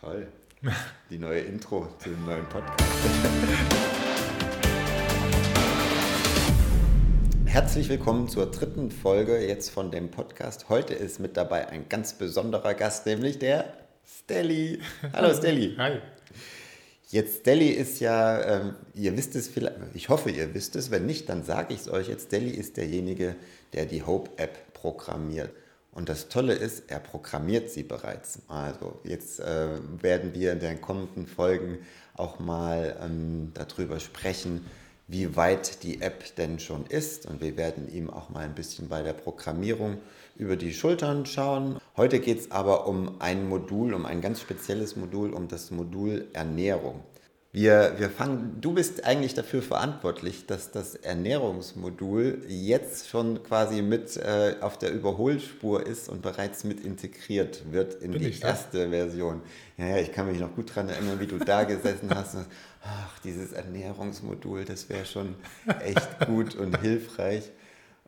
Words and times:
Toll. 0.00 0.28
Die 1.10 1.18
neue 1.18 1.40
Intro 1.40 1.88
zu 1.98 2.10
dem 2.10 2.24
neuen 2.24 2.48
Podcast. 2.48 2.94
Herzlich 7.46 7.88
willkommen 7.88 8.28
zur 8.28 8.48
dritten 8.52 8.92
Folge 8.92 9.44
jetzt 9.44 9.70
von 9.70 9.90
dem 9.90 10.12
Podcast. 10.12 10.68
Heute 10.68 10.94
ist 10.94 11.18
mit 11.18 11.36
dabei 11.36 11.66
ein 11.66 11.88
ganz 11.88 12.12
besonderer 12.12 12.74
Gast, 12.74 13.06
nämlich 13.06 13.40
der 13.40 13.72
Stelly. 14.06 14.78
Hallo 15.12 15.34
Stelly. 15.34 15.74
Hi. 15.78 15.98
Jetzt 17.08 17.40
Stelly 17.40 17.70
ist 17.70 17.98
ja, 17.98 18.60
ähm, 18.60 18.74
ihr 18.94 19.16
wisst 19.16 19.34
es 19.34 19.48
vielleicht, 19.48 19.76
ich 19.94 20.08
hoffe, 20.08 20.30
ihr 20.30 20.54
wisst 20.54 20.76
es. 20.76 20.92
Wenn 20.92 21.06
nicht, 21.06 21.28
dann 21.28 21.42
sage 21.42 21.74
ich 21.74 21.80
es 21.80 21.88
euch. 21.88 22.08
Jetzt 22.08 22.26
Stelly 22.26 22.50
ist 22.50 22.76
derjenige, 22.76 23.34
der 23.72 23.86
die 23.86 24.02
Hope-App 24.02 24.65
programmiert. 24.76 25.50
Und 25.92 26.10
das 26.10 26.28
Tolle 26.28 26.52
ist, 26.52 26.90
er 26.90 27.00
programmiert 27.00 27.70
sie 27.70 27.82
bereits. 27.82 28.40
Also 28.48 29.00
jetzt 29.02 29.40
äh, 29.40 29.68
werden 30.02 30.34
wir 30.34 30.52
in 30.52 30.60
den 30.60 30.82
kommenden 30.82 31.26
Folgen 31.26 31.78
auch 32.14 32.38
mal 32.38 32.96
ähm, 33.02 33.52
darüber 33.54 33.98
sprechen, 33.98 34.66
wie 35.08 35.36
weit 35.36 35.82
die 35.84 36.02
App 36.02 36.36
denn 36.36 36.58
schon 36.58 36.84
ist. 36.86 37.24
Und 37.24 37.40
wir 37.40 37.56
werden 37.56 37.90
ihm 37.90 38.10
auch 38.10 38.28
mal 38.28 38.40
ein 38.40 38.54
bisschen 38.54 38.88
bei 38.88 39.02
der 39.02 39.14
Programmierung 39.14 39.96
über 40.36 40.56
die 40.56 40.74
Schultern 40.74 41.24
schauen. 41.24 41.78
Heute 41.96 42.20
geht 42.20 42.40
es 42.40 42.50
aber 42.50 42.86
um 42.86 43.18
ein 43.20 43.48
Modul, 43.48 43.94
um 43.94 44.04
ein 44.04 44.20
ganz 44.20 44.42
spezielles 44.42 44.96
Modul, 44.96 45.32
um 45.32 45.48
das 45.48 45.70
Modul 45.70 46.26
Ernährung. 46.34 47.00
Wir, 47.56 47.94
wir 47.96 48.10
fangen, 48.10 48.60
du 48.60 48.74
bist 48.74 49.06
eigentlich 49.06 49.32
dafür 49.32 49.62
verantwortlich, 49.62 50.44
dass 50.44 50.72
das 50.72 50.94
Ernährungsmodul 50.94 52.44
jetzt 52.48 53.08
schon 53.08 53.42
quasi 53.44 53.80
mit 53.80 54.14
äh, 54.18 54.56
auf 54.60 54.76
der 54.76 54.92
Überholspur 54.92 55.86
ist 55.86 56.10
und 56.10 56.20
bereits 56.20 56.64
mit 56.64 56.84
integriert 56.84 57.72
wird 57.72 57.94
in 58.02 58.10
Bin 58.10 58.20
die 58.20 58.38
erste 58.38 58.90
Version. 58.90 59.40
Ja, 59.78 59.86
ja, 59.86 59.96
ich 59.96 60.12
kann 60.12 60.30
mich 60.30 60.38
noch 60.38 60.54
gut 60.54 60.68
daran 60.68 60.90
erinnern, 60.90 61.18
wie 61.18 61.26
du 61.26 61.38
da 61.38 61.64
gesessen 61.64 62.10
hast 62.14 62.34
und 62.34 62.46
ach, 62.82 63.18
dieses 63.20 63.52
Ernährungsmodul, 63.52 64.66
das 64.66 64.90
wäre 64.90 65.06
schon 65.06 65.34
echt 65.80 66.26
gut 66.26 66.56
und 66.56 66.78
hilfreich. 66.82 67.44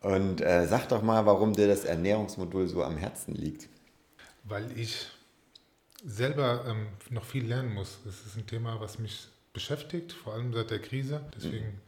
Und 0.02 0.42
äh, 0.42 0.66
sag 0.66 0.90
doch 0.90 1.00
mal, 1.00 1.24
warum 1.24 1.54
dir 1.54 1.68
das 1.68 1.86
Ernährungsmodul 1.86 2.68
so 2.68 2.84
am 2.84 2.98
Herzen 2.98 3.34
liegt. 3.34 3.70
Weil 4.44 4.78
ich 4.78 5.06
selber 6.04 6.66
ähm, 6.68 6.88
noch 7.08 7.24
viel 7.24 7.46
lernen 7.46 7.72
muss. 7.72 8.00
Das 8.04 8.26
ist 8.26 8.36
ein 8.36 8.46
Thema, 8.46 8.78
was 8.78 8.98
mich 8.98 9.28
beschäftigt, 9.58 10.12
vor 10.12 10.34
allem 10.34 10.52
seit 10.54 10.70
der 10.70 10.78
Krise. 10.78 11.20
Deswegen 11.36 11.80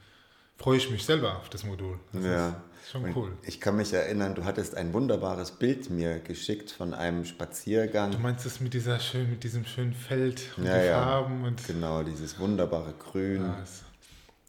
freue 0.59 0.77
ich 0.79 0.91
mich 0.91 1.05
selber 1.05 1.37
auf 1.39 1.49
das 1.51 1.63
Modul. 1.65 1.99
Das 2.13 2.25
Ja. 2.25 2.49
ist 2.49 2.91
schon 2.91 3.05
Und 3.05 3.17
cool. 3.17 3.33
Ich 3.45 3.61
kann 3.61 3.77
mich 3.77 3.93
erinnern, 3.93 4.35
du 4.35 4.45
hattest 4.45 4.75
ein 4.75 4.93
wunderbares 4.93 5.53
Bild 5.53 5.89
mir 5.89 6.19
geschickt 6.19 6.71
von 6.73 6.93
einem 6.95 7.25
Spaziergang. 7.25 8.11
Du 8.11 8.19
meinst 8.19 8.45
es 8.45 8.59
mit, 8.61 8.75
dieser 8.75 8.99
schön, 8.99 9.31
mit 9.31 9.45
diesem 9.45 9.65
schönen 9.65 9.95
Feld 9.95 10.43
und 10.57 10.65
Ja, 10.67 10.79
die 10.81 10.87
ja. 10.87 11.01
Farben 11.01 11.45
und 11.45 11.65
Genau, 11.67 12.03
dieses 12.03 12.39
wunderbare 12.41 12.93
Grün. 12.99 13.43
Ja, 13.43 13.65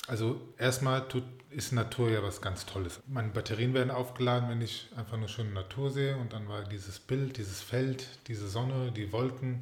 Also 0.08 0.42
erstmal 0.58 1.08
tut, 1.08 1.24
ist 1.52 1.74
Natur 1.74 2.10
ja 2.10 2.24
was 2.24 2.42
ganz 2.42 2.66
Tolles. 2.66 3.00
Meine 3.08 3.30
Batterien 3.30 3.74
werden 3.76 3.92
aufgeladen, 3.92 4.50
wenn 4.50 4.62
ich 4.62 4.90
einfach 4.98 5.18
nur 5.18 5.28
schöne 5.28 5.52
Natur 5.52 5.92
sehe. 5.92 6.18
Und 6.18 6.34
dann 6.34 6.48
war 6.50 6.64
dieses 6.64 7.00
Bild, 7.00 7.38
dieses 7.38 7.62
Feld, 7.62 8.08
diese 8.28 8.48
Sonne, 8.48 8.92
die 8.92 9.12
Wolken. 9.14 9.62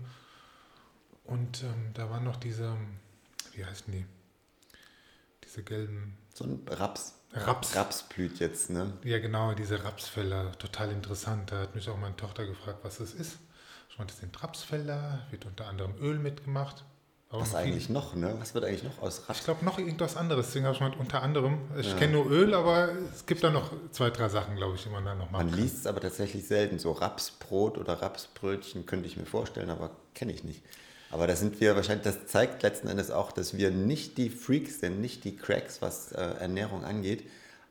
Und 1.25 1.61
ähm, 1.63 1.91
da 1.93 2.09
waren 2.09 2.23
noch 2.23 2.37
diese, 2.37 2.75
wie 3.55 3.65
heißen 3.65 3.91
die? 3.91 4.05
Diese 5.45 5.63
gelben, 5.63 6.17
So 6.33 6.45
ein 6.45 6.61
Raps. 6.69 7.15
Raps. 7.33 7.75
Raps 7.75 8.03
blüht 8.03 8.39
jetzt, 8.39 8.69
ne? 8.71 8.91
ja 9.03 9.19
genau, 9.19 9.53
diese 9.53 9.83
Rapsfelder. 9.83 10.51
Total 10.57 10.91
interessant. 10.91 11.51
Da 11.51 11.59
hat 11.59 11.75
mich 11.75 11.87
auch 11.89 11.97
meine 11.97 12.15
Tochter 12.15 12.45
gefragt, 12.45 12.79
was 12.83 12.97
das 12.97 13.13
ist. 13.13 13.37
Ich 13.89 13.97
meinte, 13.99 14.13
das 14.13 14.21
sind 14.21 14.41
Rapsfelder, 14.41 15.27
wird 15.29 15.45
unter 15.45 15.67
anderem 15.67 15.93
Öl 15.99 16.17
mitgemacht. 16.17 16.83
Aber 17.31 17.41
Was 17.41 17.51
noch 17.51 17.59
viel- 17.59 17.67
eigentlich 17.73 17.89
noch, 17.89 18.15
ne? 18.15 18.35
Was 18.39 18.55
wird 18.55 18.65
eigentlich 18.65 18.81
noch 18.83 18.99
aus 19.03 19.19
Ich 19.19 19.29
Raps? 19.29 19.43
glaube 19.43 19.63
noch 19.63 19.77
irgendwas 19.77 20.17
anderes, 20.17 20.47
deswegen 20.47 20.65
habe 20.65 20.73
ich 20.73 20.81
mal 20.81 20.91
unter 20.97 21.21
anderem. 21.21 21.59
Ich 21.77 21.91
Ja. 21.91 21.97
kenne 21.97 22.13
nur 22.13 22.25
Öl, 22.31 22.55
aber 22.55 22.89
es 23.13 23.23
gibt 23.27 23.43
da 23.43 23.51
noch 23.51 23.71
zwei, 23.91 24.09
drei 24.09 24.29
Sachen, 24.29 24.55
glaube 24.55 24.75
ich, 24.77 24.83
die 24.83 24.89
man 24.89 25.05
da 25.05 25.13
noch 25.13 25.25
Man 25.29 25.33
machen 25.45 25.49
kann. 25.51 25.59
liest 25.59 25.77
es 25.77 25.85
aber 25.85 26.01
tatsächlich 26.01 26.47
selten. 26.47 26.79
So 26.79 26.91
Rapsbrot 26.91 27.77
oder 27.77 28.01
Rapsbrötchen 28.01 28.87
könnte 28.87 29.05
ich 29.05 29.15
mir 29.17 29.27
vorstellen, 29.27 29.69
aber 29.69 29.91
kenne 30.15 30.31
ich 30.33 30.43
nicht. 30.43 30.63
Aber 31.11 31.27
da 31.27 31.35
sind 31.35 31.59
wir 31.59 31.75
wahrscheinlich, 31.75 32.03
das 32.03 32.27
zeigt 32.27 32.61
letzten 32.63 32.87
Endes 32.87 33.09
auch, 33.11 33.31
dass 33.31 33.57
wir 33.57 33.71
nicht 33.71 34.17
die 34.17 34.29
Freaks 34.29 34.79
sind, 34.79 35.01
nicht 35.01 35.23
die 35.23 35.35
Cracks, 35.35 35.81
was 35.81 36.11
äh, 36.11 36.21
Ernährung 36.21 36.83
angeht, 36.83 37.23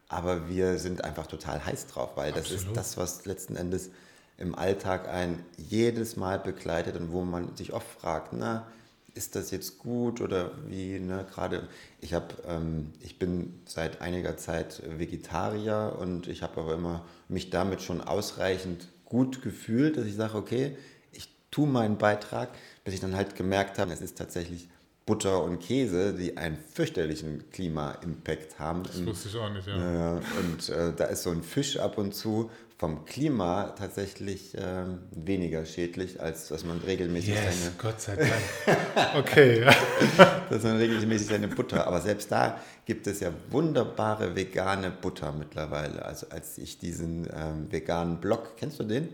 aber 0.08 0.48
wir 0.48 0.78
sind 0.78 1.04
einfach 1.04 1.26
total 1.26 1.64
heiß 1.64 1.86
drauf, 1.86 2.16
weil 2.16 2.32
das 2.32 2.46
ist 2.46 2.54
Absolut. 2.54 2.76
das, 2.76 2.96
was 2.96 3.26
letzten 3.26 3.56
Endes 3.56 3.90
im 4.38 4.54
Alltag 4.54 5.08
ein 5.08 5.44
jedes 5.56 6.16
Mal 6.16 6.38
begleitet 6.38 6.96
und 6.96 7.12
wo 7.12 7.22
man 7.22 7.56
sich 7.56 7.72
oft 7.72 7.88
fragt, 8.00 8.32
na, 8.32 8.66
ist 9.14 9.34
das 9.34 9.50
jetzt 9.50 9.78
gut 9.78 10.20
oder 10.20 10.52
wie, 10.68 11.00
ne, 11.00 11.26
gerade, 11.32 11.68
ich 12.00 12.14
habe, 12.14 12.34
ähm, 12.46 12.92
ich 13.00 13.18
bin 13.18 13.60
seit 13.66 14.00
einiger 14.00 14.36
Zeit 14.36 14.82
Vegetarier 14.86 15.96
und 15.98 16.28
ich 16.28 16.42
habe 16.42 16.60
aber 16.60 16.74
immer 16.74 17.04
mich 17.28 17.50
damit 17.50 17.82
schon 17.82 18.00
ausreichend 18.00 18.88
gut 19.04 19.42
gefühlt, 19.42 19.96
dass 19.96 20.06
ich 20.06 20.14
sage, 20.14 20.36
okay, 20.36 20.76
ich 21.12 21.28
tue 21.50 21.66
meinen 21.66 21.98
Beitrag, 21.98 22.50
bis 22.88 22.94
ich 22.94 23.00
dann 23.00 23.14
halt 23.14 23.36
gemerkt 23.36 23.78
habe, 23.78 23.92
es 23.92 24.00
ist 24.00 24.16
tatsächlich 24.16 24.66
Butter 25.04 25.42
und 25.42 25.58
Käse, 25.58 26.14
die 26.14 26.38
einen 26.38 26.56
fürchterlichen 26.56 27.50
Klima-Impact 27.50 28.58
haben. 28.58 28.82
Das 28.82 29.04
wusste 29.04 29.28
ich 29.28 29.36
auch 29.36 29.52
nicht, 29.52 29.68
ja. 29.68 30.12
und 30.16 30.70
äh, 30.70 30.94
da 30.96 31.04
ist 31.04 31.22
so 31.22 31.30
ein 31.30 31.42
Fisch 31.42 31.78
ab 31.78 31.98
und 31.98 32.14
zu 32.14 32.50
vom 32.78 33.04
Klima 33.04 33.74
tatsächlich 33.78 34.54
ähm, 34.56 35.00
weniger 35.10 35.66
schädlich, 35.66 36.22
als 36.22 36.48
dass 36.48 36.64
man 36.64 36.78
regelmäßig 36.78 37.34
Yes, 37.34 37.60
seine, 37.60 37.74
Gott 37.76 38.00
sei 38.00 38.16
Dank. 38.16 38.32
Okay, 39.18 39.60
ja. 39.60 39.74
dass 40.48 40.62
man 40.62 40.78
regelmäßig 40.78 41.26
seine 41.26 41.48
Butter. 41.48 41.86
Aber 41.86 42.00
selbst 42.00 42.32
da 42.32 42.58
gibt 42.86 43.06
es 43.06 43.20
ja 43.20 43.32
wunderbare 43.50 44.34
vegane 44.34 44.90
Butter 44.90 45.32
mittlerweile. 45.32 46.06
Also 46.06 46.28
als 46.30 46.56
ich 46.56 46.78
diesen 46.78 47.28
ähm, 47.36 47.70
veganen 47.70 48.18
Blog, 48.18 48.56
kennst 48.56 48.80
du 48.80 48.84
den? 48.84 49.10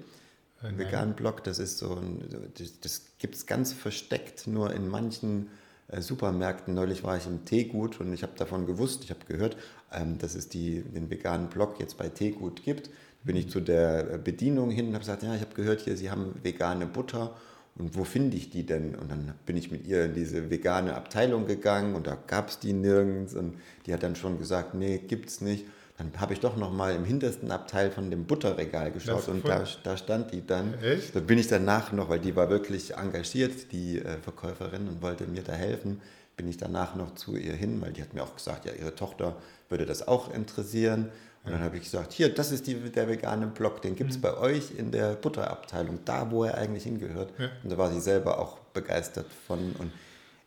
Nein. 0.73 0.79
veganen 0.79 1.15
Blog, 1.15 1.45
das 1.45 1.59
ist 1.59 1.79
so 1.79 1.95
ein, 1.97 2.25
das, 2.57 2.81
das 2.81 3.03
gibt 3.19 3.35
es 3.35 3.47
ganz 3.47 3.73
versteckt 3.73 4.47
nur 4.47 4.73
in 4.73 4.89
manchen 4.89 5.51
äh, 5.89 6.01
Supermärkten. 6.01 6.75
Neulich 6.75 7.05
war 7.05 7.17
ich 7.17 7.27
im 7.27 7.45
Teegut 7.45 8.01
und 8.01 8.13
ich 8.13 8.23
habe 8.23 8.33
davon 8.37 8.67
gewusst, 8.67 9.05
ich 9.05 9.11
habe 9.11 9.21
gehört, 9.29 9.57
ähm, 9.93 10.19
dass 10.19 10.35
es 10.35 10.49
die, 10.49 10.83
den 10.83 11.11
veganen 11.11 11.49
Blog 11.49 11.79
jetzt 11.79 11.99
bei 11.99 12.09
Teegut 12.09 12.63
gibt. 12.63 12.87
Da 12.87 12.93
bin 13.25 13.37
ich 13.37 13.51
zu 13.51 13.61
der 13.61 14.15
äh, 14.15 14.19
Bedienung 14.19 14.71
hin 14.71 14.89
und 14.89 14.95
habe 14.95 15.05
gesagt, 15.05 15.23
ja, 15.23 15.35
ich 15.35 15.43
habe 15.43 15.55
gehört 15.55 15.83
hier, 15.83 15.97
Sie 15.97 16.11
haben 16.11 16.35
vegane 16.43 16.87
Butter. 16.87 17.37
Und 17.77 17.97
wo 17.97 18.05
finde 18.05 18.37
ich 18.37 18.51
die 18.51 18.65
denn? 18.65 18.95
Und 18.95 19.11
dann 19.11 19.35
bin 19.47 19.57
ich 19.57 19.73
mit 19.73 19.87
ihr 19.87 20.05
in 20.05 20.15
diese 20.15 20.49
vegane 20.49 20.95
Abteilung 20.95 21.45
gegangen 21.47 21.97
und 21.97 22.07
da 22.07 22.17
gab 22.29 22.49
es 22.49 22.61
die 22.61 22.73
nirgends. 22.73 23.35
Und 23.35 23.59
die 23.85 23.93
hat 23.93 24.03
dann 24.05 24.15
schon 24.15 24.39
gesagt, 24.39 24.75
nee, 24.75 24.99
gibt's 24.99 25.41
nicht. 25.41 25.67
Dann 25.97 26.11
habe 26.19 26.33
ich 26.33 26.41
doch 26.41 26.57
noch 26.57 26.73
mal 26.73 26.93
im 26.93 27.05
hintersten 27.05 27.53
Abteil 27.53 27.91
von 27.93 28.11
dem 28.11 28.25
Butterregal 28.25 28.91
geschaut 28.91 29.29
und 29.29 29.47
da, 29.47 29.65
da 29.85 29.97
stand 29.97 30.33
die 30.33 30.45
dann. 30.45 30.75
Echt? 30.83 31.15
Da 31.15 31.21
bin 31.21 31.39
ich 31.39 31.47
danach 31.47 31.93
noch, 31.93 32.09
weil 32.09 32.19
die 32.19 32.35
war 32.35 32.51
wirklich 32.51 32.97
engagiert, 32.97 33.71
die 33.71 34.01
äh, 34.01 34.19
Verkäuferin, 34.19 34.89
und 34.89 35.03
wollte 35.03 35.27
mir 35.27 35.43
da 35.43 35.53
helfen, 35.53 36.01
bin 36.37 36.49
ich 36.49 36.57
danach 36.57 36.97
noch 36.97 37.15
zu 37.15 37.37
ihr 37.37 37.53
hin, 37.53 37.81
weil 37.81 37.93
die 37.93 38.03
hat 38.03 38.13
mir 38.13 38.25
auch 38.25 38.35
gesagt, 38.35 38.65
ja, 38.65 38.73
ihre 38.73 38.95
Tochter 38.97 39.37
würde 39.69 39.87
das 39.87 40.09
auch 40.09 40.35
interessieren. 40.35 41.11
Und 41.45 41.53
dann 41.53 41.63
habe 41.63 41.77
ich 41.77 41.85
gesagt, 41.85 42.13
hier, 42.15 42.35
das 42.35 42.53
ist 42.53 42.67
die, 42.67 42.75
der 42.75 43.07
vegane 43.07 43.47
Blog, 43.47 43.83
den 43.83 43.95
gibt 43.95 44.11
es 44.11 44.21
bei 44.21 44.35
euch 44.37 44.73
in 44.79 44.91
der 44.91 45.13
Butterabteilung, 45.13 45.99
da 46.07 46.31
wo 46.31 46.45
er 46.45 46.57
eigentlich 46.57 46.85
hingehört. 46.85 47.35
Ja. 47.39 47.51
Und 47.63 47.71
da 47.71 47.77
war 47.77 47.93
sie 47.93 48.01
selber 48.01 48.39
auch 48.39 48.59
begeistert 48.73 49.27
von. 49.47 49.59
Und 49.79 49.93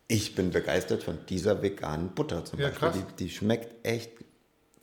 ich 0.07 0.33
bin 0.33 0.49
begeistert 0.49 1.03
von 1.03 1.19
dieser 1.29 1.61
veganen 1.61 2.09
Butter 2.09 2.43
zum 2.45 2.59
Ja, 2.59 2.69
Beispiel. 2.69 3.03
Die, 3.11 3.25
die 3.25 3.29
schmeckt 3.29 3.85
echt 3.85 4.11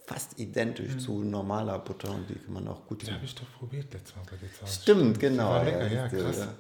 fast 0.07 0.39
identisch 0.39 0.99
zu 0.99 1.23
normaler 1.23 1.79
Butter 1.79 2.11
und 2.11 2.29
die 2.29 2.35
kann 2.35 2.53
man 2.53 2.69
auch 2.69 2.87
gut 2.87 3.03
Die 3.03 3.13
habe 3.13 3.25
ich 3.25 3.35
doch 3.35 3.51
probiert 3.59 3.93
letztes 3.93 4.15
Mal 4.17 4.23
bei 4.31 4.37
zu 4.37 4.63
Hause. 4.63 4.81
Stimmt, 4.83 5.21
genau. 5.21 5.51
war 5.51 5.65
lecker, 5.65 5.93
ja, 5.93 6.09
du, 6.09 6.17
krass. 6.19 6.39
ja. 6.39 6.55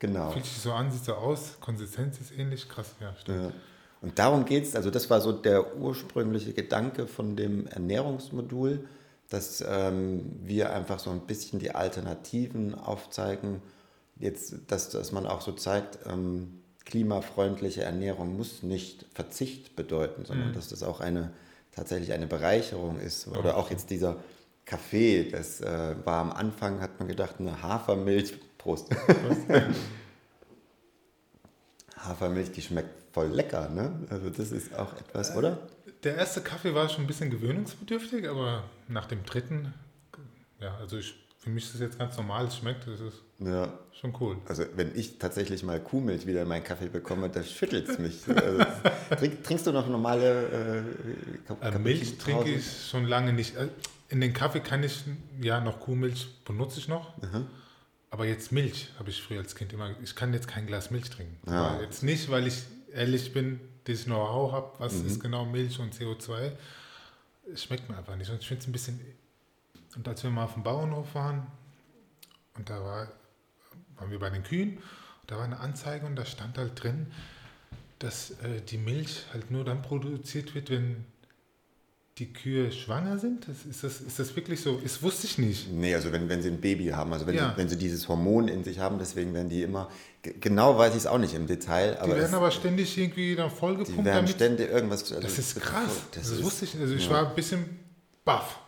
Genau. 0.00 0.30
Fühlt 0.30 0.46
sich 0.46 0.58
so 0.58 0.72
an, 0.72 0.90
sieht 0.90 1.04
so 1.04 1.14
aus, 1.14 1.58
Konsistenz 1.60 2.18
ist 2.20 2.36
ähnlich, 2.36 2.68
krass, 2.68 2.94
ja, 3.00 3.14
stimmt. 3.16 3.42
Ja. 3.44 3.52
Und 4.00 4.18
darum 4.18 4.44
geht 4.46 4.64
es, 4.64 4.74
also 4.74 4.90
das 4.90 5.10
war 5.10 5.20
so 5.20 5.30
der 5.30 5.76
ursprüngliche 5.76 6.54
Gedanke 6.54 7.06
von 7.06 7.36
dem 7.36 7.66
Ernährungsmodul, 7.66 8.88
dass 9.28 9.64
ähm, 9.66 10.32
wir 10.42 10.72
einfach 10.72 10.98
so 10.98 11.10
ein 11.10 11.20
bisschen 11.20 11.58
die 11.58 11.72
Alternativen 11.74 12.74
aufzeigen. 12.74 13.62
Jetzt, 14.18 14.54
dass, 14.68 14.88
dass 14.88 15.12
man 15.12 15.26
auch 15.26 15.42
so 15.42 15.52
zeigt, 15.52 15.98
ähm, 16.06 16.60
klimafreundliche 16.84 17.82
Ernährung 17.82 18.36
muss 18.36 18.62
nicht 18.62 19.06
Verzicht 19.14 19.76
bedeuten, 19.76 20.24
sondern 20.24 20.52
dass 20.54 20.68
das 20.68 20.82
auch 20.82 21.00
eine 21.00 21.30
tatsächlich 21.72 22.12
eine 22.12 22.26
Bereicherung 22.26 22.98
ist. 22.98 23.28
Oder 23.28 23.56
auch 23.56 23.70
jetzt 23.70 23.90
dieser 23.90 24.16
Kaffee, 24.64 25.24
das 25.30 25.60
äh, 25.60 25.94
war 26.04 26.20
am 26.20 26.32
Anfang, 26.32 26.80
hat 26.80 26.98
man 26.98 27.08
gedacht, 27.08 27.36
eine 27.38 27.62
Hafermilch, 27.62 28.34
Prost. 28.58 28.88
Hafermilch, 31.96 32.52
die 32.52 32.62
schmeckt 32.62 33.12
voll 33.12 33.28
lecker, 33.28 33.68
ne? 33.68 34.06
Also 34.10 34.30
das 34.30 34.52
ist 34.52 34.74
auch 34.74 34.92
etwas, 34.94 35.36
oder? 35.36 35.58
Der 36.04 36.16
erste 36.16 36.40
Kaffee 36.40 36.74
war 36.74 36.88
schon 36.88 37.04
ein 37.04 37.06
bisschen 37.06 37.30
gewöhnungsbedürftig, 37.30 38.28
aber 38.28 38.64
nach 38.88 39.06
dem 39.06 39.24
dritten, 39.24 39.74
ja, 40.60 40.76
also 40.78 40.98
ich 40.98 41.14
für 41.40 41.50
mich 41.50 41.64
ist 41.64 41.74
es 41.74 41.80
jetzt 41.80 41.98
ganz 41.98 42.16
normal, 42.16 42.46
es 42.46 42.56
schmeckt, 42.56 42.86
das 42.86 43.00
ist 43.00 43.22
Ja. 43.38 43.72
schon 43.98 44.14
cool. 44.20 44.36
Also 44.46 44.64
wenn 44.76 44.94
ich 44.94 45.18
tatsächlich 45.18 45.62
mal 45.62 45.80
Kuhmilch 45.80 46.26
wieder 46.26 46.42
in 46.42 46.48
meinen 46.48 46.62
Kaffee 46.64 46.88
bekomme, 46.88 47.28
dann 47.30 47.44
schüttelt 47.44 47.88
es 47.88 47.98
mich. 47.98 48.20
Also, 48.28 48.64
trink, 49.16 49.42
trinkst 49.42 49.66
du 49.66 49.72
noch 49.72 49.88
normale 49.88 50.84
äh, 51.60 51.66
Äh, 51.66 51.78
Milch 51.78 52.18
trinke 52.18 52.50
ich 52.50 52.88
schon 52.90 53.06
lange 53.06 53.32
nicht. 53.32 53.56
Äh, 53.56 53.68
In 54.10 54.20
den 54.20 54.32
Kaffee 54.32 54.60
kann 54.60 54.82
ich, 54.82 55.02
ja, 55.40 55.60
noch 55.60 55.80
Kuhmilch 55.80 56.28
benutze 56.44 56.78
ich 56.78 56.88
noch. 56.88 57.14
Aber 58.10 58.26
jetzt 58.26 58.50
Milch 58.52 58.88
habe 58.98 59.08
ich 59.10 59.22
früher 59.22 59.38
als 59.40 59.54
Kind 59.54 59.72
immer, 59.72 59.90
ich 60.02 60.14
kann 60.16 60.32
jetzt 60.34 60.48
kein 60.48 60.66
Glas 60.66 60.90
Milch 60.90 61.08
trinken. 61.10 61.36
Ja. 61.46 61.68
Aber 61.74 61.82
jetzt 61.82 62.02
nicht, 62.02 62.28
weil 62.30 62.46
ich 62.48 62.62
ehrlich 62.92 63.32
bin, 63.32 63.60
dieses 63.86 64.04
Know-how 64.06 64.52
habe, 64.52 64.72
was 64.78 64.94
Mhm. 64.94 65.06
ist 65.06 65.20
genau 65.20 65.44
Milch 65.46 65.78
und 65.78 65.94
CO2. 65.94 66.52
Es 67.52 67.62
schmeckt 67.64 67.88
mir 67.88 67.96
einfach 67.96 68.16
nicht. 68.16 68.30
Und 68.30 68.38
ich 68.40 68.48
finde 68.48 68.60
es 68.62 68.68
ein 68.68 68.72
bisschen. 68.72 69.00
Und 69.96 70.06
als 70.08 70.22
wir 70.22 70.30
mal 70.30 70.44
auf 70.44 70.54
dem 70.54 70.62
Bauernhof 70.62 71.14
waren, 71.14 71.46
und 72.56 72.68
da 72.70 72.82
war, 72.82 73.08
waren 73.96 74.10
wir 74.10 74.18
bei 74.18 74.30
den 74.30 74.42
Kühen, 74.42 74.78
da 75.26 75.36
war 75.36 75.44
eine 75.44 75.60
Anzeige 75.60 76.06
und 76.06 76.16
da 76.16 76.24
stand 76.24 76.58
halt 76.58 76.82
drin, 76.82 77.06
dass 77.98 78.30
äh, 78.42 78.60
die 78.66 78.78
Milch 78.78 79.24
halt 79.32 79.50
nur 79.50 79.64
dann 79.64 79.82
produziert 79.82 80.54
wird, 80.54 80.70
wenn 80.70 81.04
die 82.18 82.32
Kühe 82.32 82.70
schwanger 82.72 83.18
sind. 83.18 83.46
Das, 83.48 83.64
ist, 83.64 83.82
das, 83.84 84.00
ist 84.00 84.18
das 84.18 84.36
wirklich 84.36 84.60
so? 84.60 84.78
Das 84.82 85.02
wusste 85.02 85.26
ich 85.26 85.38
nicht. 85.38 85.70
Nee, 85.72 85.94
also 85.94 86.12
wenn, 86.12 86.28
wenn 86.28 86.42
sie 86.42 86.48
ein 86.50 86.60
Baby 86.60 86.86
haben, 86.88 87.12
also 87.12 87.26
wenn, 87.26 87.34
Ja. 87.34 87.50
sie, 87.52 87.56
wenn 87.56 87.68
sie 87.68 87.76
dieses 87.78 88.08
Hormon 88.08 88.48
in 88.48 88.62
sich 88.64 88.78
haben, 88.78 88.98
deswegen 88.98 89.32
werden 89.32 89.48
die 89.48 89.62
immer, 89.62 89.90
ge- 90.22 90.34
genau 90.38 90.76
weiß 90.76 90.90
ich 90.92 90.98
es 90.98 91.06
auch 91.06 91.18
nicht 91.18 91.34
im 91.34 91.46
Detail, 91.46 91.92
Die 91.92 91.98
aber, 91.98 92.14
werden 92.16 92.24
es, 92.26 92.34
aber 92.34 92.50
ständig 92.50 92.96
irgendwie 92.98 93.36
da 93.36 93.48
die 93.48 93.54
vollgepumpt 93.54 94.04
werden 94.04 94.16
damit. 94.16 94.30
ständig 94.30 94.70
irgendwas... 94.70 95.02
Also 95.12 95.20
Das 95.22 95.38
ist 95.38 95.60
krass. 95.60 96.02
Das, 96.12 96.22
Das, 96.22 96.30
ist, 96.32 96.42
wusste 96.44 96.64
ich 96.66 96.74
nicht. 96.74 96.82
Also 96.82 96.94
ich 96.94 97.04
ja. 97.06 97.10
war 97.10 97.28
ein 97.28 97.34
bisschen 97.34 97.64
baff. 98.24 98.58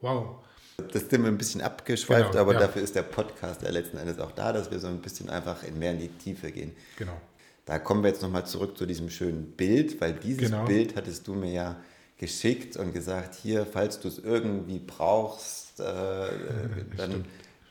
Wow. 0.00 0.44
Das 0.92 1.08
sind 1.08 1.22
wir 1.22 1.28
ein 1.28 1.38
bisschen 1.38 1.60
abgeschweift, 1.60 2.32
Genau, 2.32 2.42
aber 2.42 2.54
ja. 2.54 2.60
dafür 2.60 2.82
ist 2.82 2.94
der 2.94 3.02
Podcast 3.02 3.62
ja 3.62 3.70
letzten 3.70 3.98
Endes 3.98 4.18
auch 4.18 4.32
da, 4.32 4.52
dass 4.52 4.70
wir 4.70 4.78
so 4.78 4.88
ein 4.88 5.00
bisschen 5.00 5.30
einfach 5.30 5.62
in 5.62 5.78
mehr 5.78 5.92
in 5.92 5.98
die 6.00 6.08
Tiefe 6.08 6.50
gehen. 6.50 6.72
Genau. 6.96 7.20
Da 7.64 7.78
kommen 7.78 8.02
wir 8.02 8.08
jetzt 8.10 8.22
nochmal 8.22 8.46
zurück 8.46 8.76
zu 8.76 8.86
diesem 8.86 9.08
schönen 9.10 9.52
Bild, 9.52 10.00
weil 10.00 10.14
dieses 10.14 10.50
Genau. 10.50 10.64
Bild 10.64 10.96
hattest 10.96 11.26
du 11.28 11.34
mir 11.34 11.52
ja 11.52 11.76
geschickt 12.18 12.76
und 12.76 12.92
gesagt, 12.92 13.34
hier, 13.34 13.66
falls 13.66 14.00
du 14.00 14.08
es 14.08 14.18
irgendwie 14.18 14.78
brauchst, 14.78 15.78
äh, 15.80 15.84
dann, 16.96 17.24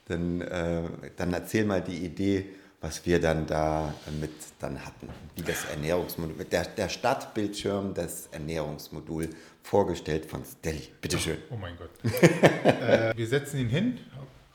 dann, 0.08 0.42
äh, 0.42 0.84
dann 1.18 1.34
erzähl 1.34 1.66
mal 1.66 1.82
die 1.82 2.06
Idee, 2.06 2.46
was 2.80 3.06
wir 3.06 3.22
dann 3.22 3.46
da 3.46 3.94
mit 4.20 4.32
dann 4.60 4.84
hatten, 4.84 5.08
wie 5.36 5.44
das 5.44 5.66
Ernährungsmodul, 5.72 6.46
der, 6.46 6.66
der 6.66 6.90
Startbildschirm, 6.90 7.94
das 7.94 8.28
Ernährungsmodul 8.32 9.30
vorgestellt 9.64 10.26
von 10.26 10.44
Stelly. 10.44 10.88
Bitteschön. 11.02 11.38
Oh 11.50 11.56
mein 11.56 11.78
Gott. 11.78 11.90
äh, 12.24 13.16
wir 13.16 13.28
setzen 13.28 13.60
ihn 13.60 13.70
hin 13.70 14.00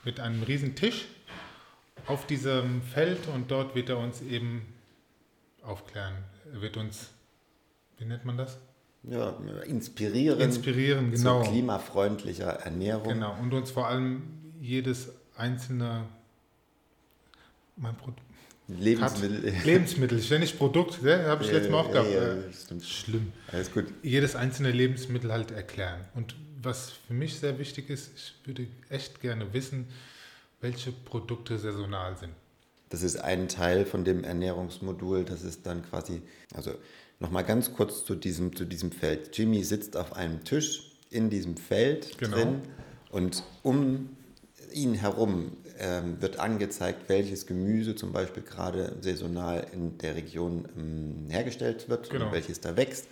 mit 0.05 0.20
einem 0.20 0.43
riesen 0.43 0.75
Tisch 0.75 1.06
auf 2.06 2.26
diesem 2.26 2.82
Feld 2.82 3.26
und 3.35 3.50
dort 3.50 3.75
wird 3.75 3.88
er 3.88 3.99
uns 3.99 4.23
eben 4.23 4.75
aufklären. 5.62 6.14
Er 6.53 6.61
wird 6.61 6.76
uns, 6.76 7.11
wie 7.99 8.05
nennt 8.05 8.25
man 8.25 8.37
das? 8.37 8.58
Ja, 9.03 9.37
inspirieren, 9.64 10.41
Inspirieren, 10.41 11.12
genau. 11.12 11.43
zu 11.43 11.50
klimafreundlicher 11.50 12.50
Ernährung. 12.50 13.08
Genau. 13.08 13.37
Und 13.41 13.55
uns 13.55 13.70
vor 13.70 13.87
allem 13.87 14.23
jedes 14.61 15.11
einzelne 15.37 16.06
mein 17.76 17.97
Pro 17.97 18.12
Lebensmittel. 18.68 19.52
Lebensmittel, 19.64 20.20
ständig 20.20 20.58
Produkt, 20.58 21.02
ne? 21.02 21.24
habe 21.26 21.44
ich 21.44 21.52
letztes 21.52 21.70
Mal 21.70 21.78
auch 21.80 21.92
gehabt. 21.92 22.10
Ja, 22.10 22.34
ja, 22.34 22.52
stimmt. 22.52 22.84
Schlimm. 22.84 23.32
Alles 23.52 23.70
gut. 23.72 23.84
jedes 24.02 24.34
einzelne 24.34 24.72
Lebensmittel 24.72 25.32
halt 25.32 25.52
erklären. 25.52 26.00
Und 26.14 26.34
was 26.62 26.90
für 27.06 27.14
mich 27.14 27.38
sehr 27.38 27.58
wichtig 27.58 27.90
ist, 27.90 28.10
ich 28.16 28.34
würde 28.44 28.66
echt 28.88 29.20
gerne 29.20 29.52
wissen, 29.52 29.86
welche 30.60 30.90
Produkte 30.90 31.58
saisonal 31.58 32.16
sind. 32.16 32.32
Das 32.88 33.02
ist 33.02 33.16
ein 33.16 33.48
Teil 33.48 33.84
von 33.84 34.04
dem 34.04 34.24
Ernährungsmodul. 34.24 35.24
Das 35.24 35.42
ist 35.42 35.64
dann 35.66 35.82
quasi, 35.88 36.22
also 36.54 36.72
nochmal 37.20 37.44
ganz 37.44 37.72
kurz 37.72 38.04
zu 38.04 38.14
diesem, 38.16 38.54
zu 38.56 38.64
diesem 38.64 38.90
Feld. 38.90 39.36
Jimmy 39.36 39.62
sitzt 39.62 39.96
auf 39.96 40.12
einem 40.14 40.42
Tisch 40.44 40.92
in 41.10 41.30
diesem 41.30 41.56
Feld 41.56 42.19
Genau. 42.19 42.36
drin 42.36 42.62
und 43.10 43.44
um 43.62 44.10
ihn 44.72 44.94
herum 44.94 45.52
ähm, 45.78 46.20
wird 46.20 46.38
angezeigt, 46.38 47.08
welches 47.08 47.46
Gemüse 47.46 47.94
zum 47.94 48.12
Beispiel 48.12 48.43
gerade 48.43 48.96
saisonal 49.00 49.67
in 49.73 49.99
der 49.99 50.14
Region 50.17 50.69
ähm, 50.76 51.26
hergestellt 51.31 51.88
wird 51.88 52.11
Genau. 52.11 52.26
und 52.26 52.32
welches 52.32 52.61
da 52.61 52.76
wächst. 52.76 53.06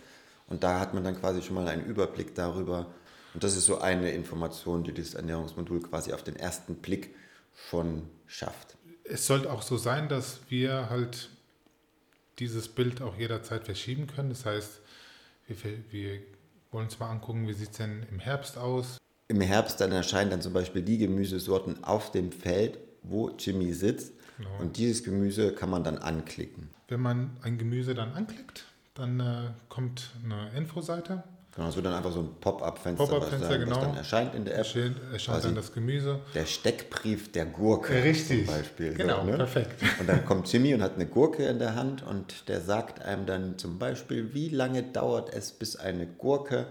Und 0.47 0.63
da 0.63 0.79
hat 0.79 0.93
man 0.93 1.03
dann 1.03 1.19
quasi 1.19 1.41
schon 1.41 1.55
mal 1.55 1.67
einen 1.67 1.85
Überblick 1.85 2.35
darüber. 2.35 2.87
Und 3.33 3.43
das 3.43 3.57
ist 3.57 3.65
so 3.65 3.79
eine 3.79 4.11
Information, 4.11 4.83
die 4.83 4.93
das 4.93 5.13
Ernährungsmodul 5.13 5.81
quasi 5.81 6.13
auf 6.13 6.23
den 6.23 6.35
ersten 6.35 6.75
Blick 6.75 7.15
schon 7.69 8.03
schafft. 8.27 8.77
Es 9.03 9.27
sollte 9.27 9.51
auch 9.51 9.61
so 9.61 9.77
sein, 9.77 10.07
dass 10.09 10.39
wir 10.49 10.89
halt 10.89 11.29
dieses 12.39 12.67
Bild 12.67 13.01
auch 13.01 13.17
jederzeit 13.17 13.63
verschieben 13.65 14.07
können. 14.07 14.29
Das 14.29 14.45
heißt, 14.45 14.81
wir, 15.47 15.57
wir 15.91 16.19
wollen 16.71 16.85
uns 16.85 16.99
mal 16.99 17.09
angucken, 17.09 17.47
wie 17.47 17.53
sieht 17.53 17.71
es 17.71 17.77
denn 17.77 18.05
im 18.11 18.19
Herbst 18.19 18.57
aus. 18.57 18.97
Im 19.27 19.41
Herbst 19.41 19.81
dann 19.81 19.91
erscheinen 19.91 20.29
dann 20.29 20.41
zum 20.41 20.53
Beispiel 20.53 20.81
die 20.83 20.97
Gemüsesorten 20.99 21.83
auf 21.83 22.11
dem 22.11 22.31
Feld, 22.31 22.77
wo 23.03 23.31
Jimmy 23.37 23.73
sitzt. 23.73 24.13
Genau. 24.37 24.49
Und 24.59 24.77
dieses 24.77 25.03
Gemüse 25.03 25.53
kann 25.53 25.69
man 25.69 25.83
dann 25.83 25.97
anklicken. 25.97 26.69
Wenn 26.87 26.99
man 26.99 27.37
ein 27.41 27.57
Gemüse 27.57 27.95
dann 27.95 28.13
anklickt, 28.13 28.65
dann 28.93 29.19
äh, 29.19 29.49
kommt 29.69 30.11
eine 30.23 30.51
Infoseite. 30.55 31.23
Genau, 31.55 31.69
es 31.69 31.75
wird 31.77 31.85
dann 31.85 31.93
einfach 31.93 32.11
so 32.11 32.19
ein 32.19 32.29
Pop-up-Fenster, 32.41 33.05
Pop-up-Fenster, 33.05 33.39
was, 33.41 33.49
dann- 33.49 33.59
genau. 33.61 33.75
was 33.77 33.83
dann 33.85 33.95
erscheint 33.95 34.35
in 34.35 34.43
der 34.43 34.55
App. 34.55 34.59
Erscheint, 34.59 34.97
erscheint 35.13 35.43
dann 35.45 35.55
das 35.55 35.73
Gemüse. 35.73 36.19
Der 36.33 36.45
Steckbrief 36.45 37.31
der 37.31 37.45
Gurke 37.45 37.93
Richtig. 38.03 38.45
zum 38.45 38.55
Beispiel. 38.55 38.93
Genau, 38.93 39.21
so, 39.21 39.31
ne? 39.31 39.37
perfekt. 39.37 39.81
Und 39.99 40.07
dann 40.09 40.25
kommt 40.25 40.51
Jimmy 40.51 40.73
und 40.73 40.81
hat 40.81 40.95
eine 40.95 41.05
Gurke 41.05 41.45
in 41.47 41.57
der 41.57 41.75
Hand 41.75 42.03
und 42.03 42.49
der 42.49 42.59
sagt 42.59 43.01
einem 43.01 43.25
dann 43.25 43.57
zum 43.57 43.79
Beispiel, 43.79 44.33
wie 44.33 44.49
lange 44.49 44.83
dauert 44.83 45.33
es, 45.33 45.53
bis 45.53 45.77
eine 45.77 46.05
Gurke 46.05 46.67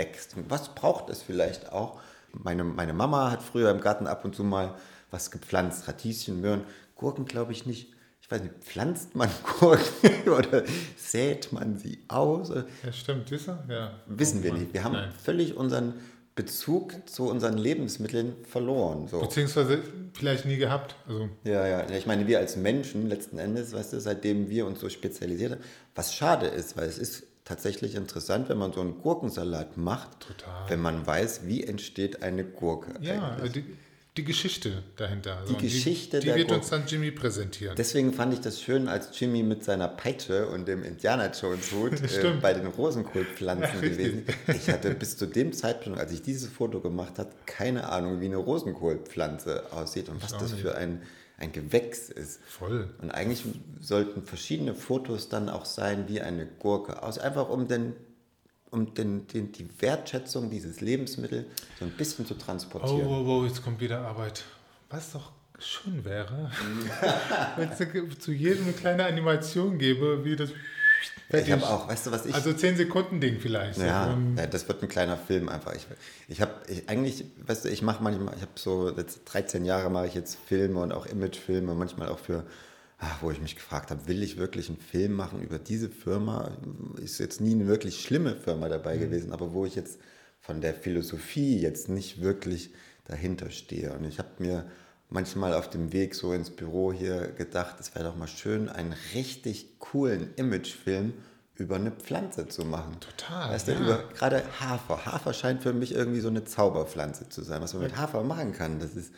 wächst. 0.00 0.34
Was 0.48 0.74
braucht 0.74 1.10
es 1.10 1.22
vielleicht 1.22 1.72
auch? 1.72 2.00
Meine, 2.32 2.64
meine 2.64 2.94
Mama 2.94 3.30
hat 3.30 3.42
früher 3.42 3.70
im 3.70 3.80
Garten 3.80 4.06
ab 4.06 4.24
und 4.24 4.34
zu 4.34 4.44
mal 4.44 4.74
was 5.10 5.30
gepflanzt, 5.30 5.86
Radieschen, 5.88 6.40
Möhren, 6.40 6.62
Gurken 6.94 7.26
glaube 7.26 7.52
ich 7.52 7.66
nicht. 7.66 7.92
Ich 8.22 8.30
weiß 8.30 8.42
nicht, 8.42 8.54
pflanzt 8.60 9.14
man 9.14 9.28
Gurken 9.58 10.28
oder 10.38 10.62
sät 10.96 11.52
man 11.52 11.78
sie 11.78 11.98
aus? 12.08 12.50
Ja, 12.50 12.92
stimmt, 12.92 13.30
du? 13.30 13.36
Ja. 13.68 14.00
Wissen 14.06 14.42
wir 14.42 14.52
nicht. 14.54 14.72
Wir 14.72 14.84
haben 14.84 14.92
Nein. 14.94 15.12
völlig 15.12 15.56
unseren 15.56 15.94
Bezug 16.36 16.94
zu 17.06 17.28
unseren 17.28 17.58
Lebensmitteln 17.58 18.34
verloren. 18.44 19.08
So. 19.08 19.20
Beziehungsweise 19.20 19.80
vielleicht 20.14 20.46
nie 20.46 20.56
gehabt. 20.56 20.94
Also 21.06 21.28
Ja, 21.44 21.66
ja. 21.66 21.90
Ich 21.90 22.06
meine, 22.06 22.26
wir 22.26 22.38
als 22.38 22.56
Menschen 22.56 23.08
letzten 23.08 23.38
Endes, 23.38 23.72
weißt 23.74 23.92
du, 23.92 24.00
seitdem 24.00 24.48
wir 24.48 24.66
uns 24.66 24.80
so 24.80 24.88
spezialisiert 24.88 25.52
haben, 25.52 25.60
was 25.94 26.14
schade 26.14 26.46
ist, 26.46 26.76
weil 26.76 26.88
es 26.88 26.98
ist 26.98 27.24
tatsächlich 27.50 27.96
interessant, 27.96 28.48
wenn 28.48 28.58
man 28.58 28.72
so 28.72 28.80
einen 28.80 29.00
Gurkensalat 29.02 29.76
macht, 29.76 30.20
Total. 30.20 30.68
wenn 30.70 30.80
man 30.80 31.06
weiß, 31.06 31.40
wie 31.44 31.64
entsteht 31.64 32.22
eine 32.22 32.44
Gurke. 32.44 32.94
ja, 33.00 33.36
also 33.40 33.52
die, 33.52 33.64
die 34.16 34.24
Geschichte 34.24 34.82
dahinter. 34.96 35.36
Also 35.38 35.54
Die 35.54 35.62
Geschichte 35.66 36.18
die, 36.20 36.26
der 36.26 36.34
die 36.34 36.38
wird 36.40 36.48
Gurke. 36.48 36.60
uns 36.62 36.70
dann 36.70 36.86
Jimmy 36.86 37.10
präsentieren. 37.10 37.74
Deswegen 37.76 38.12
fand 38.12 38.32
ich 38.34 38.40
das 38.40 38.60
schön, 38.62 38.86
als 38.88 39.18
Jimmy 39.18 39.42
mit 39.42 39.64
seiner 39.64 39.88
Peitsche 39.88 40.48
und 40.48 40.66
dem 40.68 40.82
Indiana 40.84 41.30
Jones 41.32 41.72
Hut 41.72 41.92
äh, 42.02 42.32
bei 42.40 42.52
den 42.54 42.66
Rosenkohlpflanzen 42.66 43.74
Ja, 43.82 43.88
gewesen. 43.88 44.24
Ich 44.48 44.68
hatte 44.68 44.90
bis 44.94 45.16
zu 45.16 45.26
dem 45.26 45.52
Zeitpunkt, 45.52 45.98
als 45.98 46.12
ich 46.12 46.22
dieses 46.22 46.48
Foto 46.50 46.80
gemacht 46.80 47.18
habe, 47.18 47.30
keine 47.46 47.88
Ahnung, 47.88 48.20
wie 48.20 48.26
eine 48.26 48.36
Rosenkohlpflanze 48.38 49.72
aussieht 49.72 50.08
und 50.08 50.22
was 50.22 50.32
das 50.32 50.52
nicht. 50.52 50.62
für 50.62 50.74
ein, 50.76 51.02
ein 51.40 51.52
Gewächs 51.52 52.08
ist. 52.10 52.40
Voll. 52.46 52.94
Und 53.02 53.10
eigentlich 53.10 53.44
sollten 53.80 54.22
verschiedene 54.24 54.74
Fotos 54.74 55.28
dann 55.28 55.48
auch 55.48 55.64
sein, 55.64 56.06
wie 56.08 56.20
eine 56.20 56.46
Gurke 56.46 57.02
aus, 57.02 57.18
einfach 57.18 57.48
um 57.48 57.66
den 57.66 57.94
um 58.72 58.94
den, 58.94 59.26
den, 59.26 59.50
die 59.50 59.68
Wertschätzung 59.80 60.48
dieses 60.48 60.80
Lebensmittels 60.80 61.44
so 61.80 61.84
ein 61.84 61.90
bisschen 61.90 62.24
zu 62.24 62.34
Oh, 62.34 62.38
transportieren. 62.38 63.04
oh, 63.08 63.24
oh, 63.26 63.44
jetzt 63.44 63.64
kommt 63.64 63.80
wieder 63.80 64.02
Arbeit. 64.02 64.44
Was 64.90 65.10
doch 65.10 65.32
schön 65.58 66.04
wäre, 66.04 66.52
wenn 67.56 67.68
es 67.70 68.18
zu 68.20 68.30
jedem 68.30 68.62
eine 68.64 68.72
kleine 68.72 69.06
Animation 69.06 69.76
gäbe, 69.76 70.24
wie 70.24 70.36
das. 70.36 70.50
Ich 71.32 71.50
habe 71.52 71.66
auch, 71.68 71.88
weißt 71.88 72.06
du, 72.06 72.10
was 72.10 72.26
ich. 72.26 72.34
Also 72.34 72.52
10 72.52 72.76
Sekunden 72.76 73.20
Ding 73.20 73.38
vielleicht. 73.40 73.76
so. 73.78 73.82
Ja, 73.84 74.18
ja, 74.36 74.46
das 74.46 74.66
wird 74.68 74.82
ein 74.82 74.88
kleiner 74.88 75.16
Film 75.16 75.48
einfach. 75.48 75.74
Ich, 75.74 75.86
ich 76.28 76.40
habe 76.40 76.52
ich, 76.68 76.88
eigentlich, 76.88 77.24
weißt 77.46 77.64
du, 77.64 77.68
ich 77.68 77.82
mache 77.82 78.02
manchmal, 78.02 78.34
ich 78.34 78.42
habe 78.42 78.52
so 78.56 78.90
jetzt 78.96 79.20
13 79.26 79.64
Jahre 79.64 79.90
mache 79.90 80.06
ich 80.06 80.14
jetzt 80.14 80.36
Filme 80.46 80.80
und 80.80 80.92
auch 80.92 81.06
Imagefilme, 81.06 81.74
manchmal 81.74 82.08
auch 82.08 82.18
für, 82.18 82.44
ach, 82.98 83.22
wo 83.22 83.30
ich 83.30 83.40
mich 83.40 83.54
gefragt 83.56 83.90
habe, 83.90 84.06
will 84.08 84.22
ich 84.22 84.36
wirklich 84.38 84.68
einen 84.68 84.78
Film 84.78 85.12
machen 85.12 85.40
über 85.42 85.58
diese 85.58 85.88
Firma? 85.88 86.50
Ist 87.02 87.18
jetzt 87.18 87.40
nie 87.40 87.52
eine 87.52 87.66
wirklich 87.66 88.00
schlimme 88.00 88.34
Firma 88.36 88.68
dabei 88.68 88.96
Mhm. 88.96 89.00
gewesen, 89.00 89.32
aber 89.32 89.52
wo 89.52 89.64
ich 89.66 89.74
jetzt 89.76 89.98
von 90.40 90.60
der 90.60 90.74
Philosophie 90.74 91.60
jetzt 91.60 91.88
nicht 91.88 92.22
wirklich 92.22 92.70
dahinter 93.06 93.50
stehe. 93.50 93.92
Und 93.92 94.04
ich 94.04 94.18
habe 94.18 94.28
mir 94.38 94.64
manchmal 95.10 95.54
auf 95.54 95.68
dem 95.68 95.92
Weg 95.92 96.14
so 96.14 96.32
ins 96.32 96.50
Büro 96.50 96.92
hier 96.92 97.32
gedacht, 97.32 97.76
es 97.80 97.94
wäre 97.94 98.04
doch 98.04 98.16
mal 98.16 98.28
schön, 98.28 98.68
einen 98.68 98.94
richtig 99.14 99.78
coolen 99.78 100.32
Imagefilm 100.36 101.12
über 101.56 101.76
eine 101.76 101.90
Pflanze 101.90 102.48
zu 102.48 102.64
machen. 102.64 102.96
Total. 103.00 103.50
Weißt 103.50 103.68
du, 103.68 103.72
ja. 103.72 103.80
über 103.80 104.04
gerade 104.14 104.42
Hafer. 104.60 105.04
Hafer 105.04 105.34
scheint 105.34 105.62
für 105.62 105.74
mich 105.74 105.94
irgendwie 105.94 106.20
so 106.20 106.28
eine 106.28 106.44
Zauberpflanze 106.44 107.28
zu 107.28 107.42
sein, 107.42 107.60
was 107.60 107.74
man 107.74 107.82
mit 107.82 107.96
Hafer 107.96 108.22
machen 108.22 108.52
kann. 108.52 108.78
Das 108.78 108.94
ist 108.94 109.12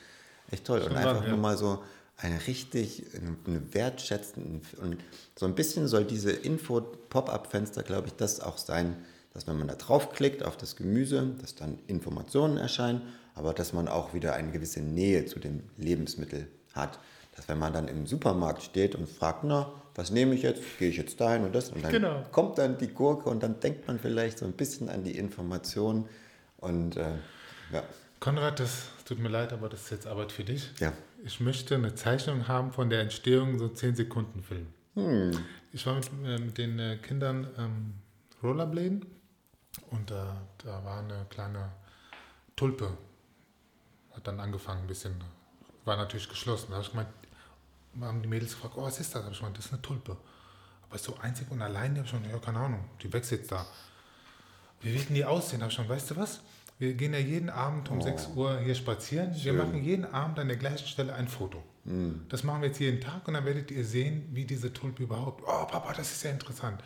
echt 0.50 0.64
toll. 0.66 0.80
Und 0.80 0.96
einfach 0.96 1.22
ja. 1.22 1.28
nur 1.28 1.38
mal 1.38 1.56
so 1.56 1.82
eine 2.16 2.46
richtig, 2.46 3.04
eine 3.46 3.74
wertschätzende 3.74 4.60
und 4.80 4.98
so 5.36 5.46
ein 5.46 5.54
bisschen 5.54 5.88
soll 5.88 6.04
diese 6.04 6.32
Info-Pop-Up-Fenster, 6.32 7.82
glaube 7.82 8.08
ich, 8.08 8.14
das 8.14 8.40
auch 8.40 8.58
sein, 8.58 8.96
dass 9.34 9.46
wenn 9.46 9.58
man 9.58 9.68
da 9.68 9.74
draufklickt 9.74 10.44
auf 10.44 10.56
das 10.56 10.76
Gemüse, 10.76 11.34
dass 11.40 11.54
dann 11.54 11.78
Informationen 11.86 12.58
erscheinen, 12.58 13.02
aber 13.34 13.52
dass 13.54 13.72
man 13.72 13.88
auch 13.88 14.14
wieder 14.14 14.34
eine 14.34 14.50
gewisse 14.52 14.80
Nähe 14.80 15.26
zu 15.26 15.38
dem 15.38 15.62
Lebensmittel 15.76 16.46
hat. 16.74 16.98
Dass 17.36 17.48
wenn 17.48 17.58
man 17.58 17.72
dann 17.72 17.88
im 17.88 18.06
Supermarkt 18.06 18.62
steht 18.62 18.94
und 18.94 19.08
fragt, 19.08 19.42
na, 19.44 19.72
was 19.94 20.10
nehme 20.10 20.34
ich 20.34 20.42
jetzt? 20.42 20.62
Gehe 20.78 20.88
ich 20.90 20.96
jetzt 20.98 21.20
dahin 21.20 21.44
und 21.44 21.54
das? 21.54 21.70
Und 21.70 21.82
dann 21.84 21.92
Genau. 21.92 22.22
kommt 22.30 22.58
dann 22.58 22.76
die 22.78 22.88
Gurke 22.88 23.28
und 23.30 23.42
dann 23.42 23.58
denkt 23.60 23.86
man 23.88 23.98
vielleicht 23.98 24.38
so 24.38 24.44
ein 24.44 24.52
bisschen 24.52 24.88
an 24.88 25.02
die 25.04 25.16
Information 25.16 26.08
und 26.58 26.96
äh, 26.96 27.12
ja, 27.72 27.82
Konrad, 28.20 28.60
das 28.60 28.84
tut 29.04 29.18
mir 29.18 29.28
leid, 29.30 29.52
aber 29.52 29.68
das 29.68 29.82
ist 29.84 29.90
jetzt 29.90 30.06
Arbeit 30.06 30.30
für 30.32 30.44
dich. 30.44 30.70
ja. 30.80 30.92
Ich 31.24 31.38
möchte 31.40 31.76
eine 31.76 31.94
Zeichnung 31.94 32.48
haben 32.48 32.72
von 32.72 32.90
der 32.90 33.00
Entstehung, 33.00 33.56
so 33.58 33.68
10 33.68 33.94
Sekunden 33.94 34.42
Film. 34.42 34.66
Hm. 34.94 35.30
Ich 35.72 35.86
war 35.86 35.94
mit, 35.94 36.08
äh, 36.24 36.38
mit 36.38 36.58
den 36.58 36.78
äh, 36.80 36.96
Kindern 37.00 37.46
ähm, 37.56 37.94
Rollerbladen 38.42 39.06
und 39.90 40.10
äh, 40.10 40.14
da 40.64 40.84
war 40.84 40.98
eine 40.98 41.26
kleine 41.30 41.70
Tulpe. 42.56 42.90
Hat 44.14 44.26
dann 44.26 44.40
angefangen 44.40 44.82
ein 44.82 44.86
bisschen, 44.86 45.14
war 45.84 45.96
natürlich 45.96 46.28
geschlossen. 46.28 46.66
Da 46.70 46.74
habe 46.76 46.84
ich 46.84 46.90
gemeint, 46.90 47.08
haben 48.00 48.22
die 48.22 48.28
Mädels 48.28 48.52
gefragt, 48.52 48.74
oh, 48.76 48.82
was 48.82 49.00
ist 49.00 49.14
das? 49.14 49.20
Da 49.22 49.24
habe 49.24 49.32
ich 49.32 49.38
gemeint, 49.38 49.58
das 49.58 49.66
ist 49.66 49.72
eine 49.72 49.82
Tulpe. 49.82 50.16
Aber 50.86 50.96
ist 50.96 51.04
so 51.04 51.16
einzig 51.20 51.50
und 51.50 51.62
allein, 51.62 51.94
die 51.94 52.00
habe 52.00 52.06
ich 52.06 52.10
schon, 52.10 52.28
ja, 52.30 52.38
keine 52.38 52.58
Ahnung, 52.58 52.84
die 53.02 53.12
wächst 53.12 53.30
jetzt 53.30 53.50
da. 53.52 53.64
Wie 54.80 54.92
wird 54.94 55.08
denn 55.08 55.14
die 55.14 55.24
aussehen? 55.24 55.60
Da 55.60 55.64
habe 55.64 55.70
ich 55.70 55.76
schon, 55.76 55.88
weißt 55.88 56.10
du 56.10 56.16
was? 56.16 56.40
Wir 56.78 56.94
gehen 56.94 57.12
ja 57.12 57.20
jeden 57.20 57.48
Abend 57.48 57.88
um 57.90 58.00
6 58.02 58.28
Uhr 58.34 58.58
hier 58.58 58.74
spazieren. 58.74 59.32
Wir 59.34 59.52
machen 59.52 59.82
jeden 59.84 60.04
Abend 60.04 60.38
an 60.40 60.48
der 60.48 60.56
gleichen 60.56 60.86
Stelle 60.88 61.14
ein 61.14 61.28
Foto. 61.28 61.62
Das 62.28 62.42
machen 62.44 62.60
wir 62.62 62.68
jetzt 62.68 62.80
jeden 62.80 63.00
Tag 63.00 63.26
und 63.28 63.34
dann 63.34 63.44
werdet 63.44 63.70
ihr 63.70 63.84
sehen, 63.84 64.28
wie 64.32 64.44
diese 64.44 64.72
Tulpe 64.72 65.02
überhaupt. 65.02 65.42
Oh, 65.46 65.64
Papa, 65.66 65.92
das 65.94 66.12
ist 66.12 66.22
ja 66.24 66.30
interessant. 66.30 66.82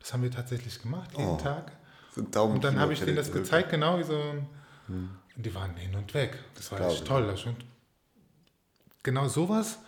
Das 0.00 0.12
haben 0.12 0.22
wir 0.22 0.30
tatsächlich 0.30 0.80
gemacht, 0.82 1.10
jeden 1.16 1.30
Oh, 1.30 1.36
Tag. 1.36 1.72
So 2.14 2.22
Und 2.44 2.62
dann 2.64 2.78
habe 2.78 2.92
ich 2.92 3.00
denen 3.00 3.16
das 3.16 3.30
gezeigt, 3.32 3.70
genau 3.70 3.98
wie 3.98 4.04
so. 4.04 4.16
ein- 4.18 4.46
Und 4.88 5.10
die 5.36 5.54
waren 5.54 5.76
hin 5.76 5.94
und 5.94 6.12
weg. 6.14 6.38
Das 6.54 6.70
war 6.72 6.80
echt 6.88 7.04
toll. 7.06 7.26
Das 7.26 7.44
genau 9.02 9.28
sowas 9.28 9.78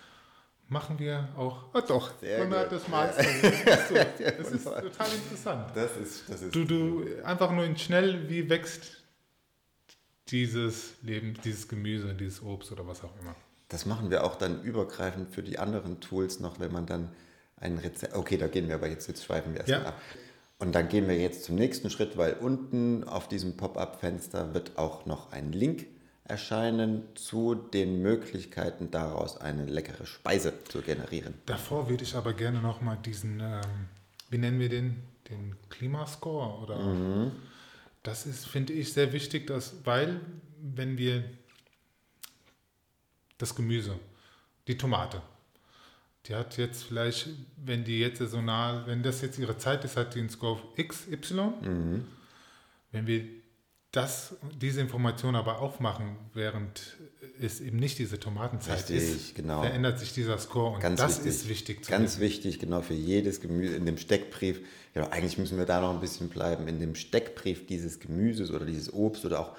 machen 0.69 0.99
wir 0.99 1.29
auch. 1.37 1.65
Ah, 1.75 1.81
doch, 1.81 2.13
Sehr 2.21 2.41
Konrad, 2.41 2.69
gut. 2.69 2.79
das 2.79 2.89
du. 2.89 3.17
Das 3.17 3.27
ist, 3.27 3.89
so. 3.89 3.95
das 4.25 4.51
ist 4.53 4.65
total 4.65 5.13
interessant. 5.15 5.71
Das 5.75 5.97
ist, 5.97 6.29
das 6.29 6.43
ist 6.43 6.55
Du, 6.55 6.65
du, 6.65 7.05
einfach 7.25 7.51
nur 7.51 7.65
in 7.65 7.77
schnell, 7.77 8.29
wie 8.29 8.49
wächst 8.49 9.03
dieses 10.29 10.95
Leben, 11.03 11.35
dieses 11.43 11.69
Gemüse, 11.69 12.15
dieses 12.15 12.43
Obst 12.43 12.71
oder 12.73 12.87
was 12.87 13.03
auch 13.03 13.17
immer. 13.21 13.35
Das 13.71 13.87
machen 13.87 14.11
wir 14.11 14.25
auch 14.25 14.37
dann 14.37 14.63
übergreifend 14.63 15.35
für 15.35 15.43
die 15.43 15.59
anderen 15.59 16.01
Tools 16.01 16.41
noch, 16.41 16.61
wenn 16.61 16.73
man 16.73 16.87
dann 16.87 17.11
ein 17.57 17.79
Rezept. 17.79 18.15
Okay, 18.15 18.37
da 18.37 18.47
gehen 18.47 18.69
wir 18.69 18.75
aber 18.75 18.89
jetzt, 18.89 19.09
jetzt 19.09 19.25
schweifen 19.25 19.53
wir 19.55 19.61
erstmal 19.61 19.83
Ja. 19.83 19.89
ab. 19.89 20.01
Und 20.59 20.75
dann 20.75 20.89
gehen 20.89 21.07
wir 21.07 21.17
jetzt 21.17 21.45
zum 21.45 21.55
nächsten 21.55 21.89
Schritt, 21.89 22.17
weil 22.17 22.35
unten 22.35 23.05
auf 23.05 23.29
diesem 23.29 23.57
Pop-up-Fenster 23.57 24.55
wird 24.55 24.77
auch 24.77 25.07
noch 25.07 25.31
ein 25.31 25.53
Link 25.53 25.87
erscheinen 26.25 27.05
zu 27.15 27.55
den 27.55 28.03
Möglichkeiten, 28.03 28.91
daraus 28.91 29.39
eine 29.39 29.65
leckere 29.65 30.05
Speise 30.05 30.53
zu 30.65 30.83
generieren. 30.83 31.35
Davor 31.47 31.89
würde 31.89 32.05
ich 32.05 32.15
aber 32.15 32.35
gerne 32.35 32.61
nochmal 32.61 32.99
diesen, 33.05 33.41
ähm, 33.41 33.61
wie 34.31 34.39
nennen 34.39 34.59
wir 34.59 34.69
den, 34.69 34.97
den 35.31 35.57
Klimascore 35.71 36.63
oder? 36.63 37.31
Das 38.03 38.27
ist, 38.27 38.47
finde 38.47 38.73
ich, 38.73 38.93
sehr 38.93 39.13
wichtig, 39.13 39.47
dass, 39.47 39.75
weil 39.85 40.21
wenn 40.61 40.99
wir 40.99 41.25
das 43.39 43.55
Gemüse, 43.55 43.99
die 44.67 44.77
Tomate, 44.77 45.23
die 46.29 46.35
hat 46.35 46.59
jetzt 46.59 46.85
vielleicht, 46.85 47.29
wenn 47.57 47.85
die 47.85 48.01
jetzt 48.01 48.19
saisonal, 48.19 48.87
wenn 48.87 49.03
das 49.03 49.23
jetzt 49.23 49.39
ihre 49.39 49.57
Zeit 49.57 49.85
ist, 49.85 49.97
hat 49.97 50.15
die 50.15 50.21
einen 50.21 50.29
Score 50.29 50.61
XY. 50.77 51.53
Wenn 52.93 53.07
wir 53.07 53.25
das, 53.93 54.37
diese 54.61 54.81
Information 54.81 55.35
aber 55.35 55.61
aufmachen, 55.61 56.17
während 56.35 56.99
es 57.41 57.61
eben 57.61 57.79
nicht 57.79 57.99
diese 57.99 58.21
Tomatenzeit 58.21 58.91
Richtig, 58.91 58.97
ist, 58.97 59.35
genau. 59.35 59.63
verändert 59.63 59.99
sich 59.99 60.13
dieser 60.13 60.39
Score 60.39 60.75
und 60.75 60.81
Ganz 60.81 61.01
das 61.01 61.19
wichtig. 61.19 61.31
ist 61.31 61.49
wichtig 61.49 61.85
zu 61.85 61.91
Ganz 61.91 62.05
wissen. 62.13 62.21
wichtig, 62.21 62.59
genau 62.59 62.83
für 62.83 62.95
jedes 62.95 63.41
Gemüse 63.41 63.77
in 63.77 63.87
dem 63.87 63.97
Steckbrief. 63.97 64.61
Genau, 64.93 65.09
eigentlich 65.09 65.39
müssen 65.39 65.57
wir 65.57 65.65
da 65.65 65.81
noch 65.81 65.95
ein 65.95 66.01
bisschen 66.01 66.29
bleiben. 66.29 66.69
In 66.69 66.81
dem 66.81 66.95
Steckbrief 66.95 67.67
dieses 67.67 68.01
Gemüses 68.01 68.51
oder 68.51 68.67
dieses 68.67 68.93
Obst 68.93 69.25
oder 69.25 69.41
auch, 69.41 69.57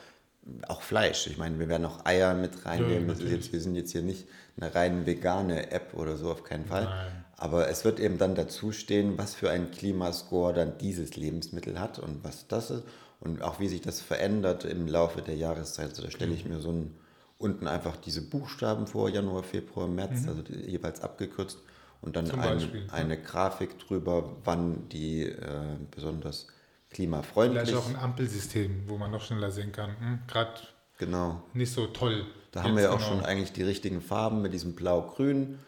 auch 0.67 0.81
Fleisch. 0.81 1.27
Ich 1.27 1.37
meine, 1.37 1.59
wir 1.59 1.67
werden 1.67 1.85
auch 1.85 2.05
Eier 2.05 2.33
mit 2.33 2.65
reinnehmen. 2.65 3.09
ist 3.09 3.19
natürlich. 3.19 3.33
jetzt, 3.33 3.53
wir 3.53 3.61
sind 3.61 3.75
jetzt 3.75 3.91
hier 3.91 4.01
nicht 4.01 4.27
eine 4.57 4.73
rein 4.73 5.05
vegane 5.05 5.71
App 5.71 5.93
oder 5.93 6.17
so, 6.17 6.31
auf 6.31 6.43
keinen 6.43 6.65
Fall. 6.65 6.85
Nein. 6.85 7.25
Aber 7.37 7.69
es 7.69 7.85
wird 7.85 7.99
eben 7.99 8.17
dann 8.17 8.35
dazu 8.35 8.71
stehen, 8.71 9.17
was 9.17 9.33
für 9.33 9.49
ein 9.49 9.71
Klimascore 9.71 10.53
dann 10.53 10.77
dieses 10.77 11.15
Lebensmittel 11.15 11.79
hat 11.79 11.97
und 11.97 12.23
was 12.23 12.47
das 12.47 12.69
ist. 12.69 12.83
Und 13.21 13.41
auch 13.41 13.59
wie 13.59 13.67
sich 13.67 13.81
das 13.81 14.01
verändert 14.01 14.65
im 14.65 14.87
Laufe 14.87 15.21
der 15.21 15.35
Jahreszeit. 15.35 15.89
Also 15.89 16.03
da 16.03 16.11
stelle 16.11 16.33
ich 16.33 16.45
mir 16.45 16.59
so 16.59 16.71
ein, 16.71 16.95
unten 17.37 17.67
einfach 17.67 17.97
diese 17.97 18.21
Buchstaben 18.21 18.87
vor, 18.87 19.09
Januar, 19.09 19.43
Februar, 19.43 19.87
März, 19.87 20.27
also 20.27 20.41
die, 20.41 20.69
jeweils 20.69 21.01
abgekürzt. 21.01 21.59
Und 22.01 22.15
dann 22.15 22.27
Mhm. 22.27 22.39
Ein, 22.39 22.59
ja. 22.59 22.93
eine 22.93 23.21
Grafik 23.21 23.77
drüber, 23.79 24.37
wann 24.43 24.87
die 24.89 25.23
äh, 25.23 25.77
besonders 25.91 26.47
klimafreundlich 26.89 27.63
Vielleicht 27.63 27.77
auch 27.77 27.89
ein 27.89 27.95
Ampelsystem, 27.95 28.83
wo 28.87 28.97
man 28.97 29.11
noch 29.11 29.21
schneller 29.23 29.51
sehen 29.51 29.71
kann. 29.71 29.91
Hm, 29.99 30.19
Gerade 30.27 30.53
Genau. 30.97 31.41
nicht 31.53 31.71
so 31.71 31.87
toll. 31.87 32.25
Da 32.51 32.63
haben 32.63 32.75
wir 32.75 32.83
ja 32.83 32.89
auch 32.91 32.97
genau. 32.97 33.09
schon 33.09 33.25
eigentlich 33.25 33.53
die 33.53 33.63
richtigen 33.63 34.01
Farben 34.01 34.41
mit 34.41 34.53
diesem 34.53 34.73
Blau-Grün 34.73 35.59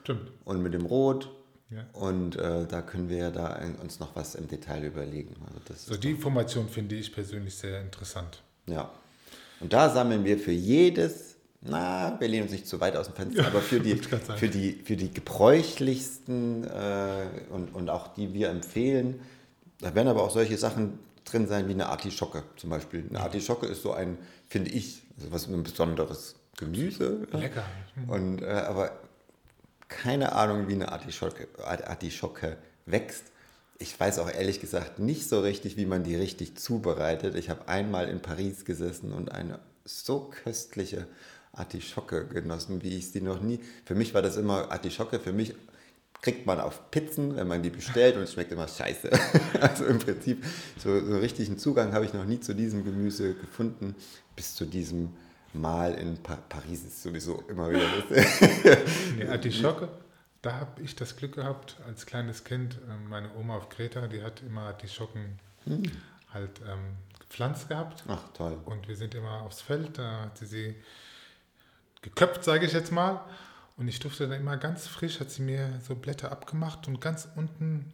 und 0.43 0.61
mit 0.61 0.73
dem 0.73 0.85
Rot. 0.85 1.29
Ja. 1.69 1.85
Und 1.93 2.35
äh, 2.35 2.65
da 2.67 2.81
können 2.81 3.07
wir 3.07 3.17
ja 3.17 3.31
da 3.31 3.57
uns 3.81 3.99
noch 3.99 4.15
was 4.15 4.35
im 4.35 4.47
Detail 4.47 4.83
überlegen. 4.83 5.35
Also 5.69 5.93
So, 5.93 5.97
die 5.97 6.11
Information 6.11 6.67
finde 6.67 6.95
ich 6.95 7.13
persönlich 7.13 7.55
sehr 7.55 7.79
interessant. 7.79 8.41
Ja. 8.65 8.91
Und 9.61 9.71
da 9.71 9.89
sammeln 9.89 10.25
wir 10.25 10.37
für 10.37 10.51
jedes, 10.51 11.37
na, 11.61 12.19
wir 12.19 12.27
lehnen 12.27 12.43
uns 12.43 12.51
nicht 12.51 12.67
zu 12.67 12.81
weit 12.81 12.97
aus 12.97 13.05
dem 13.05 13.15
Fenster, 13.15 13.47
aber 13.47 13.61
für 13.61 13.79
die, 13.79 13.95
für 13.95 14.49
die, 14.49 14.73
für 14.83 14.97
die 14.97 15.13
gebräuchlichsten 15.13 16.65
äh, 16.65 17.27
und, 17.51 17.73
und 17.73 17.89
auch 17.89 18.13
die 18.15 18.33
wir 18.33 18.49
empfehlen, 18.49 19.21
da 19.79 19.95
werden 19.95 20.09
aber 20.09 20.23
auch 20.23 20.31
solche 20.31 20.57
Sachen 20.57 20.99
drin 21.25 21.47
sein 21.47 21.67
wie 21.67 21.73
eine 21.73 21.89
Artischocke 21.89 22.43
zum 22.57 22.69
Beispiel. 22.69 23.05
Eine 23.09 23.21
Artischocke 23.21 23.65
ist 23.65 23.81
so 23.81 23.93
ein, 23.93 24.17
finde 24.47 24.71
ich, 24.71 25.03
also 25.17 25.31
was 25.31 25.47
ein 25.47 25.63
besonderes 25.63 26.35
Gemüse. 26.57 27.27
Lecker. 27.31 27.65
Und, 28.07 28.41
äh, 28.41 28.45
aber 28.45 28.91
keine 29.87 30.33
Ahnung, 30.33 30.67
wie 30.67 30.73
eine 30.73 30.91
Artischocke, 30.91 31.47
Artischocke 31.63 32.57
wächst. 32.85 33.25
Ich 33.77 33.99
weiß 33.99 34.19
auch 34.19 34.31
ehrlich 34.31 34.61
gesagt 34.61 34.99
nicht 34.99 35.27
so 35.27 35.41
richtig, 35.41 35.75
wie 35.75 35.85
man 35.85 36.03
die 36.03 36.15
richtig 36.15 36.57
zubereitet. 36.57 37.35
Ich 37.35 37.49
habe 37.49 37.67
einmal 37.67 38.07
in 38.07 38.21
Paris 38.21 38.63
gesessen 38.63 39.11
und 39.11 39.31
eine 39.31 39.59
so 39.85 40.31
köstliche 40.43 41.07
Artischocke 41.53 42.27
genossen, 42.27 42.83
wie 42.83 42.95
ich 42.95 43.11
sie 43.11 43.21
noch 43.21 43.41
nie. 43.41 43.59
Für 43.85 43.95
mich 43.95 44.13
war 44.13 44.21
das 44.21 44.37
immer 44.37 44.71
Artischocke. 44.71 45.19
Für 45.19 45.33
mich 45.33 45.55
kriegt 46.21 46.45
man 46.45 46.59
auf 46.59 46.91
Pizzen, 46.91 47.35
wenn 47.35 47.47
man 47.47 47.63
die 47.63 47.69
bestellt 47.71 48.15
und 48.15 48.23
es 48.23 48.33
schmeckt 48.33 48.51
immer 48.51 48.67
scheiße. 48.67 49.09
Also 49.59 49.85
im 49.85 49.99
Prinzip 49.99 50.43
so, 50.77 51.03
so 51.05 51.17
richtigen 51.17 51.57
Zugang 51.57 51.93
habe 51.93 52.05
ich 52.05 52.13
noch 52.13 52.25
nie 52.25 52.39
zu 52.39 52.53
diesem 52.55 52.83
Gemüse 52.83 53.33
gefunden, 53.35 53.95
bis 54.35 54.55
zu 54.55 54.65
diesem 54.65 55.13
Mal 55.53 55.95
in 55.95 56.17
pa 56.23 56.37
Paris 56.47 56.83
ist 56.83 57.03
sowieso 57.03 57.43
immer 57.49 57.69
wieder 57.69 57.87
das. 58.09 58.41
Nee, 59.17 59.27
Artischocke, 59.27 59.89
da 60.41 60.53
habe 60.53 60.81
ich 60.81 60.95
das 60.95 61.15
Glück 61.17 61.35
gehabt, 61.35 61.75
als 61.85 62.05
kleines 62.05 62.43
Kind, 62.43 62.79
ähm, 62.89 63.09
meine 63.09 63.29
Oma 63.35 63.57
auf 63.57 63.69
Kreta, 63.69 64.07
die 64.07 64.23
hat 64.23 64.41
immer 64.41 64.61
Artischocken 64.61 65.39
Hm. 65.65 65.83
halt 66.33 66.59
ähm, 66.67 66.95
gepflanzt 67.19 67.69
gehabt. 67.69 68.03
Ach 68.07 68.23
toll. 68.33 68.57
Und 68.65 68.87
wir 68.87 68.95
sind 68.95 69.13
immer 69.13 69.41
aufs 69.43 69.61
Feld, 69.61 69.97
da 69.97 70.21
hat 70.21 70.37
sie 70.37 70.45
sie 70.47 70.75
geköpft, 72.01 72.43
sage 72.43 72.65
ich 72.65 72.73
jetzt 72.73 72.91
mal. 72.91 73.21
Und 73.81 73.87
ich 73.87 73.99
durfte 73.99 74.27
dann 74.27 74.39
immer 74.39 74.57
ganz 74.57 74.87
frisch, 74.87 75.19
hat 75.19 75.31
sie 75.31 75.41
mir 75.41 75.79
so 75.85 75.95
Blätter 75.95 76.31
abgemacht 76.31 76.87
und 76.87 77.01
ganz 77.01 77.27
unten, 77.35 77.91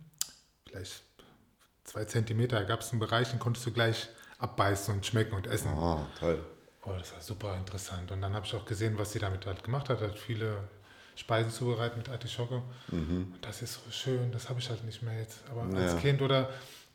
vielleicht 0.67 1.01
zwei 1.85 2.03
Zentimeter, 2.03 2.65
gab 2.65 2.81
es 2.81 2.91
einen 2.91 2.99
Bereich, 2.99 3.29
den 3.31 3.39
konntest 3.39 3.65
du 3.65 3.71
gleich 3.71 4.09
abbeißen 4.37 4.93
und 4.93 5.05
schmecken 5.05 5.33
und 5.33 5.47
essen. 5.47 5.71
Oh, 5.73 6.05
toll. 6.19 6.43
Oh, 6.83 6.91
das 6.97 7.13
war 7.13 7.21
super 7.21 7.55
interessant. 7.55 8.11
Und 8.11 8.21
dann 8.21 8.33
habe 8.33 8.45
ich 8.45 8.53
auch 8.53 8.65
gesehen, 8.65 8.97
was 8.97 9.13
sie 9.13 9.19
damit 9.19 9.45
halt 9.45 9.63
gemacht 9.63 9.87
hat. 9.87 10.01
Hat 10.01 10.19
viele 10.19 10.57
Speisen 11.15 11.51
zubereitet 11.51 11.97
mit 11.97 12.09
Artischocke. 12.09 12.61
Und 12.91 13.37
das 13.41 13.61
ist 13.61 13.75
so 13.75 13.89
schön, 13.89 14.31
das 14.33 14.49
habe 14.49 14.59
ich 14.59 14.69
halt 14.69 14.83
nicht 14.83 15.01
mehr 15.01 15.17
jetzt. 15.17 15.39
Aber 15.49 15.65
Ja. 15.73 15.85
als 15.87 16.01
Kind 16.01 16.21
oder 16.21 16.49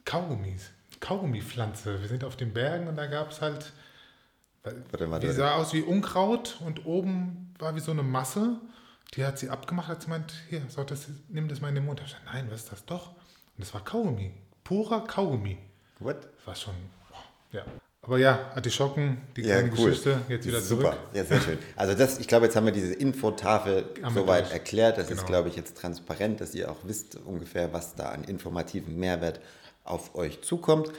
Kaugummis, 0.05 0.71
Kaugummipflanze. 1.01 1.99
Wir 2.03 2.09
sind 2.09 2.25
auf 2.25 2.37
den 2.37 2.53
Bergen 2.53 2.89
und 2.89 2.97
da 2.97 3.07
gab 3.07 3.31
es 3.31 3.41
halt, 3.41 3.73
Warte 4.63 5.07
mal, 5.07 5.19
die 5.19 5.31
sah 5.33 5.55
aus 5.55 5.73
wie 5.73 5.81
Unkraut 5.81 6.59
und 6.61 6.85
oben 6.85 7.55
war 7.59 7.75
wie 7.75 7.81
so 7.81 7.91
eine 7.91 8.03
Masse. 8.03 8.61
Die 9.15 9.25
hat 9.25 9.39
sie 9.39 9.51
abgemacht, 9.51 9.89
hat 9.89 10.03
sie 10.03 10.09
meint, 10.09 10.33
hier, 10.49 10.63
so, 10.69 10.85
das, 10.85 11.07
nimm 11.29 11.49
das 11.49 11.61
mal 11.61 11.69
in 11.69 11.75
den 11.75 11.85
Mund. 11.85 12.01
Ich 12.01 12.07
gesagt, 12.07 12.25
nein, 12.27 12.47
was 12.51 12.61
ist 12.63 12.73
das 12.73 12.85
doch? 12.87 13.09
Und 13.11 13.59
das 13.59 13.75
war 13.75 13.85
Kaugummi, 13.85 14.33
purer 14.65 15.05
Kaugummi. 15.07 15.59
What? 15.99 16.29
War 16.47 16.55
schon, 16.55 16.75
ja. 17.53 17.63
Aber 18.05 18.19
ja, 18.19 18.51
Artischocken, 18.57 19.21
die 19.37 19.43
Ja, 19.43 19.61
kleine 19.61 19.73
cool. 19.79 19.91
Geschichte, 19.91 20.19
jetzt 20.29 20.45
wieder 20.47 20.61
Super, 20.61 20.83
zurück. 20.93 20.99
ja, 21.13 21.25
sehr 21.25 21.41
schön. 21.41 21.59
Also 21.77 21.95
das, 21.95 22.19
ich 22.19 22.27
glaube, 22.27 22.47
jetzt 22.47 22.57
haben 22.57 22.65
wir 22.65 22.73
diese 22.73 22.95
Infotafel 22.95 23.85
Haben 24.03 24.15
soweit 24.15 24.51
erklärt. 24.51 24.99
Das 24.99 25.05
ist, 25.09 25.19
Genau. 25.19 25.27
glaube 25.29 25.49
ich, 25.51 25.57
jetzt 25.57 25.77
transparent, 25.77 26.41
dass 26.41 26.53
ihr 26.55 26.69
auch 26.71 26.79
wisst 26.83 27.15
ungefähr, 27.15 27.73
was 27.73 27.95
da 27.95 28.09
an 28.09 28.25
informativen 28.25 28.99
Mehrwert 28.99 29.39
auf 29.85 30.17
euch 30.17 30.43
zukommt. 30.43 30.91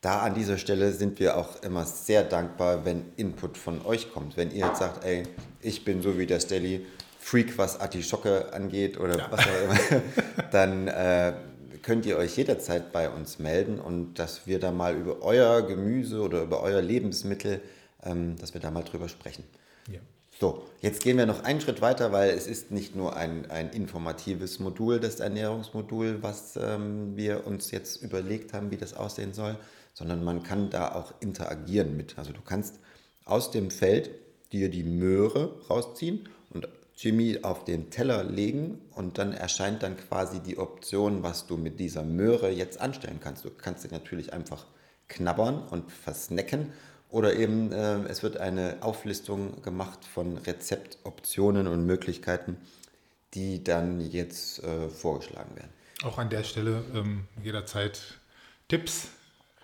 Da 0.00 0.22
an 0.22 0.34
dieser 0.34 0.58
Stelle 0.58 0.92
sind 0.92 1.20
wir 1.20 1.36
auch 1.36 1.62
immer 1.62 1.84
sehr 1.84 2.24
dankbar, 2.24 2.84
wenn 2.84 3.04
Input 3.16 3.56
von 3.56 3.84
euch 3.84 4.12
kommt. 4.12 4.36
Wenn 4.36 4.50
ihr 4.50 4.66
jetzt 4.66 4.78
sagt, 4.80 5.04
ey, 5.04 5.24
ich 5.60 5.84
bin 5.84 6.02
so 6.02 6.18
wie 6.18 6.26
der 6.26 6.40
Stelly, 6.40 6.84
Freak, 7.20 7.58
was 7.58 7.78
Artischocke 7.78 8.52
angeht 8.52 8.98
oder 8.98 9.30
was 9.30 9.40
auch 9.40 9.62
immer, 9.62 10.02
dann 10.52 10.88
äh, 10.88 11.34
könnt 11.82 12.06
ihr 12.06 12.16
euch 12.16 12.36
jederzeit 12.36 12.92
bei 12.92 13.10
uns 13.10 13.38
melden 13.38 13.78
und 13.78 14.14
dass 14.14 14.46
wir 14.46 14.58
da 14.58 14.72
mal 14.72 14.96
über 14.96 15.22
euer 15.22 15.62
Gemüse 15.62 16.22
oder 16.22 16.42
über 16.42 16.62
euer 16.62 16.80
Lebensmittel, 16.80 17.60
ähm, 18.02 18.36
dass 18.36 18.54
wir 18.54 18.60
da 18.60 18.70
mal 18.70 18.84
drüber 18.84 19.08
sprechen. 19.08 19.44
Ja. 19.92 20.00
So, 20.40 20.64
jetzt 20.80 21.02
gehen 21.02 21.18
wir 21.18 21.26
noch 21.26 21.44
einen 21.44 21.60
Schritt 21.60 21.82
weiter, 21.82 22.10
weil 22.10 22.30
es 22.30 22.46
ist 22.46 22.70
nicht 22.70 22.96
nur 22.96 23.14
ein, 23.14 23.50
ein 23.50 23.68
informatives 23.70 24.58
Modul, 24.58 24.98
das 24.98 25.20
Ernährungsmodul, 25.20 26.22
was 26.22 26.56
ähm, 26.56 27.16
wir 27.16 27.46
uns 27.46 27.70
jetzt 27.70 28.02
überlegt 28.02 28.54
haben, 28.54 28.70
wie 28.70 28.78
das 28.78 28.94
aussehen 28.94 29.34
soll, 29.34 29.58
sondern 29.92 30.24
man 30.24 30.42
kann 30.42 30.70
da 30.70 30.94
auch 30.94 31.12
interagieren 31.20 31.98
mit. 31.98 32.18
Also 32.18 32.32
du 32.32 32.40
kannst 32.40 32.78
aus 33.26 33.50
dem 33.50 33.70
Feld 33.70 34.10
dir 34.52 34.70
die 34.70 34.82
Möhre 34.82 35.60
rausziehen 35.68 36.26
Jimmy 37.00 37.38
auf 37.40 37.64
den 37.64 37.90
Teller 37.90 38.24
legen 38.24 38.78
und 38.90 39.16
dann 39.16 39.32
erscheint 39.32 39.82
dann 39.82 39.96
quasi 39.96 40.40
die 40.40 40.58
Option, 40.58 41.22
was 41.22 41.46
du 41.46 41.56
mit 41.56 41.80
dieser 41.80 42.02
Möhre 42.02 42.50
jetzt 42.50 42.78
anstellen 42.78 43.20
kannst. 43.22 43.42
Du 43.42 43.50
kannst 43.50 43.82
sie 43.82 43.88
natürlich 43.88 44.34
einfach 44.34 44.66
knabbern 45.08 45.62
und 45.62 45.90
versnacken 45.90 46.74
oder 47.08 47.34
eben 47.34 47.72
äh, 47.72 48.00
es 48.08 48.22
wird 48.22 48.36
eine 48.36 48.76
Auflistung 48.82 49.62
gemacht 49.62 50.04
von 50.04 50.36
Rezeptoptionen 50.36 51.68
und 51.68 51.86
Möglichkeiten, 51.86 52.58
die 53.32 53.64
dann 53.64 54.00
jetzt 54.00 54.62
äh, 54.62 54.90
vorgeschlagen 54.90 55.56
werden. 55.56 55.72
Auch 56.04 56.18
an 56.18 56.28
der 56.28 56.44
Stelle 56.44 56.84
ähm, 56.94 57.24
jederzeit 57.42 58.18
Tipps, 58.68 59.08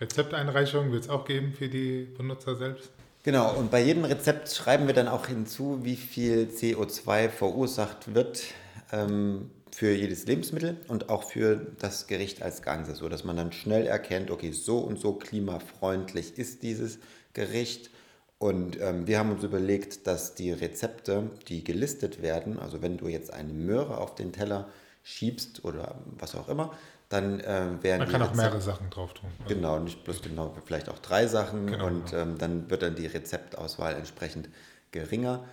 Rezepteinreichungen 0.00 0.90
wird 0.90 1.04
es 1.04 1.10
auch 1.10 1.26
geben 1.26 1.52
für 1.52 1.68
die 1.68 2.08
Benutzer 2.16 2.56
selbst. 2.56 2.90
Genau, 3.26 3.52
und 3.56 3.72
bei 3.72 3.82
jedem 3.82 4.04
Rezept 4.04 4.48
schreiben 4.54 4.86
wir 4.86 4.94
dann 4.94 5.08
auch 5.08 5.26
hinzu, 5.26 5.80
wie 5.82 5.96
viel 5.96 6.48
CO2 6.48 7.28
verursacht 7.28 8.14
wird 8.14 8.44
ähm, 8.92 9.50
für 9.72 9.92
jedes 9.92 10.26
Lebensmittel 10.26 10.76
und 10.86 11.08
auch 11.08 11.24
für 11.24 11.66
das 11.80 12.06
Gericht 12.06 12.42
als 12.42 12.62
Ganzes, 12.62 12.98
sodass 12.98 13.24
man 13.24 13.36
dann 13.36 13.50
schnell 13.50 13.84
erkennt, 13.88 14.30
okay, 14.30 14.52
so 14.52 14.78
und 14.78 15.00
so 15.00 15.14
klimafreundlich 15.14 16.38
ist 16.38 16.62
dieses 16.62 17.00
Gericht. 17.32 17.90
Und 18.38 18.80
ähm, 18.80 19.08
wir 19.08 19.18
haben 19.18 19.32
uns 19.32 19.42
überlegt, 19.42 20.06
dass 20.06 20.36
die 20.36 20.52
Rezepte, 20.52 21.28
die 21.48 21.64
gelistet 21.64 22.22
werden, 22.22 22.60
also 22.60 22.80
wenn 22.80 22.96
du 22.96 23.08
jetzt 23.08 23.32
eine 23.32 23.52
Möhre 23.52 23.98
auf 23.98 24.14
den 24.14 24.32
Teller 24.32 24.68
schiebst 25.02 25.64
oder 25.64 25.96
was 26.16 26.36
auch 26.36 26.48
immer, 26.48 26.78
dann 27.08 27.40
äh, 27.40 27.82
werden 27.82 28.00
Man 28.00 28.08
kann 28.08 28.22
auch 28.22 28.34
mehrere 28.34 28.60
Sachen 28.60 28.90
drauf 28.90 29.14
tun. 29.14 29.30
Also, 29.42 29.54
Genau, 29.54 29.78
nicht 29.78 30.02
bloß 30.04 30.22
genau, 30.22 30.54
vielleicht 30.64 30.88
auch 30.88 30.98
drei 30.98 31.26
Sachen 31.26 31.66
Genau, 31.66 31.86
und 31.86 32.12
ähm, 32.12 32.38
dann 32.38 32.68
wird 32.68 32.82
dann 32.82 32.96
die 32.96 33.06
Rezeptauswahl 33.06 33.94
entsprechend 33.94 34.48
geringer. 34.90 35.44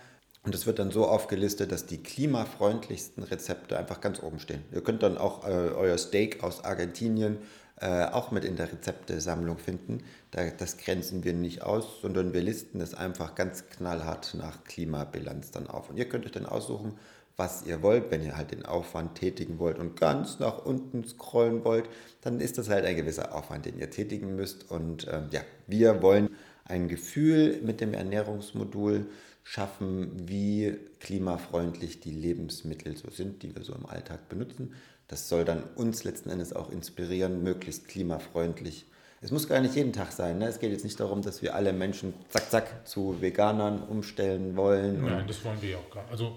Und 0.42 0.54
es 0.54 0.66
wird 0.66 0.78
dann 0.78 0.90
so 0.90 1.06
aufgelistet, 1.06 1.72
dass 1.72 1.86
die 1.86 2.02
klimafreundlichsten 2.02 3.22
Rezepte 3.22 3.78
einfach 3.78 4.00
ganz 4.00 4.22
oben 4.22 4.40
stehen. 4.40 4.62
Ihr 4.72 4.82
könnt 4.82 5.02
dann 5.02 5.16
auch 5.16 5.46
äh, 5.46 5.50
euer 5.50 5.96
Steak 5.96 6.42
aus 6.42 6.64
Argentinien 6.64 7.38
äh, 7.80 8.04
auch 8.04 8.30
mit 8.30 8.44
in 8.44 8.56
der 8.56 8.70
Rezeptesammlung 8.70 9.58
finden. 9.58 10.04
Da, 10.32 10.50
das 10.50 10.76
grenzen 10.76 11.24
wir 11.24 11.32
nicht 11.32 11.62
aus, 11.62 12.00
sondern 12.02 12.32
wir 12.34 12.42
listen 12.42 12.80
es 12.80 12.94
einfach 12.94 13.34
ganz 13.34 13.68
knallhart 13.68 14.34
nach 14.34 14.64
Klimabilanz 14.64 15.50
dann 15.50 15.66
auf. 15.66 15.88
Und 15.90 15.96
ihr 15.96 16.08
könnt 16.08 16.26
euch 16.26 16.32
dann 16.32 16.46
aussuchen, 16.46 16.98
was 17.36 17.64
ihr 17.66 17.82
wollt. 17.82 18.10
Wenn 18.10 18.22
ihr 18.22 18.36
halt 18.36 18.52
den 18.52 18.64
Aufwand 18.64 19.16
tätigen 19.16 19.58
wollt 19.58 19.78
und 19.78 19.98
ganz 19.98 20.38
nach 20.38 20.64
unten 20.64 21.04
scrollen 21.04 21.64
wollt, 21.64 21.88
dann 22.20 22.40
ist 22.40 22.58
das 22.58 22.68
halt 22.68 22.84
ein 22.84 22.96
gewisser 22.96 23.34
Aufwand, 23.34 23.66
den 23.66 23.78
ihr 23.78 23.90
tätigen 23.90 24.36
müsst. 24.36 24.70
Und 24.70 25.06
ähm, 25.10 25.28
ja, 25.30 25.40
wir 25.66 26.02
wollen 26.02 26.30
ein 26.64 26.88
Gefühl 26.88 27.60
mit 27.62 27.80
dem 27.80 27.94
Ernährungsmodul 27.94 29.06
schaffen, 29.42 30.28
wie 30.28 30.76
klimafreundlich 31.00 32.00
die 32.00 32.12
Lebensmittel 32.12 32.96
so 32.96 33.10
sind, 33.10 33.42
die 33.42 33.54
wir 33.54 33.62
so 33.62 33.74
im 33.74 33.86
Alltag 33.86 34.28
benutzen. 34.28 34.72
Das 35.06 35.28
soll 35.28 35.44
dann 35.44 35.62
uns 35.76 36.02
letzten 36.04 36.30
Endes 36.30 36.54
auch 36.54 36.70
inspirieren, 36.70 37.42
möglichst 37.42 37.88
klimafreundlich. 37.88 38.86
Es 39.20 39.30
muss 39.30 39.48
gar 39.48 39.60
nicht 39.60 39.74
jeden 39.74 39.92
Tag 39.92 40.12
sein. 40.12 40.38
Ne? 40.38 40.48
Es 40.48 40.60
geht 40.60 40.70
jetzt 40.72 40.84
nicht 40.84 40.98
darum, 40.98 41.22
dass 41.22 41.42
wir 41.42 41.54
alle 41.54 41.72
Menschen 41.72 42.14
zack, 42.28 42.50
zack 42.50 42.88
zu 42.88 43.20
Veganern 43.20 43.82
umstellen 43.82 44.56
wollen. 44.56 45.02
Nein, 45.02 45.26
das 45.26 45.44
wollen 45.44 45.60
wir 45.60 45.70
ja 45.70 45.78
auch 45.78 45.90
gar 45.90 46.08
Also 46.10 46.24
ja. 46.24 46.32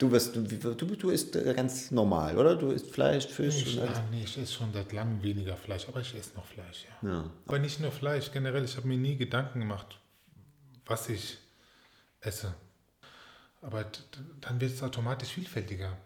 Du, 0.00 0.10
wirst, 0.10 0.34
du, 0.34 0.40
du, 0.42 0.86
du 0.96 1.10
isst 1.10 1.32
ganz 1.54 1.90
normal, 1.90 2.36
oder? 2.38 2.56
Du 2.56 2.70
isst 2.70 2.90
Fleisch, 2.90 3.26
Fisch 3.26 3.66
ich, 3.66 3.76
und 3.76 3.82
alles. 3.86 3.98
ah, 3.98 4.04
nee, 4.10 4.22
ich 4.24 4.38
esse 4.38 4.52
schon 4.54 4.72
seit 4.72 4.92
langem 4.92 5.22
weniger 5.22 5.56
Fleisch, 5.58 5.86
aber 5.88 6.00
ich 6.00 6.14
esse 6.14 6.34
noch 6.36 6.46
Fleisch, 6.46 6.86
ja. 7.02 7.08
Ja. 7.08 7.30
Aber 7.46 7.58
nicht 7.58 7.80
nur 7.80 7.92
Fleisch, 7.92 8.32
generell, 8.32 8.64
ich 8.64 8.76
habe 8.78 8.88
mir 8.88 8.96
nie 8.96 9.16
Gedanken 9.16 9.60
gemacht, 9.60 9.98
was 10.86 11.08
ich 11.10 11.36
esse. 12.22 12.54
Aber 13.60 13.84
dann 14.40 14.58
wird 14.60 14.72
es 14.72 14.82
automatisch 14.82 15.28
vielfältiger. 15.28 15.96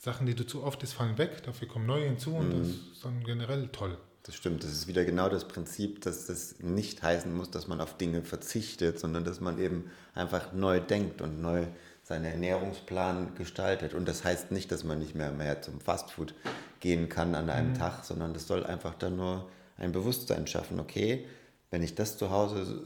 Sachen, 0.00 0.26
die 0.26 0.34
du 0.34 0.44
zu 0.44 0.64
oft 0.64 0.82
isst, 0.82 0.94
fallen 0.94 1.16
weg, 1.16 1.42
dafür 1.44 1.68
kommen 1.68 1.86
neue 1.86 2.04
hinzu 2.06 2.34
und 2.34 2.50
das 2.50 2.66
Mhm. 2.66 2.80
ist 2.92 3.04
dann 3.04 3.22
generell 3.24 3.68
toll. 3.68 3.96
Das 4.24 4.34
stimmt, 4.34 4.64
das 4.64 4.72
ist 4.72 4.88
wieder 4.88 5.04
genau 5.04 5.28
das 5.28 5.46
Prinzip, 5.46 6.00
dass 6.02 6.26
das 6.26 6.56
nicht 6.58 7.00
heißen 7.00 7.32
muss, 7.32 7.52
dass 7.52 7.68
man 7.68 7.80
auf 7.80 7.96
Dinge 7.96 8.22
verzichtet, 8.24 8.98
sondern 8.98 9.22
dass 9.24 9.40
man 9.40 9.60
eben 9.60 9.88
einfach 10.14 10.52
neu 10.52 10.80
denkt 10.80 11.22
und 11.22 11.40
neu 11.40 11.66
seinen 12.06 12.24
Ernährungsplan 12.24 13.34
gestaltet. 13.34 13.92
Und 13.92 14.06
das 14.06 14.22
heißt 14.22 14.52
nicht, 14.52 14.70
dass 14.70 14.84
man 14.84 15.00
nicht 15.00 15.16
mehr, 15.16 15.32
mehr 15.32 15.60
zum 15.60 15.80
Fastfood 15.80 16.34
gehen 16.78 17.08
kann 17.08 17.34
an 17.34 17.50
einem 17.50 17.74
Tag, 17.74 18.04
sondern 18.04 18.32
das 18.32 18.46
soll 18.46 18.64
einfach 18.64 18.94
dann 18.94 19.16
nur 19.16 19.48
ein 19.76 19.90
Bewusstsein 19.90 20.46
schaffen, 20.46 20.78
okay, 20.78 21.26
wenn 21.72 21.82
ich 21.82 21.96
das 21.96 22.16
zu 22.16 22.30
Hause 22.30 22.80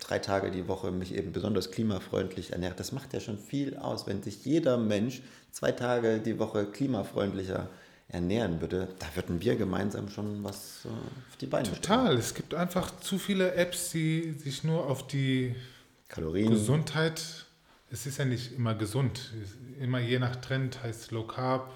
drei 0.00 0.18
Tage 0.18 0.50
die 0.50 0.68
Woche 0.68 0.90
mich 0.90 1.14
eben 1.14 1.32
besonders 1.32 1.70
klimafreundlich 1.70 2.52
ernähre, 2.54 2.74
das 2.74 2.92
macht 2.92 3.12
ja 3.12 3.20
schon 3.20 3.36
viel 3.36 3.76
aus. 3.76 4.06
Wenn 4.06 4.22
sich 4.22 4.46
jeder 4.46 4.78
Mensch 4.78 5.20
zwei 5.52 5.72
Tage 5.72 6.20
die 6.20 6.38
Woche 6.38 6.64
klimafreundlicher 6.64 7.68
ernähren 8.08 8.62
würde, 8.62 8.88
da 8.98 9.06
würden 9.16 9.42
wir 9.42 9.56
gemeinsam 9.56 10.08
schon 10.08 10.42
was 10.42 10.86
äh, 10.86 10.88
auf 10.88 11.36
die 11.38 11.46
Beine 11.46 11.66
stellen. 11.66 11.82
Total, 11.82 12.16
es 12.16 12.32
gibt 12.32 12.54
einfach 12.54 12.98
zu 13.00 13.18
viele 13.18 13.52
Apps, 13.52 13.90
die 13.90 14.32
sich 14.38 14.64
nur 14.64 14.86
auf 14.86 15.06
die 15.06 15.54
Kalorien. 16.08 16.50
Gesundheit, 16.50 17.45
es 17.96 18.04
ist 18.04 18.18
ja 18.18 18.26
nicht 18.26 18.52
immer 18.52 18.74
gesund, 18.74 19.32
Es 19.42 19.56
immer 19.80 20.00
je 20.00 20.18
nach 20.18 20.36
Trend 20.36 20.82
heißt 20.82 21.12
Low 21.12 21.26
Carb, 21.26 21.70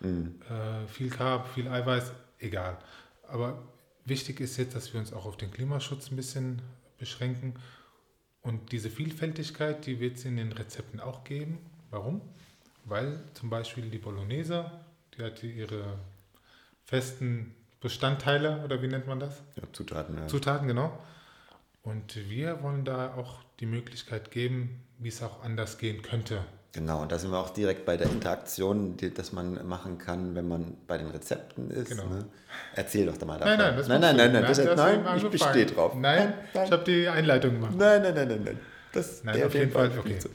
äh, 0.00 0.86
viel 0.86 1.10
Carb, 1.10 1.48
viel 1.52 1.66
Eiweiß, 1.66 2.12
egal. 2.38 2.78
Aber 3.26 3.60
wichtig 4.04 4.38
ist 4.38 4.56
jetzt, 4.56 4.76
dass 4.76 4.92
wir 4.92 5.00
uns 5.00 5.12
auch 5.12 5.26
auf 5.26 5.36
den 5.36 5.50
Klimaschutz 5.50 6.12
ein 6.12 6.16
bisschen 6.16 6.62
beschränken. 6.96 7.54
Und 8.40 8.70
diese 8.70 8.88
Vielfältigkeit, 8.88 9.84
die 9.84 9.98
wird 9.98 10.18
es 10.18 10.24
in 10.24 10.36
den 10.36 10.52
Rezepten 10.52 11.00
auch 11.00 11.24
geben. 11.24 11.58
Warum? 11.90 12.20
Weil 12.84 13.20
zum 13.34 13.50
Beispiel 13.50 13.90
die 13.90 13.98
Bolognese, 13.98 14.70
die 15.16 15.24
hat 15.24 15.42
ihre 15.42 15.98
festen 16.84 17.56
Bestandteile, 17.80 18.62
oder 18.64 18.80
wie 18.80 18.86
nennt 18.86 19.08
man 19.08 19.18
das? 19.18 19.42
Ja, 19.56 19.64
Zutaten, 19.72 20.16
ja. 20.16 20.28
Zutaten, 20.28 20.68
genau. 20.68 20.96
Und 21.88 22.16
wir 22.28 22.62
wollen 22.62 22.84
da 22.84 23.14
auch 23.14 23.38
die 23.60 23.66
Möglichkeit 23.66 24.30
geben, 24.30 24.84
wie 24.98 25.08
es 25.08 25.22
auch 25.22 25.42
anders 25.42 25.78
gehen 25.78 26.02
könnte. 26.02 26.44
Genau, 26.72 27.00
und 27.02 27.10
da 27.10 27.18
sind 27.18 27.30
wir 27.30 27.38
auch 27.38 27.50
direkt 27.50 27.86
bei 27.86 27.96
der 27.96 28.10
Interaktion, 28.10 28.96
die 28.98 29.12
das 29.12 29.32
man 29.32 29.66
machen 29.66 29.96
kann, 29.96 30.34
wenn 30.34 30.46
man 30.46 30.76
bei 30.86 30.98
den 30.98 31.08
Rezepten 31.08 31.70
ist. 31.70 31.88
Genau. 31.88 32.04
Ne? 32.06 32.26
Erzähl 32.74 33.06
doch 33.06 33.16
da 33.16 33.24
mal 33.24 33.38
davon. 33.38 33.56
Nein, 33.56 33.58
nein, 33.68 33.76
das 33.78 33.88
nein, 33.88 34.00
nein, 34.02 34.16
nein, 34.16 34.32
nein, 34.32 34.42
das, 34.46 34.56
du 34.58 34.64
nein, 34.64 35.00
ich 35.00 35.06
angefangen. 35.06 35.30
bestehe 35.30 35.66
drauf. 35.66 35.94
Nein, 35.94 36.34
nein, 36.52 36.64
ich 36.66 36.70
habe 36.72 36.84
die 36.84 37.08
Einleitung 37.08 37.54
gemacht. 37.54 37.74
nein, 37.74 38.02
nein, 38.02 38.14
nein, 38.14 38.28
nein, 38.28 38.42
nein. 38.44 38.60
Das 38.92 39.24
Nein, 39.24 39.42
auf 39.44 39.54
jeden 39.54 39.70
Fall, 39.72 39.90
okay. 39.98 40.08
viel 40.08 40.18
zu- 40.18 40.28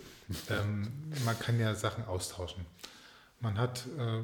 Ähm, 0.51 0.91
man 1.25 1.37
kann 1.37 1.59
ja 1.59 1.73
Sachen 1.75 2.05
austauschen. 2.05 2.65
Man 3.39 3.57
hat 3.59 3.85
äh, 3.99 4.21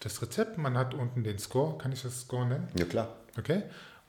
das 0.00 0.20
Rezept, 0.20 0.58
man 0.58 0.76
hat 0.76 0.94
unten 0.94 1.22
den 1.22 1.38
Score, 1.38 1.78
kann 1.78 1.92
ich 1.92 2.02
das 2.02 2.22
Score 2.22 2.46
nennen? 2.46 2.68
Ja, 2.76 2.84
klar. 2.86 3.08
Okay? 3.38 3.62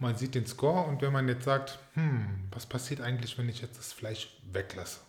Man 0.03 0.17
sieht 0.17 0.35
den 0.35 0.45
Score 0.45 0.85
und 0.85 1.01
wenn 1.01 1.13
man 1.13 1.29
jetzt 1.29 1.45
sagt, 1.45 1.79
hm, 1.93 2.49
was 2.51 2.65
passiert 2.65 2.99
eigentlich, 2.99 3.37
wenn 3.37 3.47
ich 3.47 3.61
jetzt 3.61 3.77
das 3.77 3.93
Fleisch 3.93 4.27
weglasse? 4.51 4.99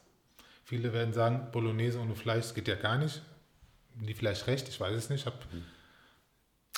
Viele 0.65 0.93
werden 0.93 1.13
sagen, 1.13 1.49
Bolognese 1.51 1.99
ohne 1.99 2.15
Fleisch 2.15 2.45
das 2.45 2.55
geht 2.55 2.69
ja 2.69 2.77
gar 2.77 2.97
nicht. 2.97 3.21
Die 3.97 4.15
vielleicht 4.15 4.47
recht, 4.47 4.69
ich 4.69 4.81
weiß 4.81 4.95
es 4.95 5.11
nicht. 5.11 5.23
Ich 5.23 5.27
hab, 5.27 5.35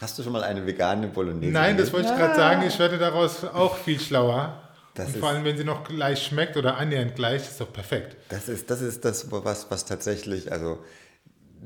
Hast 0.01 0.19
du 0.19 0.23
schon 0.23 0.33
mal 0.33 0.43
eine 0.43 0.67
vegane 0.67 1.09
Bolognese? 1.09 1.53
Nein, 1.53 1.77
das 1.77 1.93
wollte 1.93 2.09
ich 2.09 2.17
gerade 2.17 2.35
sagen. 2.35 2.63
Ich 2.67 2.79
werde 2.79 2.97
daraus 2.97 3.45
auch 3.45 3.77
viel 3.77 4.01
schlauer. 4.01 4.63
Das 4.95 5.09
und 5.09 5.19
vor 5.19 5.29
allem, 5.29 5.45
wenn 5.45 5.59
sie 5.59 5.65
noch 5.65 5.85
gleich 5.85 6.23
schmeckt 6.23 6.57
oder 6.57 6.79
annähernd 6.79 7.17
gleich, 7.17 7.43
ist 7.43 7.61
doch 7.61 7.71
perfekt. 7.71 8.17
Das 8.31 8.49
ist 8.49 8.71
das, 8.71 8.81
ist 8.81 9.05
das 9.05 9.31
was, 9.31 9.71
was 9.71 9.85
tatsächlich, 9.85 10.51
also 10.51 10.83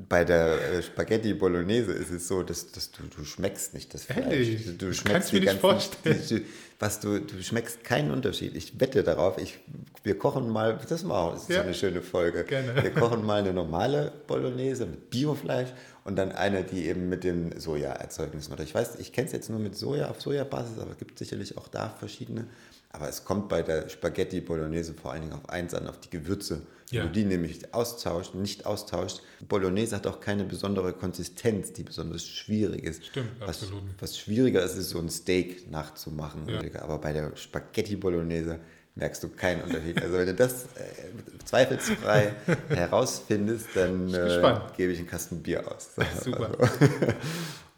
bei 0.08 0.24
der 0.24 0.72
äh, 0.72 0.82
Spaghetti 0.82 1.34
Bolognese 1.34 1.92
ist 1.92 2.10
es 2.10 2.28
so, 2.28 2.42
dass, 2.42 2.70
dass 2.72 2.90
du, 2.90 3.02
du 3.04 3.24
schmeckst 3.24 3.74
nicht 3.74 3.92
das 3.94 4.04
Fleisch. 4.04 4.18
Ehrlich? 4.26 4.78
Du 4.78 4.92
schmeckst 4.92 5.32
mir 5.32 5.40
die 5.40 5.46
nicht 5.46 5.60
ganzen- 5.62 5.90
vorstellen. 5.92 6.44
Was 6.82 6.98
du, 6.98 7.20
du 7.20 7.42
schmeckst 7.42 7.84
keinen 7.84 8.10
Unterschied. 8.10 8.56
Ich 8.56 8.80
wette 8.80 9.02
darauf. 9.02 9.36
Ich, 9.36 9.58
wir 10.02 10.16
kochen 10.16 10.48
mal, 10.48 10.78
das 10.88 11.02
ist 11.02 11.06
Ja. 11.08 11.36
so 11.38 11.50
eine 11.60 11.74
schöne 11.74 12.00
Folge. 12.00 12.42
Gerne. 12.44 12.82
Wir 12.82 12.90
kochen 12.94 13.22
mal 13.26 13.40
eine 13.40 13.52
normale 13.52 14.10
Bolognese 14.26 14.86
mit 14.86 15.10
Biofleisch 15.10 15.68
und 16.04 16.16
dann 16.16 16.32
eine, 16.32 16.64
die 16.64 16.86
eben 16.86 17.10
mit 17.10 17.22
den 17.22 17.60
Sojaerzeugnissen 17.60 18.54
oder 18.54 18.62
ich 18.64 18.74
weiß, 18.74 18.96
ich 18.98 19.12
kenne 19.12 19.26
es 19.26 19.32
jetzt 19.34 19.50
nur 19.50 19.58
mit 19.58 19.76
Soja 19.76 20.08
auf 20.08 20.22
Sojabasis, 20.22 20.78
aber 20.78 20.92
es 20.92 20.96
gibt 20.98 21.18
sicherlich 21.18 21.58
auch 21.58 21.68
da 21.68 21.90
verschiedene. 21.90 22.46
Aber 22.92 23.08
es 23.08 23.24
kommt 23.24 23.48
bei 23.48 23.62
der 23.62 23.88
Spaghetti 23.88 24.40
Bolognese 24.40 24.94
vor 24.94 25.12
allen 25.12 25.22
Dingen 25.22 25.32
auf 25.32 25.48
eins 25.48 25.74
an, 25.74 25.86
auf 25.86 26.00
die 26.00 26.10
Gewürze. 26.10 26.62
Ja. 26.90 27.02
Wenn 27.02 27.08
du 27.08 27.20
die 27.20 27.24
nämlich 27.24 27.72
austauscht, 27.72 28.34
nicht 28.34 28.66
austauscht. 28.66 29.20
Bolognese 29.48 29.94
hat 29.94 30.08
auch 30.08 30.20
keine 30.20 30.44
besondere 30.44 30.92
Konsistenz, 30.92 31.72
die 31.72 31.84
besonders 31.84 32.26
schwierig 32.26 32.82
ist. 32.82 33.06
Stimmt, 33.06 33.30
was, 33.38 33.62
absolut. 33.62 33.82
Was 34.00 34.18
schwieriger 34.18 34.64
ist, 34.64 34.76
ist 34.76 34.90
so 34.90 34.98
ein 34.98 35.08
Steak 35.08 35.70
nachzumachen. 35.70 36.48
Ja. 36.48 36.82
Aber 36.82 36.98
bei 36.98 37.12
der 37.12 37.36
Spaghetti 37.36 37.94
Bolognese 37.94 38.58
merkst 38.96 39.22
du 39.22 39.28
keinen 39.28 39.62
Unterschied. 39.62 40.02
Also 40.02 40.18
wenn 40.18 40.26
du 40.26 40.34
das 40.34 40.64
äh, 40.64 41.38
zweifelsfrei 41.44 42.34
herausfindest, 42.68 43.68
dann 43.74 44.12
äh, 44.12 44.60
gebe 44.76 44.92
ich 44.92 44.98
einen 44.98 45.08
Kasten 45.08 45.42
Bier 45.42 45.70
aus. 45.70 45.90
Super. 46.24 46.50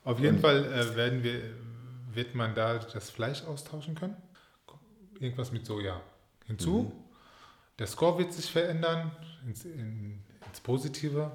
Auf 0.05 0.19
jeden 0.21 0.39
Fall 0.41 0.65
äh, 0.65 0.97
werden 0.97 1.23
wir, 1.23 1.43
wird 2.15 2.35
man 2.35 2.55
da 2.55 2.79
das 2.79 3.11
Fleisch 3.11 3.45
austauschen 3.45 3.95
können. 3.95 4.17
Irgendwas 5.23 5.53
mit 5.53 5.65
Soja 5.67 6.01
hinzu. 6.47 6.83
Mhm. 6.83 6.93
Der 7.79 7.87
Score 7.87 8.19
wird 8.19 8.33
sich 8.33 8.51
verändern 8.51 9.13
ins, 9.47 9.65
in, 9.65 10.23
ins 10.47 10.61
Positive. 10.61 11.31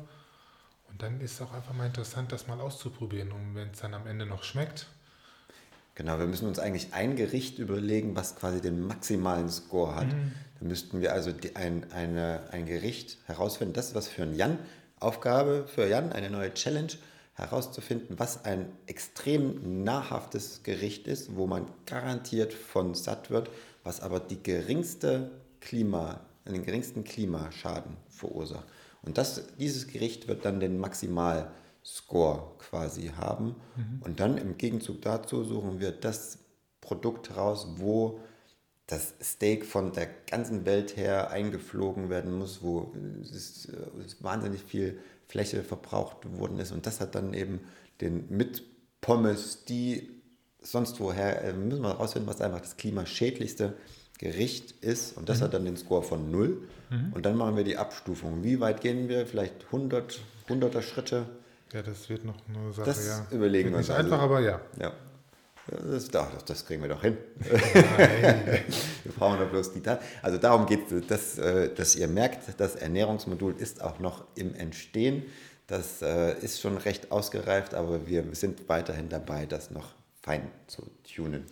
Und 0.90 1.02
dann 1.02 1.22
ist 1.22 1.34
es 1.34 1.42
auch 1.42 1.54
einfach 1.54 1.74
mal 1.74 1.86
interessant, 1.86 2.32
das 2.32 2.48
mal 2.48 2.60
auszuprobieren. 2.60 3.32
Und 3.32 3.56
wenn 3.56 3.70
es 3.70 3.80
dann 3.80 3.94
am 3.94 4.08
Ende 4.08 4.26
noch 4.26 4.44
schmeckt, 4.44 4.88
Genau, 5.98 6.20
wir 6.20 6.28
müssen 6.28 6.48
uns 6.48 6.60
eigentlich 6.60 6.94
ein 6.94 7.16
Gericht 7.16 7.58
überlegen, 7.58 8.16
was 8.16 8.36
quasi 8.36 8.62
den 8.62 8.86
maximalen 8.86 9.50
Score 9.50 9.96
hat. 9.96 10.06
Mhm. 10.06 10.32
Dann 10.60 10.68
müssten 10.68 11.02
wir 11.02 11.12
also 11.12 11.32
die, 11.32 11.56
ein, 11.56 11.92
eine, 11.92 12.42
ein 12.52 12.68
Gericht 12.68 13.18
herausfinden. 13.26 13.74
Das 13.74 13.88
ist 13.88 13.96
was 13.96 14.08
für 14.08 14.22
einen 14.22 14.36
Jan. 14.36 14.60
Aufgabe 15.00 15.66
für 15.68 15.88
Jan, 15.88 16.12
eine 16.12 16.30
neue 16.30 16.54
Challenge, 16.54 16.92
herauszufinden, 17.34 18.20
was 18.20 18.46
ein 18.46 18.72
extrem 18.86 19.84
nahrhaftes 19.84 20.62
Gericht 20.62 21.08
ist, 21.08 21.36
wo 21.36 21.48
man 21.48 21.66
garantiert 21.88 22.54
von 22.54 22.94
satt 22.94 23.32
wird, 23.32 23.50
was 23.88 24.02
aber 24.02 24.20
die 24.20 24.44
geringste 24.44 25.32
Klima, 25.62 26.20
den 26.46 26.64
geringsten 26.64 27.06
Klimaschaden 27.06 27.96
verursacht. 28.10 28.68
Und 29.02 29.18
das, 29.18 29.44
dieses 29.58 29.88
Gericht 29.88 30.28
wird 30.28 30.44
dann 30.44 30.60
den 30.60 30.78
Maximalscore 30.78 32.52
quasi 32.60 33.12
haben. 33.16 33.56
Und 34.02 34.20
dann 34.20 34.38
im 34.38 34.58
Gegenzug 34.58 35.02
dazu 35.02 35.46
suchen 35.46 35.80
wir 35.80 35.92
das 35.92 36.40
Produkt 36.82 37.38
raus, 37.38 37.68
wo 37.78 38.20
das 38.88 39.14
Steak 39.22 39.66
von 39.66 39.94
der 39.94 40.08
ganzen 40.30 40.66
Welt 40.66 40.98
her 40.98 41.32
eingeflogen 41.32 42.10
werden 42.10 42.38
muss, 42.38 42.62
wo 42.62 42.94
es, 43.22 43.70
es 44.06 44.22
wahnsinnig 44.22 44.64
viel 44.64 45.00
Fläche 45.28 45.64
verbraucht 45.64 46.38
worden 46.38 46.60
ist. 46.60 46.74
Und 46.74 46.86
das 46.86 47.00
hat 47.00 47.16
dann 47.16 47.34
eben 47.34 47.62
den 48.02 48.26
mit 48.30 48.64
Pommes, 49.00 49.64
die 49.64 50.17
sonst 50.72 51.00
woher, 51.00 51.44
äh, 51.44 51.54
müssen 51.54 51.82
wir 51.82 51.90
herausfinden, 51.90 52.28
was 52.28 52.42
einfach 52.42 52.62
das 52.62 52.78
klimaschädlichste 52.78 53.74
Gericht 54.18 54.72
ist. 54.82 55.18
Und 55.18 55.30
das 55.30 55.42
hat 55.42 55.54
dann 55.54 55.66
den 55.66 55.78
Score 55.78 56.04
von 56.04 56.32
0. 56.32 56.58
Und 57.14 57.26
dann 57.26 57.36
machen 57.36 57.58
wir 57.58 57.66
die 57.66 57.78
Abstufung. 57.78 58.44
Wie 58.44 58.60
weit 58.62 58.80
gehen 58.82 59.10
wir? 59.10 59.28
Vielleicht 59.28 59.66
100, 59.66 60.20
100er 60.48 60.82
Schritte? 60.82 61.26
ja, 61.74 61.82
das 61.82 62.10
wird 62.10 62.26
noch 62.26 62.36
eine 62.48 62.72
Sache. 62.72 62.86
Das 62.86 63.06
ja. 63.06 63.28
überlegen 63.32 63.72
wir 63.72 63.78
uns 63.78 63.88
Nicht 63.88 63.98
also. 63.98 64.12
einfach, 64.12 64.24
aber 64.24 64.40
ja. 64.40 64.62
Ja. 64.80 64.94
Das, 65.70 66.08
das, 66.08 66.46
das 66.46 66.66
kriegen 66.66 66.82
wir 66.82 66.88
doch 66.88 67.02
hin. 67.02 67.18
Wir 67.44 69.12
brauchen 69.18 69.38
doch 69.38 69.50
bloß 69.50 69.74
die 69.74 69.82
Daten. 69.82 70.02
Also 70.22 70.38
darum 70.38 70.66
geht 70.66 70.90
es, 70.90 71.08
dass, 71.08 71.38
äh, 71.38 71.74
dass 71.76 71.98
ihr 71.98 72.08
merkt, 72.08 72.40
das 72.58 72.78
Ernährungsmodul 72.78 73.54
ist 73.58 73.84
auch 73.84 74.00
noch 74.00 74.24
im 74.36 74.56
Entstehen. 74.56 75.24
Das 75.68 76.02
äh, 76.02 76.40
ist 76.40 76.62
schon 76.62 76.78
recht 76.78 77.12
ausgereift, 77.12 77.74
aber 77.74 78.08
wir 78.08 78.24
sind 78.32 78.70
weiterhin 78.70 79.10
dabei, 79.10 79.46
das 79.46 79.70
noch 79.70 79.94
fein 80.28 80.52
zu 80.68 80.84
tunen. 81.16 81.46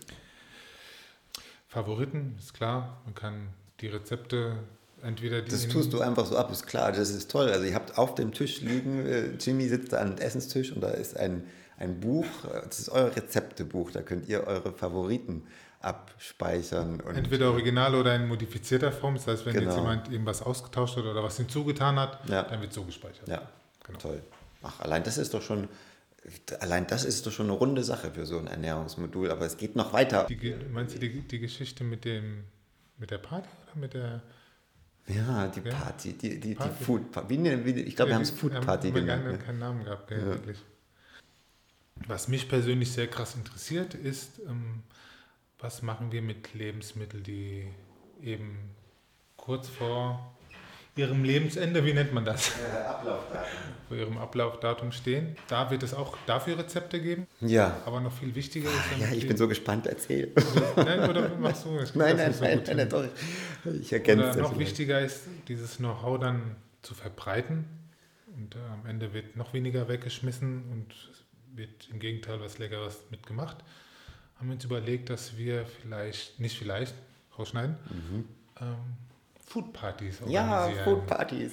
Favoriten, 1.70 2.36
ist 2.38 2.54
klar. 2.54 2.98
Man 3.06 3.16
kann 3.16 3.48
die 3.80 3.88
Rezepte 3.88 4.58
entweder 5.02 5.42
die. 5.42 5.50
Das 5.52 5.68
tust 5.70 5.94
du 5.94 6.02
einfach 6.02 6.26
so 6.26 6.38
ab, 6.38 6.52
ist 6.52 6.68
klar, 6.68 6.92
das 6.92 7.10
ist 7.10 7.32
toll. 7.32 7.50
Also 7.50 7.66
ihr 7.66 7.74
habt 7.74 7.98
auf 7.98 8.16
dem 8.16 8.34
Tisch 8.34 8.60
liegen, 8.62 9.06
äh, 9.06 9.32
Jimmy 9.40 9.68
sitzt 9.70 9.94
da 9.94 10.02
am 10.02 10.18
Essenstisch 10.18 10.74
und 10.74 10.82
da 10.82 10.90
ist 10.90 11.16
ein, 11.18 11.46
ein 11.78 12.00
Buch, 12.02 12.26
das 12.66 12.80
ist 12.80 12.90
euer 12.90 13.16
Rezeptebuch, 13.16 13.92
da 13.92 14.02
könnt 14.02 14.28
ihr 14.28 14.46
eure 14.46 14.74
Favoriten 14.74 15.44
abspeichern. 15.82 17.00
Entweder 17.16 17.52
original 17.52 17.96
oder 17.96 18.14
in 18.16 18.28
modifizierter 18.28 18.92
Form. 18.92 19.16
Das 19.16 19.28
heißt, 19.28 19.46
wenn 19.46 19.54
Genau. 19.54 19.68
jetzt 19.68 19.78
jemand 19.78 20.12
irgendwas 20.12 20.42
ausgetauscht 20.42 20.98
hat 20.98 21.04
oder 21.06 21.24
was 21.24 21.38
hinzugetan 21.38 21.98
hat, 22.00 22.28
Ja. 22.30 22.44
dann 22.44 22.60
wird 22.62 22.74
so 22.74 22.84
gespeichert. 22.84 23.28
Ja, 23.30 23.42
Genau. 23.86 24.00
toll. 24.00 24.22
Ach, 24.64 24.80
allein 24.82 25.04
das 25.04 25.18
ist 25.18 25.34
doch 25.34 25.42
schon, 25.42 25.68
allein 26.60 26.88
das 26.88 27.06
ist 27.06 27.26
doch 27.26 27.32
schon 27.32 27.48
eine 27.48 27.56
runde 27.58 27.84
Sache 27.84 28.12
für 28.12 28.26
so 28.26 28.38
ein 28.40 28.48
Ernährungsmodul, 28.48 29.30
aber 29.32 29.46
es 29.46 29.58
geht 29.58 29.76
noch 29.76 29.94
weiter. 29.94 30.26
Die, 30.30 30.56
meinst 30.72 30.96
du 30.96 31.00
die, 31.00 31.22
die 31.22 31.40
Geschichte 31.40 31.84
mit 31.84 32.06
dem 32.06 32.44
mit 32.98 33.12
der 33.12 33.18
Party 33.18 33.50
oder 33.68 33.80
mit 33.80 33.94
der 33.94 34.24
Ja, 35.08 35.48
die 35.48 35.60
Ja. 35.62 35.76
Party, 35.76 36.14
die, 36.14 36.40
die, 36.40 36.56
Party. 36.56 36.74
die 36.80 36.84
Food 36.84 37.12
Party. 37.12 37.44
Wir- 37.44 37.78
ich 37.88 37.96
glaube, 37.96 38.10
wir 38.12 38.16
haben 38.16 38.22
es 38.24 38.32
Food 38.32 38.54
Party 38.62 38.88
haben 38.88 38.96
genannt. 38.96 39.24
gerne 39.24 39.38
Ne? 39.38 39.44
keinen 39.44 39.60
Namen 39.60 39.84
gehabt, 39.84 40.08
gell, 40.08 40.26
wirklich. 40.26 40.58
Was 42.08 42.28
mich 42.28 42.50
persönlich 42.50 42.92
sehr 42.92 43.08
krass 43.08 43.36
interessiert, 43.36 43.94
ist, 43.94 44.40
ähm, 44.48 44.84
was 45.60 45.82
machen 45.82 46.12
wir 46.12 46.22
mit 46.22 46.54
Lebensmitteln, 46.54 47.24
die 47.24 47.68
eben 48.22 48.58
kurz 49.38 49.68
vor 49.70 50.35
ihrem 50.96 51.24
Lebensende, 51.24 51.86
wie 51.86 51.94
nennt 51.94 52.14
man 52.14 52.24
das? 52.26 52.54
Vor 53.88 53.98
ihrem 53.98 54.18
Ablaufdatum 54.18 54.92
stehen. 54.92 55.36
Da 55.48 55.70
wird 55.70 55.84
es 55.84 55.94
auch 55.94 56.18
dafür 56.26 56.58
Rezepte 56.58 57.02
geben. 57.02 57.28
Ja. 57.42 57.82
Aber 57.86 58.00
noch 58.02 58.14
viel 58.14 58.34
wichtiger 58.34 58.70
ist, 58.70 59.00
Ja, 59.02 59.12
ich 59.12 59.28
bin 59.28 59.38
so 59.38 59.48
gespannt, 59.48 59.88
erzähl. 59.88 60.32
Nein, 60.76 61.10
oder 61.10 61.30
machst 61.38 61.66
du? 61.66 61.78
Ich 61.80 61.92
krieg 61.92 61.96
Nein, 61.98 62.18
das 62.18 62.40
nein, 62.42 62.60
so 62.66 62.74
nein, 62.74 62.78
nein, 62.78 62.90
doch. 62.90 63.06
Ich 63.82 63.92
ergänze 63.94 64.24
Oder 64.24 64.32
es 64.32 64.38
noch 64.38 64.54
vielleicht. 64.54 64.60
wichtiger 64.70 65.02
ist, 65.02 65.22
dieses 65.48 65.78
Know-how 65.78 66.20
dann 66.20 66.56
zu 66.82 66.94
verbreiten. 66.96 67.66
Und 68.36 68.56
äh, 68.56 68.60
am 68.74 68.86
Ende 68.86 69.14
wird 69.14 69.36
noch 69.36 69.54
weniger 69.54 69.88
weggeschmissen 69.88 70.64
und 70.72 70.94
es 71.12 71.24
wird 71.56 71.90
im 71.92 72.00
Gegenteil 72.00 72.40
was 72.42 72.58
Leckeres 72.58 73.00
mitgemacht. 73.12 73.58
Haben 74.38 74.48
wir 74.48 74.56
uns 74.56 74.66
überlegt, 74.66 75.10
dass 75.10 75.38
wir 75.38 75.66
vielleicht, 75.66 76.40
nicht 76.40 76.58
vielleicht, 76.58 76.94
rausschneiden, 77.38 77.78
ähm, 78.62 78.76
Foodpartys. 79.46 80.20
Ja, 80.28 80.62
organisieren. 80.62 80.84
Food 80.84 81.08
Partys. 81.08 81.52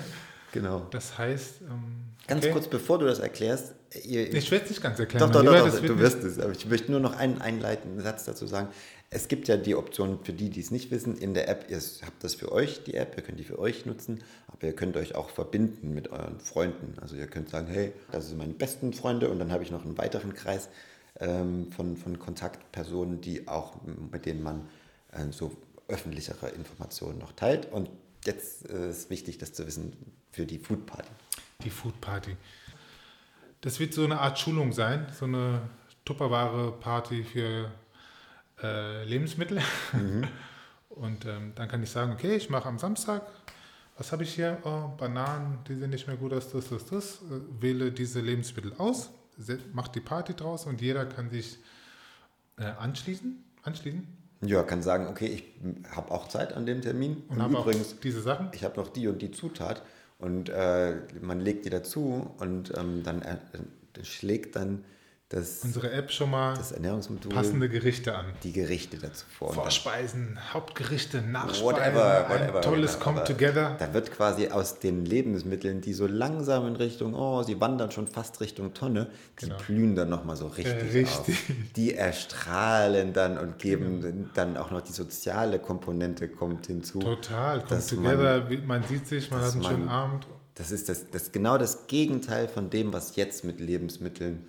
genau. 0.52 0.86
Das 0.90 1.18
heißt, 1.18 1.62
ähm, 1.62 2.12
Ganz 2.26 2.44
okay. 2.44 2.52
kurz, 2.52 2.68
bevor 2.68 2.98
du 2.98 3.06
das 3.06 3.18
erklärst, 3.18 3.74
ihr, 4.04 4.32
Ich 4.32 4.50
werde 4.50 4.64
es 4.64 4.70
nicht 4.70 4.82
ganz 4.82 4.98
erklären. 4.98 5.32
Doch, 5.32 5.42
doch, 5.42 5.52
doch, 5.52 5.70
doch 5.70 5.80
du 5.84 5.98
wirst 5.98 6.22
es. 6.22 6.38
Aber 6.38 6.52
ich 6.52 6.66
möchte 6.66 6.90
nur 6.90 7.00
noch 7.00 7.16
einen 7.16 7.40
einleitenden 7.40 8.00
Satz 8.00 8.24
dazu 8.24 8.46
sagen. 8.46 8.68
Es 9.10 9.28
gibt 9.28 9.48
ja 9.48 9.56
die 9.58 9.74
Option 9.74 10.20
für 10.22 10.32
die, 10.32 10.48
die 10.48 10.60
es 10.60 10.70
nicht 10.70 10.90
wissen, 10.90 11.18
in 11.18 11.34
der 11.34 11.48
App, 11.48 11.66
ihr 11.68 11.78
habt 11.78 12.24
das 12.24 12.34
für 12.34 12.50
euch, 12.50 12.82
die 12.84 12.94
App, 12.94 13.14
ihr 13.16 13.22
könnt 13.22 13.38
die 13.38 13.44
für 13.44 13.58
euch 13.58 13.84
nutzen, 13.84 14.24
aber 14.46 14.68
ihr 14.68 14.72
könnt 14.72 14.96
euch 14.96 15.14
auch 15.14 15.28
verbinden 15.28 15.92
mit 15.92 16.10
euren 16.10 16.40
Freunden. 16.40 16.94
Also 16.98 17.16
ihr 17.16 17.26
könnt 17.26 17.50
sagen, 17.50 17.66
hey, 17.66 17.92
das 18.10 18.28
sind 18.28 18.38
meine 18.38 18.54
besten 18.54 18.94
Freunde 18.94 19.28
und 19.28 19.38
dann 19.38 19.52
habe 19.52 19.64
ich 19.64 19.70
noch 19.70 19.84
einen 19.84 19.98
weiteren 19.98 20.32
Kreis 20.32 20.70
ähm, 21.20 21.70
von, 21.72 21.98
von 21.98 22.18
Kontaktpersonen, 22.18 23.20
die 23.20 23.48
auch, 23.48 23.74
mit 24.10 24.24
denen 24.24 24.42
man 24.42 24.66
äh, 25.10 25.30
so 25.30 25.52
öffentlichere 25.92 26.48
Informationen 26.48 27.18
noch 27.18 27.32
teilt. 27.32 27.70
Und 27.70 27.90
jetzt 28.24 28.68
äh, 28.68 28.90
ist 28.90 29.10
wichtig, 29.10 29.38
das 29.38 29.52
zu 29.52 29.66
wissen 29.66 29.92
für 30.30 30.46
die 30.46 30.58
Food 30.58 30.86
Party. 30.86 31.10
Die 31.62 31.70
Food 31.70 32.00
Party. 32.00 32.36
Das 33.60 33.78
wird 33.78 33.94
so 33.94 34.04
eine 34.04 34.18
Art 34.18 34.38
Schulung 34.38 34.72
sein, 34.72 35.06
so 35.16 35.26
eine 35.26 35.62
Tupperware-Party 36.04 37.22
für 37.22 37.70
äh, 38.60 39.04
Lebensmittel. 39.04 39.60
Und 40.88 41.24
ähm, 41.24 41.52
dann 41.54 41.68
kann 41.68 41.82
ich 41.82 41.90
sagen, 41.90 42.12
okay, 42.12 42.34
ich 42.36 42.50
mache 42.50 42.68
am 42.68 42.78
Samstag, 42.78 43.26
was 43.96 44.10
habe 44.10 44.24
ich 44.24 44.34
hier? 44.34 44.58
Oh, 44.64 44.88
Bananen, 44.98 45.58
die 45.68 45.76
sehen 45.76 45.90
nicht 45.90 46.06
mehr 46.06 46.16
gut 46.16 46.32
aus, 46.32 46.50
das, 46.50 46.68
das, 46.68 46.86
das. 46.86 47.14
Äh, 47.16 47.62
wähle 47.62 47.92
diese 47.92 48.20
Lebensmittel 48.20 48.74
aus, 48.78 49.10
macht 49.72 49.94
die 49.94 50.00
Party 50.00 50.34
draus 50.34 50.66
und 50.66 50.80
jeder 50.80 51.06
kann 51.06 51.30
sich 51.30 51.58
äh, 52.58 52.64
anschließen. 52.64 53.42
anschließen 53.62 54.21
Ja, 54.44 54.62
kann 54.64 54.82
sagen, 54.82 55.06
okay, 55.06 55.26
ich 55.26 55.44
habe 55.94 56.10
auch 56.10 56.28
Zeit 56.28 56.52
an 56.54 56.66
dem 56.66 56.82
Termin. 56.82 57.22
und 57.28 57.36
Und, 57.36 57.42
habe 57.42 57.54
übrigens, 57.54 57.98
diese 58.00 58.20
Sachen. 58.20 58.48
ich 58.52 58.64
habe 58.64 58.78
noch 58.80 58.88
die 58.88 59.06
und 59.06 59.22
die 59.22 59.30
Zutat 59.30 59.82
und 60.18 60.48
äh, 60.48 60.94
man 61.20 61.40
legt 61.40 61.64
die 61.64 61.70
dazu 61.70 62.30
und 62.38 62.72
ähm, 62.76 63.02
dann 63.04 63.22
äh, 63.22 63.36
schlägt 64.02 64.56
dann 64.56 64.84
das, 65.32 65.60
Unsere 65.64 65.90
App 65.92 66.10
schon 66.12 66.30
mal 66.30 66.54
passende 67.30 67.68
Gerichte 67.68 68.14
an. 68.14 68.26
die 68.42 68.52
Gerichte 68.52 68.98
dazu 68.98 69.24
vor. 69.38 69.52
Vorspeisen, 69.54 70.38
Hauptgerichte, 70.52 71.22
Nachspeisen, 71.22 71.64
Whatever, 71.64 72.26
ein 72.28 72.40
whatever. 72.40 72.60
tolles 72.60 72.92
genau. 72.98 73.04
Come 73.04 73.24
Together. 73.24 73.76
Da 73.78 73.94
wird 73.94 74.12
quasi 74.12 74.48
aus 74.48 74.78
den 74.78 75.04
Lebensmitteln, 75.06 75.80
die 75.80 75.94
so 75.94 76.06
langsam 76.06 76.66
in 76.66 76.76
Richtung, 76.76 77.14
oh, 77.14 77.42
sie 77.42 77.60
wandern 77.60 77.90
schon 77.90 78.06
fast 78.06 78.40
Richtung 78.40 78.74
Tonne, 78.74 79.08
die 79.40 79.46
Genau. 79.46 79.56
blühen 79.66 79.96
dann 79.96 80.10
nochmal 80.10 80.36
so 80.36 80.48
richtig, 80.48 80.66
Äh, 80.94 80.98
richtig. 80.98 81.08
auf. 81.48 81.54
Die 81.76 81.94
erstrahlen 81.94 83.12
dann 83.12 83.38
und 83.38 83.58
geben 83.58 84.30
dann 84.34 84.56
auch 84.56 84.70
noch 84.70 84.82
die 84.82 84.92
soziale 84.92 85.58
Komponente 85.58 86.28
kommt 86.28 86.66
hinzu. 86.66 86.98
Total, 86.98 87.60
Come 87.64 87.80
Together, 87.86 88.50
wie- 88.50 88.58
man 88.58 88.82
sieht 88.84 89.06
sich, 89.06 89.30
man 89.30 89.40
hat 89.40 89.52
einen 89.54 89.64
schönen 89.64 89.86
man- 89.86 89.94
Abend. 89.94 90.26
Das 90.56 90.70
ist 90.70 90.90
das, 90.90 91.08
das 91.10 91.32
genau 91.32 91.56
das 91.56 91.86
Gegenteil 91.86 92.46
von 92.46 92.68
dem, 92.68 92.92
was 92.92 93.16
jetzt 93.16 93.42
mit 93.44 93.58
Lebensmitteln 93.58 94.46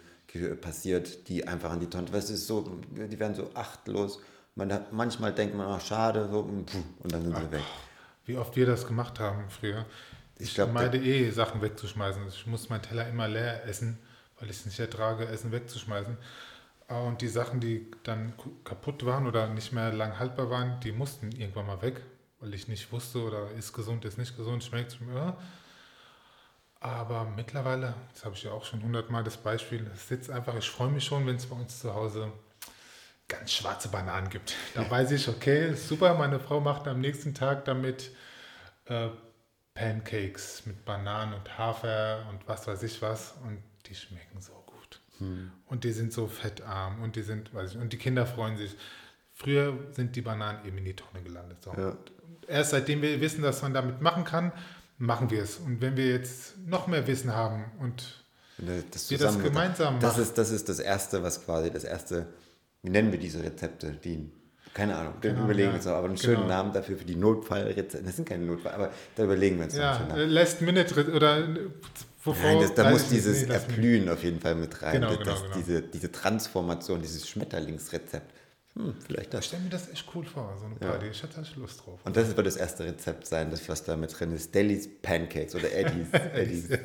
passiert, 0.62 1.28
die 1.28 1.48
einfach 1.48 1.72
an 1.72 1.80
die 1.80 1.90
Tonne. 1.90 2.12
Weißt 2.12 2.30
du, 2.30 2.34
es 2.34 2.42
ist 2.42 2.48
so, 2.48 2.80
die 2.92 3.20
werden 3.20 3.36
so 3.36 3.52
achtlos. 3.54 4.20
Man 4.56 4.86
manchmal 4.92 5.34
denkt 5.34 5.56
man, 5.56 5.68
ach 5.68 5.82
schade, 5.82 6.30
so, 6.30 6.40
und 6.42 6.68
dann 7.12 7.24
sind 7.24 7.36
sie 7.36 7.52
weg. 7.52 7.64
Wie 8.26 8.38
oft 8.38 8.56
wir 8.56 8.66
das 8.66 8.88
gemacht 8.88 9.20
haben 9.20 9.50
früher. 9.50 9.86
Ich, 10.38 10.50
Ich 10.50 10.56
glaub, 10.56 10.72
meide 10.72 10.98
eh, 10.98 11.30
Sachen 11.32 11.62
wegzuschmeißen. 11.62 12.28
Ich 12.28 12.48
muss 12.48 12.70
meinen 12.70 12.82
Teller 12.82 13.08
immer 13.08 13.28
leer 13.28 13.66
essen, 13.66 14.00
weil 14.40 14.50
ich 14.50 14.58
es 14.58 14.66
nicht 14.66 14.80
ertrage, 14.80 15.26
Essen 15.28 15.52
wegzuschmeißen. 15.52 16.18
Ah, 16.88 17.02
Und 17.02 17.22
die 17.22 17.28
Sachen, 17.28 17.60
die 17.60 17.90
dann 18.04 18.34
kaputt 18.64 19.06
waren 19.06 19.28
oder 19.28 19.48
nicht 19.48 19.72
mehr 19.74 19.92
lang 19.94 20.20
haltbar 20.20 20.50
waren, 20.50 20.80
die 20.82 20.92
mussten 20.92 21.32
irgendwann 21.32 21.68
mal 21.68 21.82
weg, 21.82 22.02
weil 22.40 22.54
ich 22.54 22.68
nicht 22.68 22.92
wusste, 22.92 23.20
oder 23.24 23.52
ist 23.52 23.74
gesund, 23.74 24.06
ist 24.06 24.18
nicht 24.18 24.36
gesund, 24.38 24.64
schmeckt 24.64 24.98
ja. 25.14 25.38
Aber 26.84 27.24
mittlerweile, 27.24 27.94
das 28.14 28.26
habe 28.26 28.36
ich 28.36 28.44
ja 28.44 28.52
auch 28.52 28.66
schon 28.66 28.84
hundertmal 28.84 29.24
das 29.24 29.38
Beispiel, 29.38 29.90
es 29.94 30.10
sitzt 30.10 30.30
einfach, 30.30 30.54
ich 30.58 30.70
freue 30.70 30.90
mich 30.90 31.06
schon, 31.06 31.26
wenn 31.26 31.38
es 31.38 31.46
bei 31.46 31.56
uns 31.56 31.80
zu 31.80 31.94
Hause 31.94 32.30
ganz 33.30 33.54
schwarze 33.54 33.88
Bananen 33.88 34.30
gibt. 34.30 34.54
Da 34.76 34.92
weiß 34.92 35.12
ich, 35.12 35.30
okay, 35.30 35.74
super, 35.76 36.14
meine 36.16 36.42
Frau 36.42 36.60
macht 36.60 36.86
am 36.90 37.00
nächsten 37.00 37.34
Tag 37.34 37.64
damit 37.64 38.12
äh, 38.88 39.08
Pancakes 39.74 40.66
mit 40.66 40.84
Bananen 40.84 41.34
und 41.34 41.58
Hafer 41.58 42.26
und 42.30 42.46
was 42.50 42.68
weiß 42.68 42.84
ich 42.84 43.02
was 43.02 43.36
und 43.46 43.64
die 43.86 43.96
schmecken 43.96 44.42
so 44.42 44.52
gut. 44.66 45.00
Und 45.68 45.86
die 45.86 45.94
sind 45.94 46.12
so 46.12 46.28
fettarm 46.28 47.02
und 47.02 47.16
die 47.16 47.22
sind, 47.22 47.54
weiß 47.54 47.76
ich, 47.76 47.78
und 47.78 47.94
die 47.94 47.98
Kinder 47.98 48.26
freuen 48.26 48.58
sich. 48.58 48.76
Früher 49.32 49.74
sind 49.92 50.18
die 50.18 50.22
Bananen 50.22 50.66
eben 50.66 50.80
in 50.80 50.84
die 50.84 50.98
Tonne 50.98 51.24
gelandet. 51.24 51.64
So. 51.64 51.72
Ja. 51.78 51.96
Erst 52.46 52.72
seitdem 52.72 53.02
wir 53.02 53.22
wissen, 53.22 53.42
dass 53.42 53.62
man 53.62 53.74
damit 53.74 54.02
machen 54.02 54.26
kann, 54.26 54.52
machen 54.98 55.30
wir 55.30 55.44
es. 55.44 55.58
Und 55.58 55.82
wenn 55.82 55.98
wir 55.98 56.08
jetzt 56.08 56.58
noch 56.66 56.88
mehr 56.88 57.06
Wissen 57.08 57.34
haben 57.34 57.66
und 57.80 58.24
Das 58.92 59.10
Wir 59.10 59.18
das 59.18 59.40
gemeinsam 59.42 60.00
das 60.00 60.14
machen. 60.14 60.24
ist, 60.24 60.38
das 60.38 60.52
ist 60.52 60.70
das 60.70 60.80
Erste, 60.80 61.24
was 61.24 61.44
quasi 61.44 61.72
das 61.72 61.84
Erste, 61.84 62.28
wie 62.82 62.90
nennen 62.90 63.12
wir 63.12 63.20
diese 63.20 63.42
Rezepte? 63.44 63.92
Die, 64.04 64.30
keine 64.74 64.96
Ahnung, 64.96 65.16
wir 65.22 65.32
Genau, 65.32 65.44
überlegen 65.46 65.70
ja. 65.70 65.76
uns 65.76 65.86
noch, 65.86 65.94
aber 65.94 66.08
einen 66.08 66.16
Genau. 66.16 66.36
schönen 66.36 66.48
Namen 66.48 66.72
dafür 66.74 66.98
für 66.98 67.06
die 67.06 67.16
Notfallrezepte. 67.16 68.04
Das 68.04 68.16
sind 68.16 68.28
keine 68.28 68.46
Notfall, 68.46 68.74
aber 68.74 68.92
da 69.16 69.24
überlegen 69.24 69.58
wir 69.58 69.66
uns 69.66 69.74
noch 69.74 69.82
ja, 69.82 69.98
einen 69.98 70.10
äh, 70.12 70.14
Namen. 70.18 70.30
Last 70.30 70.62
Minute 70.62 71.14
oder 71.14 71.38
äh, 71.40 71.60
wovor, 72.24 72.44
Nein, 72.44 72.62
das, 72.62 72.74
da 72.76 72.90
muss 72.90 73.10
dieses 73.10 73.48
Nee. 73.48 73.54
Erblühen 73.54 74.10
auf 74.10 74.24
jeden 74.24 74.40
Fall 74.40 74.56
mit 74.56 74.82
rein. 74.82 74.94
Genau, 75.02 75.10
das, 75.16 75.20
genau, 75.20 75.42
genau. 75.42 75.56
Diese, 75.58 75.82
diese 75.82 76.12
Transformation, 76.12 77.02
dieses 77.02 77.28
Schmetterlingsrezept. 77.28 78.32
Hm, 78.76 78.96
vielleicht 79.06 79.26
Ich 79.26 79.30
das. 79.30 79.46
stelle 79.46 79.64
mir 79.64 79.70
das 79.70 79.90
echt 79.90 80.06
cool 80.16 80.26
vor, 80.26 80.56
so 80.60 80.66
eine 80.66 80.76
Ja. 80.82 80.92
Party. 80.92 81.08
Ich 81.08 81.22
hätte 81.22 81.42
echt 81.42 81.56
Lust 81.58 81.86
drauf. 81.86 82.00
Und 82.06 82.18
das 82.18 82.36
wird 82.36 82.48
das 82.48 82.56
erste 82.56 82.84
Rezept 82.86 83.28
sein, 83.28 83.52
das 83.52 83.68
was 83.70 83.84
da 83.84 83.96
mit 83.96 84.20
drin 84.20 84.32
ist. 84.32 84.54
Deli's 84.56 84.90
Pancakes 85.02 85.54
oder 85.56 85.72
Eddie's, 85.74 86.08
Eddie's 86.12 86.70
äh, 86.72 86.80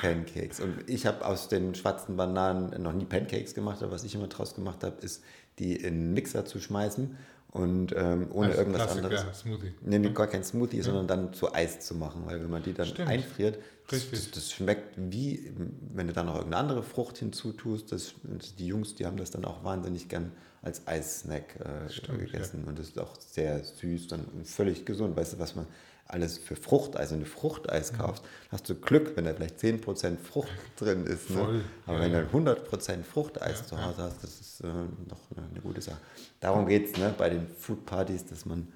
Pancakes. 0.00 0.60
Und 0.60 0.88
ich 0.88 1.06
habe 1.06 1.24
aus 1.24 1.48
den 1.48 1.74
schwarzen 1.74 2.16
Bananen 2.16 2.82
noch 2.82 2.92
nie 2.92 3.04
Pancakes 3.04 3.54
gemacht, 3.54 3.82
aber 3.82 3.92
was 3.92 4.04
ich 4.04 4.14
immer 4.14 4.28
draus 4.28 4.54
gemacht 4.54 4.82
habe, 4.82 5.00
ist, 5.02 5.22
die 5.58 5.76
in 5.76 5.86
einen 5.94 6.14
Mixer 6.14 6.44
zu 6.46 6.58
schmeißen 6.58 7.16
und 7.50 7.92
ähm, 7.96 8.28
ohne 8.32 8.48
Also 8.48 8.58
irgendwas 8.60 8.82
Klassiker, 8.84 9.04
anderes. 9.06 9.38
Smoothie. 9.40 9.74
Nee, 9.82 9.98
nee, 9.98 10.10
gar 10.10 10.26
kein 10.26 10.42
Smoothie, 10.42 10.80
sondern 10.80 11.06
dann 11.06 11.32
zu 11.34 11.52
Eis 11.54 11.80
zu 11.80 11.94
machen, 11.94 12.22
weil 12.24 12.40
wenn 12.40 12.50
man 12.50 12.62
die 12.62 12.72
dann 12.72 12.86
Stimmt. 12.86 13.08
einfriert, 13.10 13.58
das, 13.88 14.06
das 14.32 14.50
schmeckt 14.52 14.94
wie, 14.96 15.52
wenn 15.92 16.06
du 16.08 16.12
da 16.14 16.24
noch 16.24 16.36
irgendeine 16.36 16.62
andere 16.62 16.82
Frucht 16.82 17.18
hinzutust. 17.18 17.92
Das, 17.92 18.14
die 18.58 18.66
Jungs, 18.66 18.94
die 18.94 19.04
haben 19.06 19.18
das 19.18 19.30
dann 19.30 19.44
auch 19.44 19.62
wahnsinnig 19.62 20.08
gern 20.08 20.32
als 20.64 20.86
Eissnack 20.86 21.56
äh, 21.60 21.90
Stimmt, 21.90 22.18
gegessen 22.20 22.64
und 22.64 22.78
das 22.78 22.88
ist 22.88 22.98
auch 22.98 23.14
sehr 23.20 23.62
süß 23.62 24.12
und 24.12 24.46
völlig 24.48 24.84
gesund. 24.86 25.16
Weißt 25.16 25.34
du, 25.34 25.38
was 25.38 25.54
man 25.54 25.66
alles 26.06 26.38
für 26.38 26.56
Fruchteis, 26.56 27.12
wenn 27.12 27.20
du 27.20 27.26
Fruchteis 27.26 27.92
Mhm. 27.92 27.96
kaufst, 27.98 28.24
hast 28.50 28.68
du 28.68 28.74
Glück, 28.74 29.16
wenn 29.16 29.24
da 29.24 29.34
vielleicht 29.34 29.58
10% 29.58 30.18
Frucht 30.18 30.50
drin 30.76 31.06
ist. 31.06 31.30
Ne? 31.30 31.36
Voll, 31.36 31.64
Aber 31.86 31.98
ja, 31.98 32.02
wenn 32.04 32.12
du 32.12 32.18
ja. 32.18 32.24
100% 32.54 33.02
Fruchteis 33.04 33.60
Ja, 33.60 33.66
zu 33.66 33.74
ja. 33.76 33.86
Hause 33.86 34.02
hast, 34.02 34.22
das 34.22 34.40
ist 34.40 34.60
äh, 34.60 34.66
noch 34.66 35.20
eine, 35.36 35.60
gute 35.62 35.80
Sache. 35.80 35.98
Darum 36.40 36.66
geht 36.66 36.90
es 36.92 36.96
ne, 36.98 37.14
bei 37.16 37.30
den 37.30 37.46
Foodpartys, 37.48 38.26
dass 38.26 38.44
man 38.46 38.68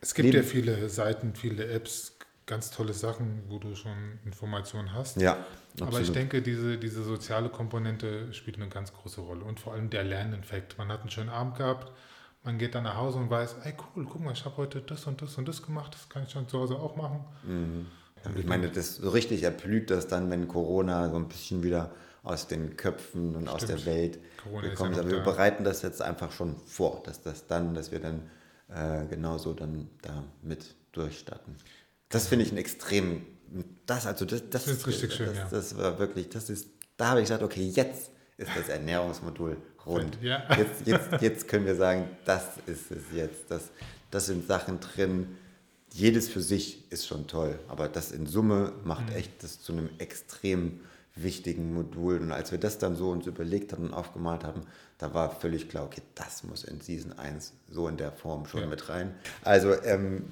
Es 0.00 0.14
gibt 0.14 0.32
ja 0.34 0.42
viele 0.42 0.88
Seiten, 0.88 1.34
viele 1.34 1.66
Apps, 1.68 2.15
ganz 2.46 2.70
tolle 2.70 2.92
Sachen, 2.92 3.42
wo 3.48 3.58
du 3.58 3.74
schon 3.74 4.18
Informationen 4.24 4.92
hast. 4.92 5.20
Ja, 5.20 5.32
Aber 5.32 5.88
absolut. 5.88 6.00
ich 6.06 6.12
denke, 6.12 6.42
diese, 6.42 6.78
diese 6.78 7.02
soziale 7.02 7.48
Komponente 7.48 8.32
spielt 8.32 8.56
eine 8.56 8.68
ganz 8.68 8.92
große 8.92 9.20
Rolle. 9.20 9.44
Und 9.44 9.58
vor 9.60 9.72
allem 9.74 9.90
der 9.90 10.04
Lerneffekt. 10.04 10.78
Man 10.78 10.88
hat 10.88 11.00
einen 11.00 11.10
schönen 11.10 11.28
Abend 11.30 11.56
gehabt, 11.56 11.92
man 12.44 12.58
geht 12.58 12.76
dann 12.76 12.84
nach 12.84 12.96
Hause 12.96 13.18
und 13.18 13.28
weiß, 13.28 13.56
ey 13.64 13.74
cool, 13.96 14.06
guck 14.08 14.20
mal, 14.22 14.32
ich 14.32 14.44
habe 14.44 14.56
heute 14.58 14.80
das 14.80 15.04
und 15.06 15.20
das 15.20 15.36
und 15.36 15.48
das 15.48 15.62
gemacht, 15.62 15.94
das 15.94 16.08
kann 16.08 16.22
ich 16.22 16.32
dann 16.32 16.48
zu 16.48 16.60
Hause 16.60 16.76
auch 16.76 16.94
machen. 16.94 17.24
Ich 18.36 18.46
meine, 18.46 18.68
das 18.68 18.96
so 18.96 19.10
richtig 19.10 19.42
erblüht 19.42 19.90
das 19.90 20.06
dann, 20.06 20.30
wenn 20.30 20.46
Corona 20.46 21.10
so 21.10 21.16
ein 21.16 21.28
bisschen 21.28 21.64
wieder 21.64 21.90
aus 22.22 22.46
den 22.48 22.76
Köpfen 22.76 23.36
und 23.36 23.48
aus 23.48 23.66
der 23.66 23.78
Stimmt. 23.78 23.86
Welt 23.86 24.18
Corona 24.42 24.68
gekommen 24.68 24.94
ja 24.94 25.00
Aber 25.00 25.10
wir 25.10 25.18
da. 25.18 25.24
bereiten 25.24 25.64
das 25.64 25.82
jetzt 25.82 26.02
einfach 26.02 26.32
schon 26.32 26.56
vor, 26.66 27.02
dass 27.04 27.22
das 27.22 27.46
dann, 27.46 27.74
dass 27.74 27.92
wir 27.92 28.00
dann 28.00 28.30
äh, 28.68 29.06
genauso 29.06 29.54
dann 29.54 29.88
da 30.02 30.24
mit 30.42 30.74
durchstarten. 30.92 31.56
Das 32.08 32.28
finde 32.28 32.44
ich 32.44 32.52
ein 32.52 32.58
extrem, 32.58 33.26
das 33.86 34.06
also 34.06 34.24
das, 34.24 34.42
das, 34.50 34.64
Das 34.64 34.76
ist 34.76 34.86
richtig 34.86 35.12
schön, 35.12 35.26
das, 35.26 35.36
ja. 35.36 35.48
das 35.50 35.76
war 35.76 35.98
wirklich, 35.98 36.28
das 36.28 36.50
ist, 36.50 36.68
da 36.96 37.08
habe 37.08 37.20
ich 37.20 37.24
gesagt, 37.26 37.42
okay, 37.42 37.66
jetzt 37.68 38.10
ist 38.38 38.50
das 38.56 38.68
Ernährungsmodul 38.68 39.56
rund. 39.84 40.18
Ja. 40.22 40.42
Jetzt, 40.56 40.86
jetzt, 40.86 41.22
jetzt 41.22 41.48
können 41.48 41.66
wir 41.66 41.76
sagen, 41.76 42.08
das 42.24 42.44
ist 42.66 42.90
es 42.90 43.02
jetzt. 43.14 43.44
Das, 43.48 43.70
das 44.10 44.26
sind 44.26 44.46
Sachen 44.46 44.80
drin, 44.80 45.36
jedes 45.92 46.28
für 46.28 46.40
sich 46.42 46.90
ist 46.92 47.06
schon 47.06 47.26
toll, 47.26 47.58
aber 47.68 47.88
das 47.88 48.12
in 48.12 48.26
Summe 48.26 48.72
macht 48.84 49.08
Mhm. 49.10 49.16
echt 49.16 49.42
das 49.42 49.60
zu 49.62 49.72
einem 49.72 49.88
extrem 49.98 50.80
wichtigen 51.16 51.74
Modul. 51.74 52.18
Und 52.20 52.30
als 52.32 52.52
wir 52.52 52.58
das 52.58 52.78
dann 52.78 52.94
so 52.94 53.10
uns 53.10 53.26
überlegt 53.26 53.72
haben 53.72 53.88
und 53.88 53.94
aufgemalt 53.94 54.44
haben, 54.44 54.62
da 54.98 55.12
war 55.14 55.30
völlig 55.30 55.68
klar, 55.68 55.84
okay, 55.84 56.02
das 56.14 56.44
muss 56.44 56.64
in 56.64 56.80
Season 56.80 57.12
1 57.18 57.52
so 57.70 57.88
in 57.88 57.96
der 57.96 58.12
Form 58.12 58.46
schon 58.46 58.60
Ja. 58.60 58.66
mit 58.66 58.88
rein. 58.88 59.14
Also 59.42 59.72
ähm, 59.84 60.24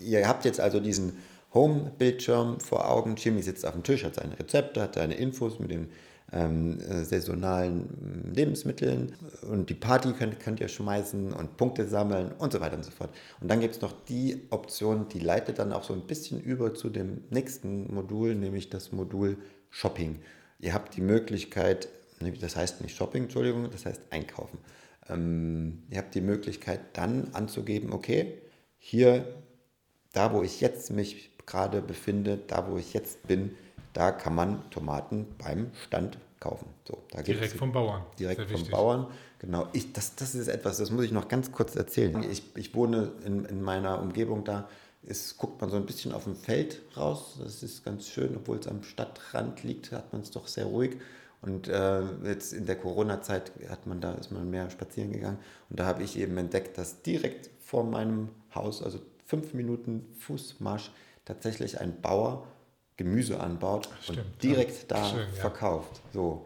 ihr 0.00 0.26
habt 0.26 0.44
jetzt 0.44 0.60
also 0.60 0.80
diesen 0.80 1.14
Home-Bildschirm 1.52 2.60
vor 2.60 2.88
Augen. 2.88 3.16
Jimmy 3.16 3.42
sitzt 3.42 3.66
auf 3.66 3.72
dem 3.72 3.82
Tisch, 3.82 4.04
hat 4.04 4.14
seine 4.14 4.38
Rezepte, 4.38 4.82
hat 4.82 4.94
seine 4.94 5.14
Infos 5.14 5.58
mit 5.58 5.70
den 5.70 5.88
ähm, 6.32 6.78
äh, 6.80 7.02
saisonalen 7.04 8.32
Lebensmitteln 8.34 9.12
und 9.50 9.68
die 9.68 9.74
Party 9.74 10.12
könnt, 10.12 10.38
könnt 10.38 10.60
ihr 10.60 10.68
schmeißen 10.68 11.32
und 11.32 11.56
Punkte 11.56 11.88
sammeln 11.88 12.30
und 12.38 12.52
so 12.52 12.60
weiter 12.60 12.76
und 12.76 12.84
so 12.84 12.92
fort. 12.92 13.10
Und 13.40 13.50
dann 13.50 13.58
gibt 13.60 13.74
es 13.74 13.80
noch 13.80 13.92
die 14.08 14.42
Option, 14.50 15.08
die 15.08 15.18
leitet 15.18 15.58
dann 15.58 15.72
auch 15.72 15.82
so 15.82 15.92
ein 15.92 16.02
bisschen 16.02 16.40
über 16.40 16.72
zu 16.74 16.88
dem 16.88 17.24
nächsten 17.30 17.92
Modul, 17.92 18.36
nämlich 18.36 18.70
das 18.70 18.92
Modul 18.92 19.38
Shopping. 19.70 20.20
Ihr 20.58 20.74
habt 20.74 20.96
die 20.96 21.00
Möglichkeit, 21.00 21.88
nee, 22.20 22.32
das 22.32 22.56
heißt 22.56 22.80
nicht 22.82 22.96
Shopping, 22.96 23.24
Entschuldigung, 23.24 23.70
das 23.70 23.86
heißt 23.86 24.02
Einkaufen. 24.10 24.58
Ähm, 25.08 25.84
ihr 25.90 25.98
habt 25.98 26.14
die 26.14 26.20
Möglichkeit 26.20 26.80
dann 26.92 27.28
anzugeben, 27.32 27.92
okay, 27.92 28.34
hier 28.78 29.26
da 30.12 30.32
wo 30.32 30.42
ich 30.42 30.60
jetzt 30.60 30.90
mich 30.90 31.30
gerade 31.46 31.80
befinde, 31.82 32.38
da 32.46 32.68
wo 32.68 32.76
ich 32.76 32.92
jetzt 32.92 33.26
bin, 33.26 33.56
da 33.92 34.12
kann 34.12 34.34
man 34.34 34.68
Tomaten 34.70 35.26
beim 35.38 35.70
Stand 35.86 36.18
kaufen. 36.38 36.66
So, 36.86 37.02
Direkt 37.26 37.52
vom 37.54 37.72
Bauern. 37.72 38.02
Direkt 38.18 38.38
Sehr 38.38 38.46
vom 38.46 38.56
wichtig. 38.56 38.70
Bauern. 38.72 39.06
Genau. 39.40 39.68
Ich, 39.72 39.92
das, 39.92 40.14
das 40.16 40.34
ist 40.34 40.48
etwas, 40.48 40.78
das 40.78 40.90
muss 40.90 41.04
ich 41.04 41.12
noch 41.12 41.28
ganz 41.28 41.52
kurz 41.52 41.76
erzählen. 41.76 42.22
Ich, 42.30 42.42
ich 42.56 42.74
wohne 42.74 43.12
in, 43.24 43.44
in 43.44 43.62
meiner 43.62 44.00
Umgebung 44.00 44.44
da. 44.44 44.68
Ist, 45.02 45.38
guckt 45.38 45.60
man 45.60 45.70
so 45.70 45.76
ein 45.76 45.86
bisschen 45.86 46.12
auf 46.12 46.24
dem 46.24 46.36
Feld 46.36 46.82
raus. 46.96 47.38
Das 47.42 47.62
ist 47.62 47.84
ganz 47.84 48.08
schön, 48.08 48.36
obwohl 48.36 48.58
es 48.58 48.66
am 48.66 48.82
Stadtrand 48.82 49.62
liegt, 49.62 49.92
hat 49.92 50.12
man 50.12 50.22
es 50.22 50.30
doch 50.30 50.46
sehr 50.46 50.66
ruhig. 50.66 50.98
Und 51.42 51.68
äh, 51.68 52.02
jetzt 52.24 52.52
in 52.52 52.66
der 52.66 52.76
Corona-Zeit 52.76 53.52
hat 53.70 53.86
man 53.86 54.00
da, 54.00 54.12
ist 54.12 54.30
man 54.30 54.50
mehr 54.50 54.68
spazieren 54.68 55.10
gegangen. 55.10 55.38
Und 55.70 55.80
da 55.80 55.86
habe 55.86 56.02
ich 56.02 56.18
eben 56.18 56.36
entdeckt, 56.36 56.76
dass 56.76 57.00
direkt 57.00 57.48
vor 57.60 57.84
meinem 57.84 58.28
Haus, 58.54 58.82
also 58.82 59.00
fünf 59.24 59.54
Minuten 59.54 60.06
Fußmarsch, 60.18 60.90
tatsächlich 61.24 61.80
ein 61.80 62.00
Bauer 62.02 62.46
Gemüse 63.00 63.40
anbaut 63.40 63.88
Stimmt, 64.02 64.18
und 64.18 64.42
direkt 64.42 64.90
ja. 64.90 64.98
da 64.98 65.04
Schön, 65.08 65.20
ja. 65.20 65.40
verkauft. 65.40 66.02
So. 66.12 66.44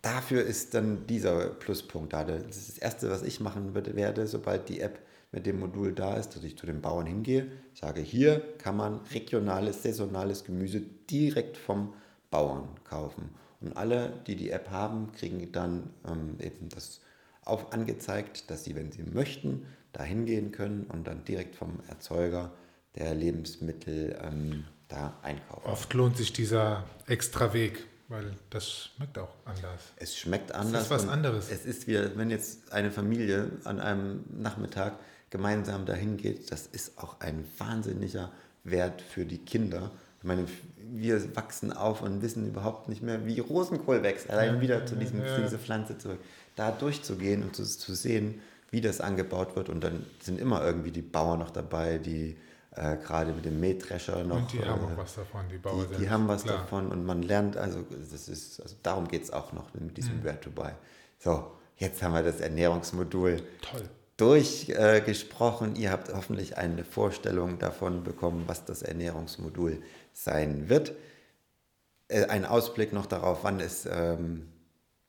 Dafür 0.00 0.42
ist 0.42 0.74
dann 0.74 1.06
dieser 1.06 1.46
Pluspunkt 1.46 2.12
da. 2.12 2.24
Das 2.24 2.56
ist 2.56 2.70
das 2.70 2.78
Erste, 2.78 3.08
was 3.08 3.22
ich 3.22 3.38
machen 3.38 3.72
würde, 3.72 3.94
werde, 3.94 4.26
sobald 4.26 4.68
die 4.68 4.80
App 4.80 4.98
mit 5.32 5.46
dem 5.46 5.58
Modul 5.58 5.92
da 5.92 6.16
ist, 6.16 6.36
dass 6.36 6.44
ich 6.44 6.56
zu 6.56 6.66
den 6.66 6.82
Bauern 6.82 7.06
hingehe, 7.06 7.50
sage, 7.74 8.02
hier 8.02 8.40
kann 8.58 8.76
man 8.76 9.00
regionales, 9.12 9.82
saisonales 9.82 10.44
Gemüse 10.44 10.82
direkt 11.10 11.56
vom 11.56 11.94
Bauern 12.30 12.68
kaufen. 12.84 13.30
Und 13.60 13.76
alle, 13.76 14.12
die 14.26 14.36
die 14.36 14.50
App 14.50 14.70
haben, 14.70 15.12
kriegen 15.12 15.50
dann 15.52 15.90
ähm, 16.06 16.36
eben 16.38 16.68
das 16.68 17.00
auf 17.44 17.72
angezeigt, 17.72 18.50
dass 18.50 18.64
sie, 18.64 18.76
wenn 18.76 18.92
sie 18.92 19.02
möchten, 19.02 19.66
da 19.92 20.02
hingehen 20.02 20.52
können 20.52 20.84
und 20.84 21.06
dann 21.06 21.24
direkt 21.24 21.56
vom 21.56 21.80
Erzeuger 21.88 22.52
der 22.96 23.14
Lebensmittel 23.14 24.18
ähm, 24.22 24.64
da 24.88 25.18
einkaufen. 25.22 25.66
Oft 25.66 25.94
lohnt 25.94 26.16
sich 26.16 26.32
dieser 26.32 26.84
extra 27.06 27.52
Weg, 27.54 27.86
weil 28.08 28.36
das 28.50 28.90
schmeckt 28.96 29.18
auch 29.18 29.34
anders. 29.44 29.92
Es 29.96 30.16
schmeckt 30.16 30.54
anders. 30.54 30.82
Es 30.82 30.82
ist 30.82 30.90
was 30.90 31.08
anderes. 31.08 31.50
Es 31.50 31.64
ist 31.64 31.86
wie, 31.86 31.98
wenn 32.16 32.30
jetzt 32.30 32.72
eine 32.72 32.90
Familie 32.90 33.50
an 33.64 33.80
einem 33.80 34.24
Nachmittag 34.30 34.98
gemeinsam 35.32 35.86
dahin 35.86 36.18
geht, 36.18 36.52
das 36.52 36.66
ist 36.66 36.98
auch 36.98 37.18
ein 37.20 37.44
wahnsinniger 37.56 38.30
Wert 38.64 39.00
für 39.00 39.24
die 39.24 39.38
Kinder. 39.38 39.90
Ich 40.18 40.24
meine, 40.24 40.44
wir 40.76 41.34
wachsen 41.34 41.72
auf 41.72 42.02
und 42.02 42.20
wissen 42.20 42.46
überhaupt 42.46 42.88
nicht 42.90 43.02
mehr, 43.02 43.24
wie 43.24 43.40
Rosenkohl 43.40 44.02
wächst. 44.02 44.30
Allein 44.30 44.60
wieder 44.60 44.84
zu, 44.84 44.94
diesem, 44.94 45.26
zu 45.26 45.42
dieser 45.42 45.58
Pflanze 45.58 45.96
zurück. 45.96 46.20
Da 46.54 46.70
durchzugehen 46.70 47.42
und 47.42 47.56
zu, 47.56 47.64
zu 47.64 47.94
sehen, 47.94 48.40
wie 48.70 48.82
das 48.82 49.00
angebaut 49.00 49.56
wird. 49.56 49.70
Und 49.70 49.82
dann 49.82 50.04
sind 50.20 50.38
immer 50.38 50.62
irgendwie 50.62 50.90
die 50.90 51.02
Bauern 51.02 51.38
noch 51.38 51.50
dabei, 51.50 51.96
die 51.96 52.36
äh, 52.76 52.98
gerade 52.98 53.32
mit 53.32 53.46
dem 53.46 53.58
Mähdrescher 53.58 54.22
noch. 54.24 54.36
Und 54.36 54.52
die 54.52 54.62
haben 54.62 54.84
auch 54.84 54.90
äh, 54.90 54.96
was 54.98 55.14
davon, 55.14 55.48
die 55.50 55.56
Bauern. 55.56 55.86
Die, 55.92 56.04
die 56.04 56.10
haben 56.10 56.28
was 56.28 56.44
klar. 56.44 56.58
davon 56.58 56.88
und 56.88 57.06
man 57.06 57.22
lernt, 57.22 57.56
also 57.56 57.84
das 57.90 58.28
ist, 58.28 58.60
also 58.60 58.76
darum 58.82 59.08
geht 59.08 59.22
es 59.22 59.32
auch 59.32 59.54
noch 59.54 59.72
mit 59.72 59.96
diesem 59.96 60.18
mhm. 60.18 60.24
Where 60.24 60.40
to 60.40 60.50
Buy. 60.50 60.72
So, 61.18 61.52
jetzt 61.78 62.02
haben 62.02 62.12
wir 62.12 62.22
das 62.22 62.40
Ernährungsmodul 62.40 63.42
Toll. 63.62 63.88
Durchgesprochen. 64.16 65.76
Äh, 65.76 65.80
Ihr 65.80 65.92
habt 65.92 66.12
hoffentlich 66.12 66.58
eine 66.58 66.84
Vorstellung 66.84 67.58
davon 67.58 68.04
bekommen, 68.04 68.44
was 68.46 68.64
das 68.64 68.82
Ernährungsmodul 68.82 69.82
sein 70.12 70.68
wird. 70.68 70.92
Äh, 72.08 72.26
ein 72.26 72.44
Ausblick 72.44 72.92
noch 72.92 73.06
darauf, 73.06 73.44
wann 73.44 73.60
es, 73.60 73.86
ähm, 73.86 74.48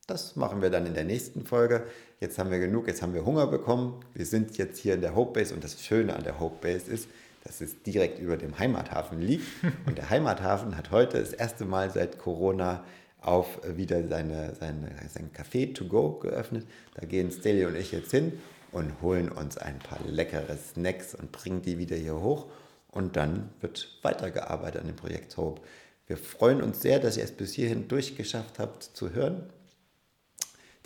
das 0.08 0.36
machen 0.36 0.62
wir 0.62 0.70
dann 0.70 0.86
in 0.86 0.94
der 0.94 1.06
nächsten 1.06 1.46
Folge. 1.46 1.84
Jetzt 2.20 2.38
haben 2.38 2.52
wir 2.52 2.60
genug, 2.60 2.88
jetzt 2.88 3.02
haben 3.02 3.14
wir 3.14 3.26
Hunger 3.26 3.48
bekommen. 3.48 4.04
Wir 4.14 4.26
sind 4.26 4.58
jetzt 4.58 4.80
hier 4.80 4.94
in 4.94 5.02
der 5.02 5.16
Hope 5.16 5.40
Base 5.40 5.54
und 5.54 5.64
das 5.64 5.84
Schöne 5.84 6.16
an 6.16 6.24
der 6.24 6.40
Hope 6.40 6.58
Base 6.62 6.90
ist, 6.90 7.08
dass 7.44 7.60
es 7.60 7.84
direkt 7.84 8.20
über 8.20 8.38
dem 8.38 8.58
Heimathafen 8.58 9.20
liegt. 9.20 9.46
Und 9.86 9.98
der 9.98 10.10
Heimathafen 10.10 10.78
hat 10.78 10.92
heute 10.92 11.20
das 11.20 11.34
erste 11.34 11.66
Mal 11.66 11.90
seit 11.90 12.18
Corona 12.18 12.86
auf 13.20 13.60
wieder 13.76 14.08
seine, 14.08 14.56
seine, 14.56 14.96
sein 15.14 15.30
Café 15.36 15.74
to 15.74 15.84
go 15.84 16.12
geöffnet. 16.12 16.66
Da 16.96 17.06
gehen 17.06 17.32
Steli 17.32 17.66
und 17.66 17.76
ich 17.76 17.92
jetzt 17.92 18.12
hin 18.12 18.34
und 18.74 19.02
holen 19.02 19.30
uns 19.30 19.58
ein 19.58 19.80
paar 19.80 20.00
leckere 20.06 20.58
Snacks 20.58 21.16
und 21.16 21.32
bringen 21.32 21.62
die 21.62 21.78
wieder 21.78 21.96
hier 21.96 22.20
hoch. 22.20 22.48
Und 22.90 23.16
dann 23.16 23.50
wird 23.62 24.00
weitergearbeitet 24.02 24.82
an 24.82 24.88
dem 24.88 24.96
Projekt 24.96 25.38
Hope. 25.38 25.62
Wir 26.06 26.18
freuen 26.18 26.62
uns 26.62 26.82
sehr, 26.82 27.00
dass 27.00 27.18
ihr 27.18 27.24
es 27.24 27.32
bis 27.32 27.54
hierhin 27.54 27.88
durchgeschafft 27.88 28.60
habt 28.60 28.84
zu 28.84 29.12
hören. 29.12 29.44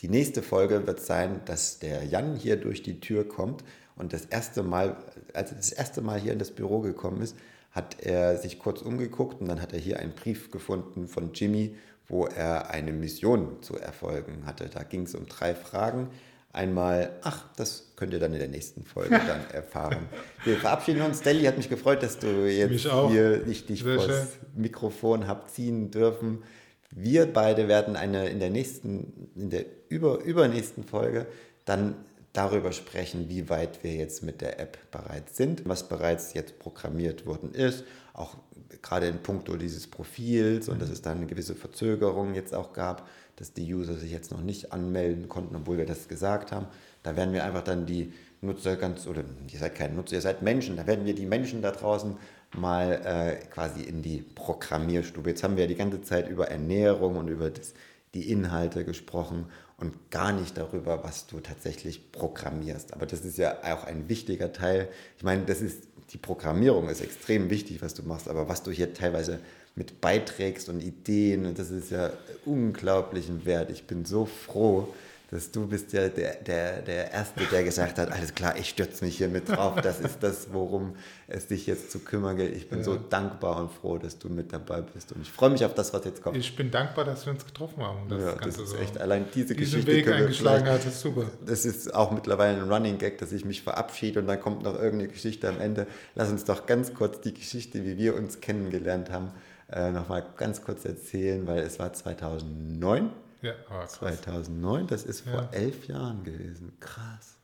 Die 0.01 0.09
nächste 0.09 0.43
Folge 0.43 0.85
wird 0.85 1.01
sein, 1.01 1.41
dass 1.45 1.79
der 1.79 2.03
Jan 2.03 2.35
hier 2.35 2.57
durch 2.57 2.83
die 2.83 2.99
Tür 2.99 3.27
kommt 3.27 3.63
und 3.95 4.13
das 4.13 4.25
erste 4.25 4.61
Mal, 4.61 4.95
als 5.33 5.51
er 5.51 5.57
das 5.57 5.71
erste 5.71 6.01
Mal 6.01 6.19
hier 6.19 6.33
in 6.33 6.39
das 6.39 6.51
Büro 6.51 6.81
gekommen 6.81 7.21
ist, 7.21 7.35
hat 7.71 7.99
er 8.01 8.37
sich 8.37 8.59
kurz 8.59 8.81
umgeguckt 8.81 9.41
und 9.41 9.47
dann 9.47 9.61
hat 9.61 9.73
er 9.73 9.79
hier 9.79 9.99
einen 9.99 10.13
Brief 10.13 10.51
gefunden 10.51 11.07
von 11.07 11.33
Jimmy, 11.33 11.75
wo 12.07 12.25
er 12.25 12.69
eine 12.69 12.91
Mission 12.91 13.61
zu 13.61 13.77
erfolgen 13.77 14.45
hatte. 14.45 14.69
Da 14.69 14.83
ging 14.83 15.03
es 15.03 15.15
um 15.15 15.25
drei 15.25 15.55
Fragen. 15.55 16.09
Einmal, 16.51 17.11
ach, 17.21 17.45
das 17.55 17.91
könnt 17.95 18.13
ihr 18.13 18.19
dann 18.19 18.33
in 18.33 18.39
der 18.39 18.47
nächsten 18.47 18.83
Folge 18.83 19.19
dann 19.27 19.49
erfahren. 19.53 20.07
Wir 20.43 20.57
verabschieden 20.57 21.01
uns. 21.01 21.19
Stelly 21.19 21.43
hat 21.45 21.57
mich 21.57 21.69
gefreut, 21.69 22.01
dass 22.01 22.19
du 22.19 22.49
jetzt 22.49 22.87
hier 23.09 23.43
nicht 23.45 23.69
dich 23.69 23.83
vor 23.83 24.07
das 24.07 24.29
Mikrofon 24.55 25.27
habt 25.27 25.51
ziehen 25.51 25.91
dürfen. 25.91 26.43
Wir 26.89 27.31
beide 27.31 27.67
werden 27.67 27.95
eine 27.95 28.29
in 28.29 28.39
der 28.39 28.49
nächsten, 28.49 29.29
in 29.35 29.49
der 29.49 29.65
über, 29.89 30.23
übernächsten 30.23 30.83
Folge 30.83 31.27
dann 31.65 31.95
darüber 32.33 32.71
sprechen, 32.71 33.29
wie 33.29 33.49
weit 33.49 33.83
wir 33.83 33.93
jetzt 33.93 34.23
mit 34.23 34.41
der 34.41 34.59
App 34.59 34.77
bereits 34.91 35.37
sind, 35.37 35.67
was 35.67 35.89
bereits 35.89 36.33
jetzt 36.33 36.59
programmiert 36.59 37.25
worden 37.25 37.53
ist, 37.53 37.83
auch 38.13 38.37
gerade 38.81 39.07
in 39.07 39.17
puncto 39.23 39.57
dieses 39.57 39.87
Profils 39.87 40.69
und 40.69 40.81
dass 40.81 40.89
es 40.89 41.01
da 41.01 41.11
eine 41.11 41.25
gewisse 41.25 41.55
Verzögerung 41.55 42.35
jetzt 42.35 42.53
auch 42.53 42.73
gab, 42.73 43.07
dass 43.37 43.53
die 43.53 43.73
User 43.73 43.93
sich 43.93 44.11
jetzt 44.11 44.31
noch 44.31 44.41
nicht 44.41 44.73
anmelden 44.73 45.29
konnten, 45.29 45.55
obwohl 45.55 45.77
wir 45.77 45.85
das 45.85 46.07
gesagt 46.07 46.51
haben. 46.51 46.67
Da 47.03 47.15
werden 47.15 47.33
wir 47.33 47.45
einfach 47.45 47.63
dann 47.63 47.85
die 47.85 48.11
Nutzer 48.41 48.75
ganz, 48.75 49.07
oder 49.07 49.23
ihr 49.51 49.59
seid 49.59 49.75
kein 49.75 49.95
Nutzer, 49.95 50.15
ihr 50.15 50.21
seid 50.21 50.41
Menschen, 50.41 50.75
da 50.75 50.85
werden 50.85 51.05
wir 51.05 51.15
die 51.15 51.25
Menschen 51.25 51.61
da 51.61 51.71
draußen 51.71 52.17
mal 52.55 53.01
äh, 53.03 53.45
quasi 53.47 53.81
in 53.81 54.01
die 54.01 54.19
Programmierstube. 54.19 55.29
Jetzt 55.29 55.43
haben 55.43 55.55
wir 55.55 55.63
ja 55.63 55.67
die 55.67 55.75
ganze 55.75 56.01
Zeit 56.01 56.29
über 56.29 56.49
Ernährung 56.49 57.15
und 57.17 57.27
über 57.27 57.49
das, 57.49 57.73
die 58.13 58.31
Inhalte 58.31 58.83
gesprochen 58.85 59.45
und 59.77 60.09
gar 60.09 60.31
nicht 60.31 60.57
darüber, 60.57 61.03
was 61.03 61.27
du 61.27 61.39
tatsächlich 61.39 62.11
programmierst. 62.11 62.93
Aber 62.93 63.05
das 63.05 63.23
ist 63.23 63.37
ja 63.37 63.57
auch 63.63 63.83
ein 63.83 64.09
wichtiger 64.09 64.51
Teil. 64.51 64.89
Ich 65.17 65.23
meine, 65.23 65.43
das 65.45 65.61
ist, 65.61 65.87
die 66.11 66.17
Programmierung 66.17 66.89
ist 66.89 67.01
extrem 67.01 67.49
wichtig, 67.49 67.81
was 67.81 67.93
du 67.93 68.03
machst, 68.03 68.27
aber 68.27 68.47
was 68.49 68.63
du 68.63 68.71
hier 68.71 68.93
teilweise 68.93 69.39
mit 69.77 70.01
beiträgst 70.01 70.69
und 70.69 70.81
Ideen, 70.81 71.53
das 71.55 71.69
ist 71.69 71.91
ja 71.91 72.11
unglaublichen 72.45 73.45
Wert. 73.45 73.69
Ich 73.69 73.85
bin 73.85 74.05
so 74.05 74.25
froh, 74.25 74.87
dass 75.29 75.51
du 75.51 75.67
bist 75.67 75.91
ja 75.91 76.07
der, 76.07 76.35
der, 76.35 76.81
der 76.81 77.11
Erste, 77.11 77.43
der 77.51 77.63
gesagt 77.63 77.97
hat, 77.97 78.11
alles 78.11 78.33
klar, 78.33 78.57
ich 78.57 78.69
stürze 78.69 79.03
mich 79.03 79.17
hier 79.17 79.27
mit 79.27 79.49
drauf. 79.49 79.75
Das 79.81 79.99
ist 79.99 80.23
das, 80.23 80.47
worum 80.53 80.95
es 81.27 81.47
dich 81.47 81.67
jetzt 81.67 81.91
zu 81.91 81.99
kümmern 81.99 82.37
gilt. 82.37 82.55
Ich 82.55 82.69
bin 82.69 82.79
ja. 82.79 82.85
so 82.85 82.95
dankbar 82.95 83.61
und 83.61 83.71
froh, 83.71 83.97
dass 83.97 84.17
du 84.17 84.29
mit 84.29 84.53
dabei 84.53 84.81
bist. 84.81 85.11
Und 85.11 85.21
ich 85.21 85.31
freue 85.31 85.49
mich 85.49 85.65
auf 85.65 85.73
das, 85.73 85.93
was 85.93 86.05
jetzt 86.05 86.23
kommt. 86.23 86.37
Ich 86.37 86.55
bin 86.55 86.71
dankbar, 86.71 87.03
dass 87.03 87.25
wir 87.25 87.33
uns 87.33 87.45
getroffen 87.45 87.83
haben. 87.83 88.07
Das, 88.07 88.21
ja, 88.21 88.35
das 88.35 88.57
ist 88.57 88.69
so 88.69 88.77
echt, 88.77 88.97
allein 88.99 89.25
diese 89.35 89.53
Geschichte. 89.53 89.91
Weg 89.91 90.07
eingeschlagen 90.07 90.65
hat, 90.67 90.85
ist 90.85 91.01
super. 91.01 91.25
Das 91.45 91.65
ist 91.65 91.93
auch 91.93 92.11
mittlerweile 92.11 92.61
ein 92.61 92.71
Running 92.71 92.97
Gag, 92.97 93.17
dass 93.17 93.33
ich 93.33 93.43
mich 93.43 93.61
verabschiede 93.61 94.21
und 94.21 94.27
dann 94.27 94.39
kommt 94.39 94.63
noch 94.63 94.75
irgendeine 94.75 95.11
Geschichte 95.11 95.49
am 95.49 95.59
Ende. 95.59 95.87
Lass 96.15 96.31
uns 96.31 96.45
doch 96.45 96.65
ganz 96.65 96.93
kurz 96.93 97.19
die 97.19 97.33
Geschichte, 97.33 97.83
wie 97.83 97.97
wir 97.97 98.15
uns 98.15 98.39
kennengelernt 98.39 99.11
haben, 99.11 99.33
äh, 99.69 99.91
nochmal 99.91 100.25
ganz 100.37 100.61
kurz 100.61 100.85
erzählen, 100.85 101.45
weil 101.47 101.59
es 101.59 101.79
war 101.79 101.93
2009 101.93 103.11
ja, 103.41 103.53
aber 103.69 103.79
krass. 103.79 103.93
2009, 103.93 104.87
das 104.87 105.03
ist 105.03 105.21
vor 105.21 105.43
ja. 105.43 105.49
elf 105.51 105.87
Jahren 105.87 106.23
gewesen. 106.23 106.77
Krass. 106.79 107.37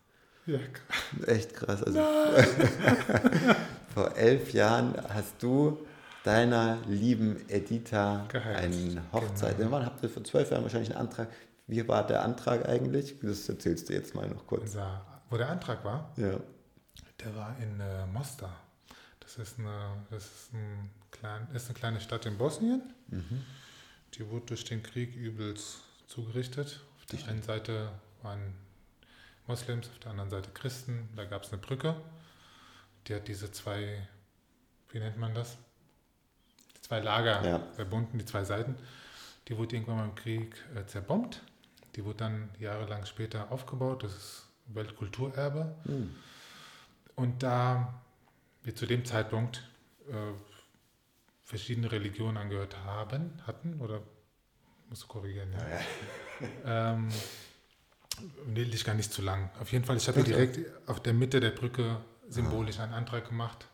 Ja, 0.45 0.57
krass. 0.57 1.27
Echt 1.27 1.53
krass. 1.53 1.83
Also 1.83 1.99
vor 3.93 4.15
elf 4.17 4.53
Jahren 4.53 4.95
hast 5.13 5.41
du 5.41 5.85
deiner 6.23 6.79
lieben 6.87 7.37
Editha 7.47 8.27
eine 8.31 9.03
Hochzeit. 9.11 9.57
Genau. 9.57 9.71
Wann 9.71 9.85
habt 9.85 10.01
ihr 10.03 10.09
vor 10.09 10.23
zwölf 10.23 10.49
Jahren 10.51 10.63
wahrscheinlich 10.63 10.91
einen 10.91 11.07
Antrag? 11.07 11.29
Wie 11.67 11.87
war 11.87 12.05
der 12.05 12.23
Antrag 12.23 12.67
eigentlich? 12.67 13.19
Das 13.21 13.47
erzählst 13.47 13.89
du 13.89 13.93
jetzt 13.93 14.15
mal 14.15 14.27
noch 14.27 14.45
kurz. 14.47 14.75
wo 15.29 15.37
der 15.37 15.49
Antrag 15.49 15.83
war? 15.85 16.11
Ja. 16.17 16.39
Der 17.23 17.35
war 17.35 17.55
in 17.61 17.79
äh, 17.79 18.05
Mostar. 18.07 18.55
Das 19.19 19.37
ist 19.37 19.59
eine, 19.59 20.05
das 20.09 20.25
ist, 20.25 20.53
ein 20.53 20.89
klein, 21.13 21.47
ist 21.53 21.69
eine 21.69 21.79
kleine 21.79 22.01
Stadt 22.01 22.25
in 22.25 22.37
Bosnien. 22.37 22.81
Mhm. 23.07 23.45
Die 24.15 24.29
wurde 24.29 24.47
durch 24.47 24.65
den 24.65 24.83
Krieg 24.83 25.15
übelst 25.15 25.79
zugerichtet. 26.07 26.81
Auf 26.97 27.05
der 27.05 27.27
einen 27.29 27.41
Seite 27.41 27.91
waren 28.21 28.53
Moslems, 29.47 29.89
auf 29.89 29.99
der 29.99 30.11
anderen 30.11 30.29
Seite 30.29 30.51
Christen. 30.51 31.09
Da 31.15 31.25
gab 31.25 31.43
es 31.43 31.51
eine 31.51 31.61
Brücke. 31.61 31.95
Die 33.07 33.15
hat 33.15 33.27
diese 33.27 33.51
zwei, 33.51 34.07
wie 34.89 34.99
nennt 34.99 35.17
man 35.17 35.33
das? 35.33 35.57
Die 36.75 36.81
zwei 36.81 36.99
Lager 36.99 37.45
ja. 37.45 37.59
verbunden, 37.75 38.17
die 38.17 38.25
zwei 38.25 38.43
Seiten. 38.43 38.75
Die 39.47 39.57
wurde 39.57 39.75
irgendwann 39.75 39.97
mal 39.97 40.05
im 40.05 40.15
Krieg 40.15 40.55
äh, 40.75 40.85
zerbombt. 40.85 41.41
Die 41.95 42.05
wurde 42.05 42.17
dann 42.19 42.49
jahrelang 42.59 43.05
später 43.05 43.51
aufgebaut. 43.51 44.03
Das 44.03 44.15
ist 44.15 44.47
Weltkulturerbe. 44.67 45.75
Mhm. 45.85 46.15
Und 47.15 47.43
da 47.43 48.01
wir 48.63 48.75
zu 48.75 48.85
dem 48.85 49.03
Zeitpunkt 49.03 49.63
äh, 50.09 50.13
verschiedene 51.43 51.91
Religionen 51.91 52.37
angehört 52.37 52.77
haben, 52.85 53.41
hatten 53.45 53.79
oder 53.81 54.01
musst 54.89 55.03
du 55.03 55.07
korrigieren, 55.07 55.51
ja. 55.53 56.47
ähm, 56.93 57.09
nee, 58.47 58.65
dich 58.65 58.85
gar 58.85 58.95
nicht 58.95 59.11
zu 59.11 59.21
lang. 59.21 59.49
Auf 59.59 59.71
jeden 59.71 59.85
Fall, 59.85 59.97
ich 59.97 60.07
habe 60.07 60.23
direkt 60.23 60.59
auf 60.87 61.01
der 61.01 61.13
Mitte 61.13 61.39
der 61.39 61.51
Brücke 61.51 61.97
symbolisch 62.29 62.79
einen 62.79 62.93
Antrag 62.93 63.27
gemacht. 63.27 63.67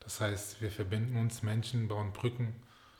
Das 0.00 0.20
heißt, 0.20 0.60
wir 0.60 0.70
verbinden 0.70 1.16
uns, 1.16 1.42
Menschen 1.42 1.88
bauen 1.88 2.12
Brücken. 2.12 2.54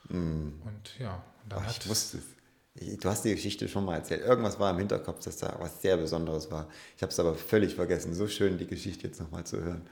Mm. 0.09 0.61
Und 0.63 0.99
ja, 0.99 1.23
und 1.43 1.51
dann 1.51 1.63
Ach, 1.63 1.67
hat 1.67 1.83
ich 1.83 1.89
wusste 1.89 2.17
es. 2.17 3.01
Du 3.01 3.09
hast 3.09 3.25
die 3.25 3.35
Geschichte 3.35 3.67
schon 3.67 3.83
mal 3.83 3.95
erzählt. 3.95 4.21
Irgendwas 4.21 4.57
war 4.57 4.71
im 4.71 4.77
Hinterkopf, 4.77 5.19
dass 5.25 5.37
da 5.37 5.57
was 5.59 5.81
sehr 5.81 5.97
Besonderes 5.97 6.49
war. 6.51 6.69
Ich 6.95 7.03
habe 7.03 7.11
es 7.11 7.19
aber 7.19 7.35
völlig 7.35 7.75
vergessen. 7.75 8.13
So 8.13 8.29
schön, 8.29 8.57
die 8.57 8.67
Geschichte 8.67 9.07
jetzt 9.07 9.19
nochmal 9.19 9.45
zu 9.45 9.61
hören. 9.61 9.85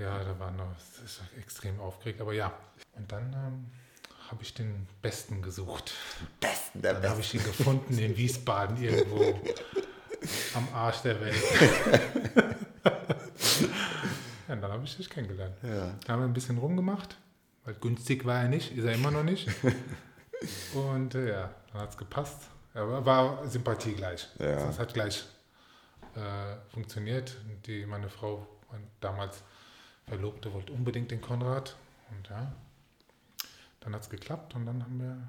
Ja, 0.00 0.24
da 0.24 0.38
war 0.38 0.50
noch 0.50 0.74
das 0.74 0.98
ist 1.04 1.20
extrem 1.38 1.78
aufgeregt. 1.78 2.20
Aber 2.20 2.32
ja, 2.32 2.52
und 2.96 3.12
dann 3.12 3.32
ähm, 3.32 3.66
habe 4.30 4.42
ich 4.42 4.54
den 4.54 4.86
Besten 5.02 5.42
gesucht. 5.42 5.92
Besten, 6.40 6.80
der 6.80 6.94
Dann 6.94 7.10
habe 7.10 7.20
ich 7.20 7.34
ihn 7.34 7.44
gefunden 7.44 7.98
in 7.98 8.16
Wiesbaden 8.16 8.82
irgendwo 8.82 9.22
am 10.54 10.68
Arsch 10.72 11.02
der 11.02 11.20
Welt. 11.20 11.34
ja, 14.48 14.54
und 14.54 14.60
dann 14.62 14.72
habe 14.72 14.84
ich 14.84 14.96
dich 14.96 15.10
kennengelernt. 15.10 15.56
Ja. 15.62 15.94
Da 16.06 16.12
haben 16.12 16.20
wir 16.20 16.26
ein 16.26 16.32
bisschen 16.32 16.56
rumgemacht, 16.58 17.16
weil 17.64 17.74
günstig 17.74 18.24
war 18.24 18.42
er 18.42 18.48
nicht, 18.48 18.76
ist 18.76 18.84
er 18.84 18.94
immer 18.94 19.10
noch 19.10 19.24
nicht. 19.24 19.48
Und 20.74 21.14
äh, 21.14 21.32
ja, 21.32 21.50
dann 21.70 21.82
hat 21.82 21.90
es 21.90 21.98
gepasst. 21.98 22.48
Aber 22.72 23.04
war 23.04 23.46
Sympathie 23.46 23.92
gleich. 23.92 24.26
Ja. 24.38 24.54
Also, 24.54 24.68
es 24.68 24.78
hat 24.78 24.94
gleich 24.94 25.26
äh, 26.14 26.56
funktioniert. 26.72 27.36
Die, 27.66 27.84
meine 27.84 28.08
Frau, 28.08 28.46
mein 28.70 28.88
Verlobte, 30.10 30.52
wollte 30.52 30.72
unbedingt 30.72 31.12
den 31.12 31.20
Konrad. 31.20 31.76
Und 32.10 32.28
ja, 32.28 32.52
dann 33.78 33.94
hat 33.94 34.02
es 34.02 34.10
geklappt 34.10 34.56
und 34.56 34.66
dann 34.66 34.82
haben 34.82 34.98
wir 34.98 35.28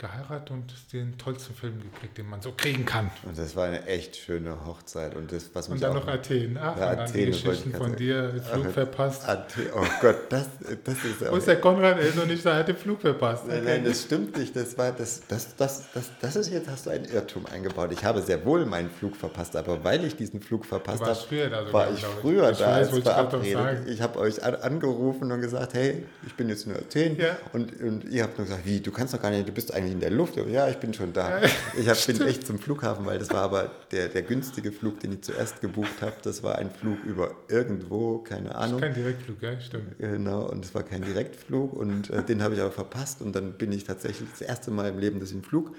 geheiratet 0.00 0.50
und 0.50 0.74
den 0.92 1.16
tollsten 1.18 1.54
Film 1.54 1.80
gekriegt, 1.80 2.18
den 2.18 2.28
man 2.28 2.40
so 2.40 2.52
kriegen 2.56 2.84
kann. 2.84 3.10
Und 3.24 3.38
das 3.38 3.54
war 3.54 3.66
eine 3.66 3.86
echt 3.86 4.16
schöne 4.16 4.64
Hochzeit. 4.66 5.14
Und 5.14 5.30
das, 5.30 5.50
was 5.52 5.68
Und 5.68 5.74
mich 5.74 5.82
dann 5.82 5.90
auch 5.96 6.06
noch 6.06 6.08
Athen. 6.08 6.58
Ach, 6.60 6.64
Ja, 6.64 6.70
und 6.72 6.80
dann 6.80 6.98
Athen, 7.00 7.12
die 7.14 7.20
ich 7.24 7.44
Geschichten 7.44 7.74
von 7.74 7.94
dir, 7.96 8.42
Flug 8.50 8.66
Ach, 8.68 8.72
verpasst. 8.72 9.28
Athen, 9.28 9.66
oh 9.74 9.84
Gott, 10.00 10.16
das, 10.30 10.48
das 10.84 11.04
ist 11.04 11.20
ist 11.22 11.46
der 11.46 11.60
Konrad? 11.60 11.98
Ist 12.00 12.16
noch 12.16 12.26
nicht 12.26 12.44
da, 12.44 12.52
er 12.52 12.58
hat 12.60 12.68
den 12.68 12.76
Flug 12.76 13.00
verpasst. 13.02 13.44
Nein, 13.46 13.62
nein, 13.64 13.84
das 13.84 14.02
stimmt 14.02 14.36
nicht. 14.36 14.56
Das 14.56 14.76
war 14.78 14.90
das, 14.92 15.22
das, 15.28 15.54
das, 15.56 15.84
das, 15.92 16.10
das 16.20 16.36
ist 16.36 16.50
jetzt 16.50 16.68
hast 16.68 16.86
du 16.86 16.90
einen 16.90 17.04
Irrtum 17.04 17.44
eingebaut. 17.46 17.92
Ich 17.92 18.04
habe 18.04 18.22
sehr 18.22 18.44
wohl 18.46 18.64
meinen 18.66 18.90
Flug 18.90 19.14
verpasst, 19.16 19.54
aber 19.54 19.84
weil 19.84 20.04
ich 20.04 20.16
diesen 20.16 20.40
Flug 20.40 20.64
verpasst 20.64 21.02
habe, 21.02 21.14
sogar, 21.14 21.72
war 21.72 21.90
ich 21.92 21.98
ich. 21.98 22.04
früher 22.06 22.50
Ich 22.50 22.58
da 22.58 22.66
weiß, 22.66 22.88
als 22.88 22.96
ich 22.96 23.04
verabredet. 23.04 23.52
sagen. 23.52 23.86
Ich 23.88 24.00
habe 24.02 24.18
euch 24.18 24.42
an, 24.42 24.54
angerufen 24.56 25.30
und 25.30 25.40
gesagt, 25.42 25.74
hey, 25.74 26.06
ich 26.26 26.34
bin 26.34 26.48
jetzt 26.48 26.66
in 26.66 26.74
Athen 26.74 27.18
Ja. 27.18 27.36
und, 27.52 27.78
und 27.80 28.04
ihr 28.04 28.22
habt 28.22 28.38
nur 28.38 28.46
gesagt, 28.46 28.64
wie, 28.64 28.80
du 28.80 28.90
kannst 28.90 29.12
doch 29.14 29.20
gar 29.20 29.30
nicht, 29.30 29.46
du 29.46 29.52
bist 29.52 29.74
eigentlich 29.74 29.89
in 29.92 30.00
der 30.00 30.10
Luft. 30.10 30.36
Ja, 30.36 30.68
ich 30.68 30.76
bin 30.76 30.94
schon 30.94 31.12
da. 31.12 31.40
Ich 31.78 31.88
hab, 31.88 32.04
bin 32.06 32.22
echt 32.22 32.46
zum 32.46 32.58
Flughafen, 32.58 33.06
weil 33.06 33.18
das 33.18 33.30
war 33.30 33.42
aber 33.42 33.70
der, 33.90 34.08
der 34.08 34.22
günstige 34.22 34.72
Flug, 34.72 35.00
den 35.00 35.12
ich 35.12 35.22
zuerst 35.22 35.60
gebucht 35.60 36.00
habe. 36.02 36.16
Das 36.22 36.42
war 36.42 36.56
ein 36.56 36.70
Flug 36.70 37.02
über 37.04 37.34
irgendwo, 37.48 38.18
keine 38.18 38.54
Ahnung. 38.54 38.80
Kein 38.80 38.94
Direktflug, 38.94 39.42
ja, 39.42 39.60
stimmt. 39.60 39.98
Genau, 39.98 40.48
und 40.48 40.64
es 40.64 40.74
war 40.74 40.82
kein 40.82 41.02
Direktflug 41.02 41.72
und 41.72 42.10
äh, 42.10 42.22
den 42.22 42.42
habe 42.42 42.54
ich 42.54 42.60
aber 42.60 42.72
verpasst 42.72 43.22
und 43.22 43.34
dann 43.34 43.52
bin 43.52 43.72
ich 43.72 43.84
tatsächlich 43.84 44.28
das 44.30 44.40
erste 44.40 44.70
Mal 44.70 44.88
im 44.88 44.98
Leben, 44.98 45.20
dass 45.20 45.30
ich 45.30 45.36
einen 45.36 45.44
Flug 45.44 45.74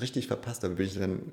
richtig 0.00 0.26
verpasst 0.26 0.64
habe, 0.64 0.74
bin 0.74 0.86
ich 0.86 0.98
dann 0.98 1.32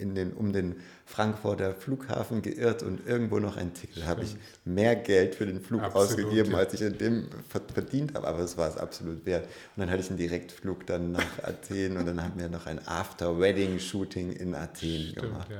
in 0.00 0.14
den, 0.14 0.32
um 0.32 0.52
den 0.52 0.76
Frankfurter 1.04 1.74
Flughafen 1.74 2.42
geirrt 2.42 2.82
und 2.82 3.06
irgendwo 3.06 3.38
noch 3.40 3.56
ein 3.56 3.74
Ticket. 3.74 4.06
habe 4.06 4.22
ich 4.22 4.36
mehr 4.64 4.94
Geld 4.94 5.34
für 5.34 5.46
den 5.46 5.60
Flug 5.60 5.82
Absolut, 5.82 6.08
ausgegeben, 6.10 6.52
ja. 6.52 6.58
als 6.58 6.74
ich 6.74 6.82
in 6.82 6.96
dem 6.98 7.28
ver- 7.48 7.62
verdient 7.72 8.14
habe, 8.14 8.26
aber 8.28 8.40
es 8.40 8.56
war 8.56 8.68
es 8.68 8.76
absolut 8.76 9.24
wert. 9.26 9.44
Und 9.44 9.80
dann 9.80 9.90
hatte 9.90 10.00
ich 10.02 10.08
einen 10.10 10.18
Direktflug 10.18 10.86
dann 10.86 11.12
nach 11.12 11.24
Athen 11.42 11.96
und 11.96 12.06
dann 12.06 12.22
haben 12.22 12.38
wir 12.38 12.48
noch 12.48 12.66
ein 12.66 12.78
After-Wedding-Shooting 12.86 14.32
in 14.32 14.54
Athen 14.54 15.00
Stimmt, 15.10 15.16
gemacht. 15.22 15.50
ja. 15.50 15.56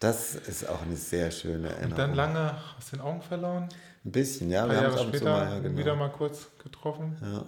Das 0.00 0.34
ist 0.36 0.68
auch 0.68 0.82
eine 0.82 0.96
sehr 0.96 1.30
schöne 1.32 1.68
Erinnerung. 1.70 1.90
Und 1.90 1.98
dann 1.98 2.14
lange 2.14 2.54
aus 2.78 2.90
den 2.90 3.00
Augen 3.00 3.20
verloren. 3.20 3.68
Ein 4.04 4.12
bisschen, 4.12 4.48
ja. 4.50 4.68
Wir 4.68 4.76
haben 4.76 4.84
Jahre 4.84 4.96
zu 4.96 5.08
später 5.08 5.24
mal, 5.24 5.50
ja, 5.50 5.58
genau. 5.58 5.76
wieder 5.78 5.96
mal 5.96 6.10
kurz 6.10 6.46
getroffen. 6.62 7.16
Ja. 7.20 7.44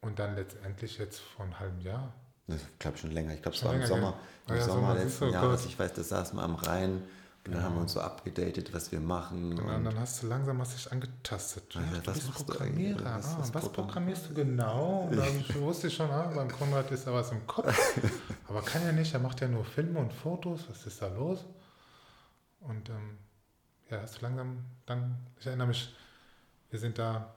Und 0.00 0.18
dann 0.18 0.34
letztendlich 0.34 0.98
jetzt 0.98 1.20
vor 1.20 1.44
einem 1.44 1.58
halben 1.60 1.80
Jahr. 1.80 2.12
Das 2.48 2.60
glaube 2.78 2.96
ich 2.96 3.00
schon 3.02 3.10
länger. 3.12 3.34
Ich 3.34 3.42
glaube, 3.42 3.56
es 3.56 3.64
war 3.64 3.74
im 3.74 3.86
Sommer, 3.86 4.14
im 4.48 4.56
ja, 4.56 4.62
Sommer 4.62 4.88
Sommer, 4.88 4.94
letzten 5.04 5.24
du, 5.26 5.32
Jahres. 5.32 5.66
Ich 5.66 5.78
weiß, 5.78 5.92
da 5.92 6.02
saßen 6.02 6.36
wir 6.38 6.42
am 6.42 6.54
Rhein 6.56 7.02
und 7.46 7.54
dann 7.54 7.62
haben 7.62 7.74
wir 7.76 7.82
uns 7.82 7.92
so 7.92 8.00
abgedatet, 8.00 8.72
was 8.74 8.90
wir 8.90 9.00
machen. 9.00 9.52
Und 9.52 9.58
dann, 9.66 9.76
Und 9.76 9.84
dann 9.84 9.98
hast 10.00 10.22
du 10.22 10.26
langsam 10.28 10.60
hast 10.60 10.74
dich 10.76 10.90
angetastet. 10.90 11.74
Ja, 11.74 11.80
du 12.00 12.06
was 12.10 12.20
du 12.24 12.30
Programmierer. 12.32 12.98
eigentlich? 12.98 13.06
Was- 13.06 13.38
was 13.38 13.54
was, 13.54 13.62
programm- 13.64 13.86
programmierst 13.86 14.30
du 14.30 14.34
genau? 14.34 15.08
Und 15.10 15.16
dann 15.16 15.44
wusste 15.60 15.86
ich 15.88 15.94
schon, 15.94 16.10
ah, 16.10 16.30
beim 16.34 16.50
Konrad 16.50 16.90
ist 16.90 17.06
da 17.06 17.12
was 17.12 17.30
im 17.32 17.46
Kopf. 17.46 17.74
Aber 18.48 18.62
kann 18.62 18.82
er 18.82 18.92
nicht, 18.92 19.12
er 19.14 19.20
macht 19.20 19.40
ja 19.40 19.48
nur 19.48 19.64
Filme 19.64 20.00
und 20.00 20.12
Fotos. 20.12 20.64
Was 20.68 20.86
ist 20.86 21.00
da 21.02 21.08
los? 21.08 21.44
Und 22.60 22.88
ähm, 22.88 23.18
ja, 23.90 24.00
hast 24.02 24.16
du 24.18 24.22
langsam 24.22 24.64
dann, 24.86 25.16
ich 25.38 25.46
erinnere 25.46 25.68
mich, 25.68 25.94
wir 26.70 26.78
sind 26.78 26.98
da 26.98 27.34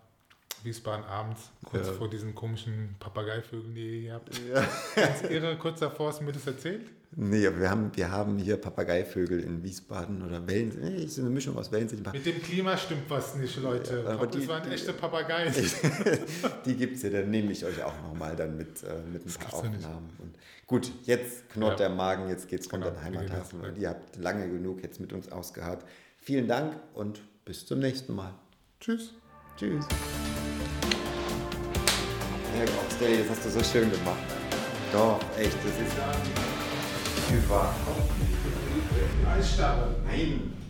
Wiesbaden 0.66 1.06
abends, 1.06 1.50
kurz 1.64 1.88
Ja. 1.88 1.94
vor 1.94 2.10
diesen 2.10 2.34
komischen 2.36 2.96
Papageivögeln, 3.00 3.74
die 3.76 3.82
ihr 3.96 4.02
hier 4.02 4.14
habt. 4.14 4.30
ja. 4.54 4.66
Ganz 4.96 5.22
irre, 5.24 5.58
kurz 5.58 5.80
davor 5.80 6.10
hast 6.10 6.20
du 6.22 6.26
mir 6.26 6.32
das 6.32 6.46
erzählt. 6.48 6.82
Nee, 7.14 7.42
wir 7.58 7.70
haben, 7.70 7.92
wir 7.94 8.10
haben 8.10 8.38
hier 8.38 8.56
Papageivögel 8.56 9.42
in 9.42 9.62
Wiesbaden 9.64 10.22
oder 10.26 10.48
Wellen. 10.48 10.72
Nee, 10.82 10.96
es 11.04 11.12
ist 11.12 11.20
eine 11.20 11.30
Mischung 11.30 11.58
aus 11.58 11.70
Wellensittich. 11.70 12.10
Mit 12.14 12.26
dem 12.26 12.42
Klima 12.42 12.78
stimmt 12.78 13.10
was 13.10 13.36
nicht, 13.36 13.58
Leute. 13.62 14.02
Ja, 14.06 14.12
aber 14.12 14.28
das 14.28 14.38
die- 14.42 14.48
waren 14.48 14.64
die- 14.64 14.70
echte 14.74 14.94
Papageien. 14.94 15.54
Die 16.66 16.76
gibt 16.76 16.96
es 16.96 17.02
ja, 17.04 17.10
dann 17.10 17.30
nehme 17.30 17.52
ich 17.52 17.66
euch 17.66 17.84
auch 17.84 18.02
nochmal 18.02 18.34
dann 18.38 18.56
mit, 18.56 18.82
äh, 18.84 19.02
mit 19.12 19.24
ein 19.24 19.26
Das 19.26 19.38
paar. 19.38 19.56
Aufnahmen. 19.56 20.10
Und 20.20 20.36
gut, 20.68 20.90
jetzt 21.04 21.50
knurrt 21.50 21.82
Ja. 21.82 21.88
der 21.88 21.96
Magen, 21.96 22.30
jetzt 22.30 22.48
geht's 22.48 22.70
Genau, 22.70 22.86
runter 22.88 23.02
den 23.02 23.12
wir 23.14 23.20
gehen 23.20 23.30
Heimathafen. 23.30 23.60
Und 23.62 23.78
ihr 23.78 23.90
habt 23.90 24.16
lange 24.16 24.48
genug 24.50 24.82
jetzt 24.82 25.02
mit 25.02 25.12
uns 25.12 25.30
ausgeharrt. 25.30 25.84
Vielen 26.18 26.48
Dank 26.48 26.78
und 26.94 27.20
bis 27.44 27.66
zum 27.66 27.80
nächsten 27.80 28.16
Mal. 28.16 28.34
Tschüss. 28.80 29.14
Tschüss. 29.58 29.86
Herr 32.58 32.68
Oxley, 32.84 33.18
das 33.18 33.30
hast 33.30 33.46
du 33.46 33.50
so 33.50 33.64
schön 33.64 33.90
gemacht. 33.92 34.18
Doch, 34.92 35.20
echt, 35.38 35.56
das 35.64 35.72
ist 35.72 35.96
überhaupt 37.32 38.20
nicht. 38.20 39.28
Eisstarre. 39.28 39.96
Nein. 40.06 40.61